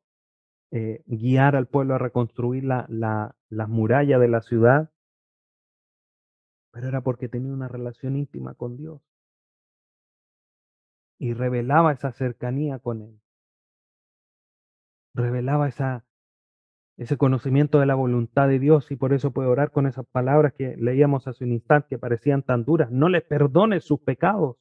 eh, 0.71 1.03
guiar 1.05 1.55
al 1.55 1.67
pueblo 1.67 1.95
a 1.95 1.99
reconstruir 1.99 2.63
la, 2.63 2.85
la, 2.89 3.35
las 3.49 3.69
murallas 3.69 4.19
de 4.19 4.27
la 4.27 4.41
ciudad, 4.41 4.91
pero 6.75 6.89
era 6.89 6.99
porque 6.99 7.29
tenía 7.29 7.53
una 7.53 7.69
relación 7.69 8.17
íntima 8.17 8.53
con 8.53 8.75
Dios 8.75 9.01
y 11.17 11.33
revelaba 11.33 11.93
esa 11.93 12.11
cercanía 12.11 12.79
con 12.79 13.01
Él, 13.01 13.21
revelaba 15.13 15.69
esa, 15.69 16.03
ese 16.97 17.15
conocimiento 17.15 17.79
de 17.79 17.85
la 17.85 17.95
voluntad 17.95 18.49
de 18.49 18.59
Dios 18.59 18.91
y 18.91 18.97
por 18.97 19.13
eso 19.13 19.31
puede 19.31 19.47
orar 19.47 19.71
con 19.71 19.87
esas 19.87 20.05
palabras 20.05 20.51
que 20.51 20.75
leíamos 20.75 21.29
hace 21.29 21.45
un 21.45 21.53
instante 21.53 21.87
que 21.91 21.97
parecían 21.97 22.43
tan 22.43 22.65
duras. 22.65 22.91
No 22.91 23.07
les 23.07 23.23
perdone 23.23 23.79
sus 23.79 24.01
pecados. 24.01 24.57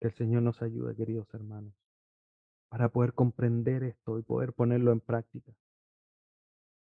Que 0.00 0.06
el 0.06 0.14
Señor 0.14 0.42
nos 0.44 0.62
ayude, 0.62 0.96
queridos 0.96 1.28
hermanos, 1.34 1.74
para 2.70 2.88
poder 2.88 3.12
comprender 3.12 3.82
esto 3.82 4.18
y 4.18 4.22
poder 4.22 4.54
ponerlo 4.54 4.92
en 4.92 5.00
práctica. 5.00 5.52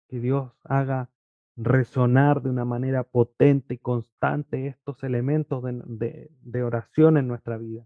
Que 0.10 0.20
Dios 0.20 0.52
haga 0.66 1.10
resonar 1.56 2.42
de 2.42 2.50
una 2.50 2.66
manera 2.66 3.04
potente 3.04 3.76
y 3.76 3.78
constante 3.78 4.68
estos 4.68 5.04
elementos 5.04 5.64
de, 5.64 6.64
oración 6.64 7.18
en 7.18 7.28
nuestra 7.28 7.58
vida 7.58 7.86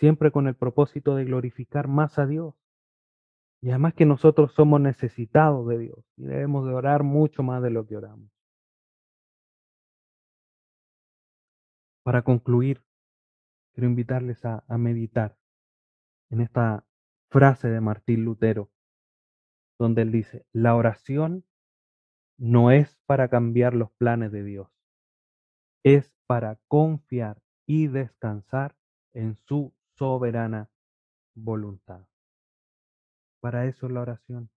siempre 0.00 0.30
con 0.30 0.48
el 0.48 0.56
propósito 0.56 1.14
de 1.14 1.26
glorificar 1.26 1.86
más 1.86 2.18
a 2.18 2.26
Dios. 2.26 2.54
Y 3.60 3.68
además 3.68 3.92
que 3.92 4.06
nosotros 4.06 4.54
somos 4.54 4.80
necesitados 4.80 5.68
de 5.68 5.76
Dios 5.78 6.02
y 6.16 6.22
debemos 6.24 6.66
de 6.66 6.72
orar 6.72 7.02
mucho 7.02 7.42
más 7.42 7.62
de 7.62 7.68
lo 7.68 7.86
que 7.86 7.98
oramos. 7.98 8.30
Para 12.02 12.22
concluir, 12.22 12.82
quiero 13.74 13.90
invitarles 13.90 14.42
a 14.46 14.64
meditar 14.78 15.36
en 16.30 16.40
esta 16.40 16.86
frase 17.28 17.68
de 17.68 17.82
Martín 17.82 18.24
Lutero, 18.24 18.70
donde 19.80 20.02
él 20.02 20.12
dice, 20.12 20.44
la 20.52 20.76
oración 20.76 21.42
no 22.36 22.70
es 22.70 22.98
para 23.06 23.28
cambiar 23.28 23.74
los 23.74 23.90
planes 23.92 24.30
de 24.30 24.44
Dios, 24.44 24.68
es 25.82 26.12
para 26.26 26.58
confiar 26.68 27.40
y 27.66 27.86
descansar 27.86 28.76
en 29.14 29.36
su 29.36 29.72
soberana 29.96 30.68
voluntad. 31.34 32.06
Para 33.40 33.64
eso 33.64 33.86
es 33.86 33.92
la 33.92 34.02
oración. 34.02 34.50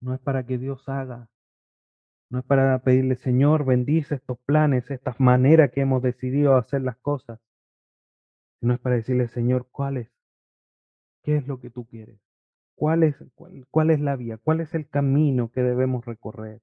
No 0.00 0.14
es 0.14 0.20
para 0.20 0.44
que 0.44 0.58
Dios 0.58 0.88
haga. 0.88 1.30
No 2.28 2.40
es 2.40 2.44
para 2.44 2.76
pedirle, 2.80 3.14
Señor, 3.14 3.64
bendice 3.64 4.16
estos 4.16 4.38
planes, 4.40 4.90
estas 4.90 5.20
maneras 5.20 5.70
que 5.70 5.82
hemos 5.82 6.02
decidido 6.02 6.56
hacer 6.56 6.82
las 6.82 6.96
cosas. 6.96 7.38
No 8.60 8.74
es 8.74 8.80
para 8.80 8.96
decirle, 8.96 9.28
Señor, 9.28 9.68
¿cuál 9.70 9.98
es? 9.98 10.11
¿Qué 11.22 11.36
es 11.36 11.46
lo 11.46 11.60
que 11.60 11.70
tú 11.70 11.86
quieres? 11.86 12.18
¿Cuál 12.74 13.02
es, 13.04 13.16
cuál, 13.34 13.66
cuál 13.70 13.90
es 13.90 14.00
la 14.00 14.16
vía? 14.16 14.38
¿Cuál 14.38 14.60
es 14.60 14.74
el 14.74 14.88
camino 14.88 15.50
que 15.50 15.62
debemos 15.62 16.04
recorrer? 16.04 16.60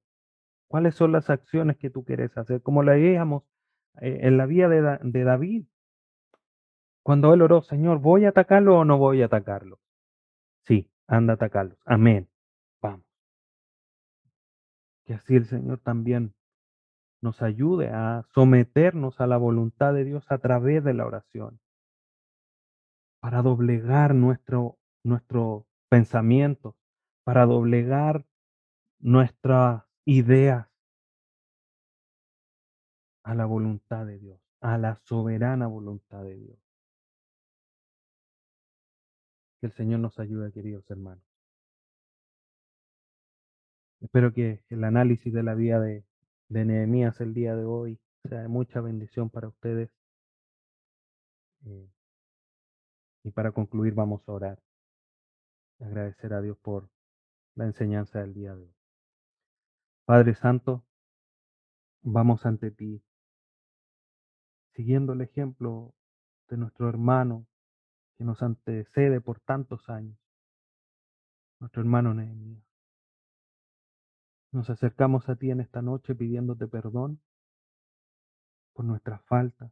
¿Cuáles 0.68 0.96
son 0.96 1.12
las 1.12 1.30
acciones 1.30 1.78
que 1.78 1.90
tú 1.90 2.04
quieres 2.04 2.38
hacer? 2.38 2.62
Como 2.62 2.84
la 2.84 2.94
veíamos 2.94 3.44
eh, 4.02 4.20
en 4.24 4.38
la 4.38 4.46
vía 4.46 4.70
de, 4.70 5.00
de 5.02 5.24
David, 5.24 5.66
cuando 7.04 7.34
él 7.34 7.42
oró, 7.42 7.62
Señor, 7.62 8.00
¿voy 8.00 8.26
a 8.26 8.30
atacarlo 8.30 8.78
o 8.78 8.86
no 8.86 8.98
voy 8.98 9.22
a 9.22 9.26
atacarlo? 9.26 9.80
Sí, 10.62 10.92
anda 11.08 11.34
a 11.34 11.36
atacarlos. 11.36 11.80
Amén. 11.86 12.30
Vamos. 12.82 13.06
Que 15.06 15.16
así 15.16 15.36
el 15.36 15.46
Señor 15.46 15.80
también 15.80 16.36
nos 17.22 17.42
ayude 17.42 17.90
a 17.90 18.24
someternos 18.34 19.20
a 19.20 19.28
la 19.28 19.38
voluntad 19.38 19.94
de 19.94 20.06
Dios 20.06 20.26
a 20.30 20.38
través 20.38 20.84
de 20.84 20.94
la 20.94 21.06
oración, 21.06 21.60
para 23.20 23.42
doblegar 23.42 24.16
nuestro, 24.16 24.78
nuestro 25.04 25.68
pensamiento, 25.90 26.76
para 27.24 27.46
doblegar 27.46 28.26
nuestras 29.00 29.84
ideas 30.06 30.68
a 33.24 33.36
la 33.36 33.46
voluntad 33.46 34.06
de 34.06 34.18
Dios, 34.18 34.42
a 34.62 34.78
la 34.78 34.96
soberana 34.96 35.68
voluntad 35.68 36.24
de 36.24 36.36
Dios. 36.36 36.60
Que 39.60 39.68
el 39.68 39.74
Señor 39.74 40.00
nos 40.00 40.18
ayude, 40.20 40.52
queridos 40.52 40.90
hermanos. 40.90 41.24
Espero 44.00 44.34
que 44.34 44.64
el 44.70 44.84
análisis 44.86 45.34
de 45.34 45.44
la 45.44 45.54
vida 45.54 45.80
de, 45.82 46.06
de 46.48 46.66
Nehemías 46.66 47.20
el 47.20 47.34
día 47.34 47.56
de 47.56 47.66
hoy 47.66 48.00
sea 48.24 48.42
de 48.42 48.48
mucha 48.48 48.80
bendición 48.80 49.30
para 49.30 49.50
ustedes. 49.50 49.92
Eh, 51.66 51.90
y 53.30 53.32
para 53.32 53.52
concluir 53.52 53.94
vamos 53.94 54.28
a 54.28 54.32
orar. 54.32 54.60
Agradecer 55.80 56.34
a 56.34 56.42
Dios 56.42 56.58
por 56.58 56.90
la 57.54 57.66
enseñanza 57.66 58.20
del 58.20 58.34
día 58.34 58.56
de 58.56 58.64
hoy. 58.64 58.76
Padre 60.06 60.34
Santo, 60.34 60.84
vamos 62.02 62.48
ante 62.48 62.72
ti, 62.72 63.04
siguiendo 64.74 65.14
el 65.14 65.22
ejemplo 65.22 65.94
de 66.50 66.58
nuestro 66.58 66.90
hermano 66.90 67.46
que 68.18 68.24
nos 68.24 68.42
antecede 68.42 69.22
por 69.22 69.40
tantos 69.40 69.88
años, 69.90 70.18
nuestro 71.60 71.84
hermano 71.84 72.16
Nehemías. 72.16 72.66
Nos 74.52 74.72
acercamos 74.72 75.30
a 75.30 75.36
ti 75.36 75.52
en 75.52 75.62
esta 75.62 75.84
noche 75.84 76.16
pidiéndote 76.16 76.68
perdón 76.68 77.22
por 78.74 78.86
nuestras 78.86 79.22
faltas, 79.26 79.72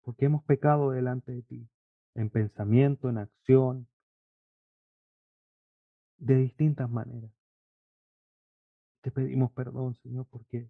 porque 0.00 0.24
hemos 0.24 0.42
pecado 0.44 0.92
delante 0.92 1.32
de 1.32 1.42
ti, 1.42 1.68
en 2.18 2.30
pensamiento, 2.30 3.08
en 3.08 3.18
acción, 3.18 3.88
de 6.18 6.34
distintas 6.34 6.90
maneras. 6.90 7.32
Te 9.02 9.12
pedimos 9.12 9.52
perdón, 9.52 9.94
Señor, 10.02 10.26
porque 10.28 10.68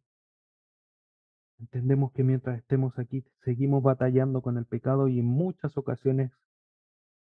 entendemos 1.59 2.12
que 2.12 2.22
mientras 2.22 2.59
estemos 2.59 2.99
aquí 2.99 3.24
seguimos 3.44 3.82
batallando 3.82 4.42
con 4.42 4.59
el 4.59 4.66
pecado 4.66 5.09
y 5.09 5.20
en 5.20 5.24
muchas 5.24 5.78
ocasiones 5.78 6.32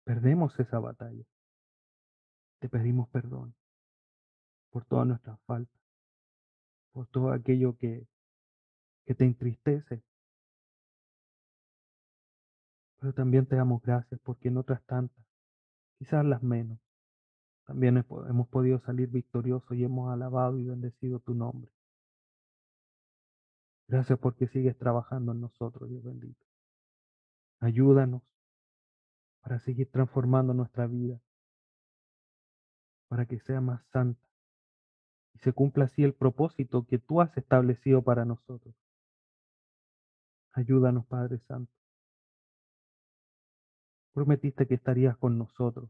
perdemos 0.03 0.57
esa 0.59 0.77
batalla. 0.77 1.25
Te 2.59 2.69
pedimos 2.69 3.09
perdón 3.09 3.55
por 4.69 4.85
todas 4.85 5.07
nuestras 5.07 5.41
faltas, 5.47 5.81
por 6.91 7.07
todo 7.07 7.31
aquello 7.31 7.75
que, 7.75 8.07
que 9.05 9.15
te 9.15 9.25
entristece. 9.25 10.03
Pero 13.01 13.13
también 13.13 13.47
te 13.47 13.55
damos 13.55 13.81
gracias 13.81 14.19
porque 14.23 14.49
en 14.49 14.57
otras 14.57 14.83
tantas, 14.85 15.25
quizás 15.97 16.23
las 16.23 16.43
menos, 16.43 16.79
también 17.65 17.97
hemos 17.97 18.47
podido 18.47 18.79
salir 18.79 19.09
victoriosos 19.09 19.75
y 19.75 19.83
hemos 19.83 20.13
alabado 20.13 20.59
y 20.59 20.65
bendecido 20.65 21.19
tu 21.19 21.33
nombre. 21.33 21.71
Gracias 23.87 24.19
porque 24.19 24.47
sigues 24.47 24.77
trabajando 24.77 25.31
en 25.31 25.41
nosotros, 25.41 25.89
Dios 25.89 26.03
bendito. 26.03 26.45
Ayúdanos 27.59 28.21
para 29.41 29.59
seguir 29.59 29.89
transformando 29.89 30.53
nuestra 30.53 30.85
vida, 30.85 31.19
para 33.07 33.25
que 33.25 33.39
sea 33.39 33.61
más 33.61 33.83
santa 33.87 34.21
y 35.33 35.39
se 35.39 35.53
cumpla 35.53 35.85
así 35.85 36.03
el 36.03 36.13
propósito 36.13 36.85
que 36.85 36.99
tú 36.99 37.19
has 37.19 37.35
establecido 37.35 38.03
para 38.03 38.25
nosotros. 38.25 38.75
Ayúdanos, 40.53 41.07
Padre 41.07 41.39
Santo. 41.39 41.80
Prometiste 44.13 44.67
que 44.67 44.75
estarías 44.75 45.17
con 45.17 45.37
nosotros 45.37 45.89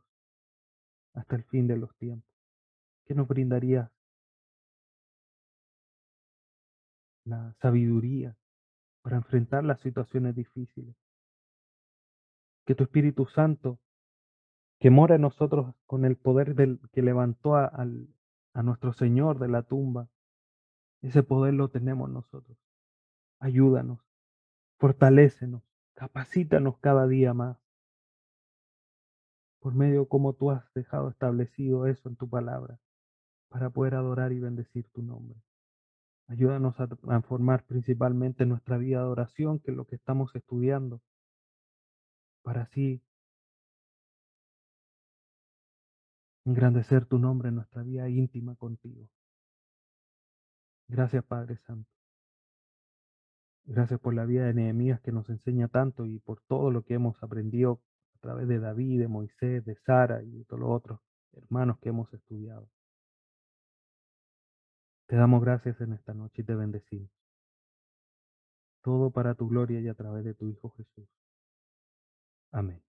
hasta 1.14 1.36
el 1.36 1.44
fin 1.44 1.68
de 1.68 1.78
los 1.78 1.96
tiempos, 1.98 2.30
que 3.06 3.16
nos 3.16 3.28
brindarías 3.28 3.92
la 7.26 7.54
sabiduría 7.62 8.36
para 9.02 9.18
enfrentar 9.18 9.64
las 9.64 9.80
situaciones 9.82 10.36
difíciles. 10.36 10.96
Que 12.66 12.76
tu 12.76 12.84
Espíritu 12.84 13.26
Santo, 13.26 13.80
que 14.80 14.90
mora 14.90 15.16
en 15.16 15.22
nosotros 15.22 15.76
con 15.86 16.06
el 16.06 16.16
poder 16.16 16.56
del 16.56 16.80
que 16.92 17.02
levantó 17.02 17.56
a, 17.56 17.72
a 18.54 18.64
nuestro 18.64 18.94
Señor 18.94 19.40
de 19.40 19.48
la 19.48 19.64
tumba, 19.64 20.08
ese 21.02 21.24
poder 21.24 21.56
lo 21.56 21.70
tenemos 21.70 22.10
nosotros. 22.10 22.58
Ayúdanos, 23.40 24.00
fortalécenos, 24.78 25.64
capacítanos 25.96 26.78
cada 26.78 27.08
día 27.08 27.34
más. 27.34 27.61
Por 29.62 29.76
medio 29.76 30.08
como 30.08 30.34
tú 30.34 30.50
has 30.50 30.74
dejado 30.74 31.10
establecido 31.10 31.86
eso 31.86 32.10
en 32.10 32.16
tu 32.16 32.28
palabra, 32.28 32.80
para 33.48 33.70
poder 33.70 33.94
adorar 33.94 34.32
y 34.34 34.40
bendecir 34.40 34.90
tu 34.90 35.04
nombre. 35.04 35.40
Ayúdanos 36.28 36.80
a 36.80 36.88
transformar 36.88 37.64
principalmente 37.66 38.46
nuestra 38.46 38.78
vida 38.78 39.00
de 39.00 39.06
oración, 39.06 39.60
que 39.60 39.70
es 39.72 39.78
lo 39.78 39.86
que 39.86 39.96
estamos 39.96 40.36
estudiando, 40.36 41.00
para 42.42 42.64
así 42.64 43.04
engrandecer 46.44 47.06
tu 47.06 47.20
nombre 47.20 47.50
en 47.50 47.56
nuestra 47.56 47.84
vida 47.84 48.10
íntima 48.10 48.56
contigo. 48.56 49.08
Gracias 50.88 51.24
Padre 51.24 51.58
Santo. 51.58 51.90
Gracias 53.66 54.00
por 54.00 54.16
la 54.16 54.26
vida 54.26 54.46
de 54.46 54.56
Nehemías 54.56 55.02
que 55.02 55.12
nos 55.12 55.30
enseña 55.30 55.68
tanto 55.68 56.08
y 56.08 56.18
por 56.18 56.42
todo 56.42 56.72
lo 56.72 56.84
que 56.84 56.96
hemos 56.96 57.22
aprendido 57.22 57.80
a 58.22 58.28
través 58.28 58.48
de 58.48 58.60
David, 58.60 59.00
de 59.00 59.08
Moisés, 59.08 59.66
de 59.66 59.76
Sara 59.84 60.22
y 60.22 60.30
de 60.30 60.46
todos 60.46 60.60
los 60.60 60.70
otros 60.70 61.00
hermanos 61.34 61.80
que 61.80 61.90
hemos 61.90 62.14
estudiado. 62.14 62.70
Te 65.08 65.16
damos 65.16 65.42
gracias 65.42 65.82
en 65.82 65.94
esta 65.94 66.14
noche 66.14 66.44
y 66.44 66.46
te 66.46 66.54
bendecimos. 66.54 67.10
Todo 68.84 69.10
para 69.10 69.34
tu 69.34 69.48
gloria 69.48 69.80
y 69.80 69.88
a 69.88 69.96
través 69.96 70.24
de 70.24 70.36
tu 70.36 70.48
Hijo 70.48 70.70
Jesús. 70.78 71.10
Amén. 72.52 72.82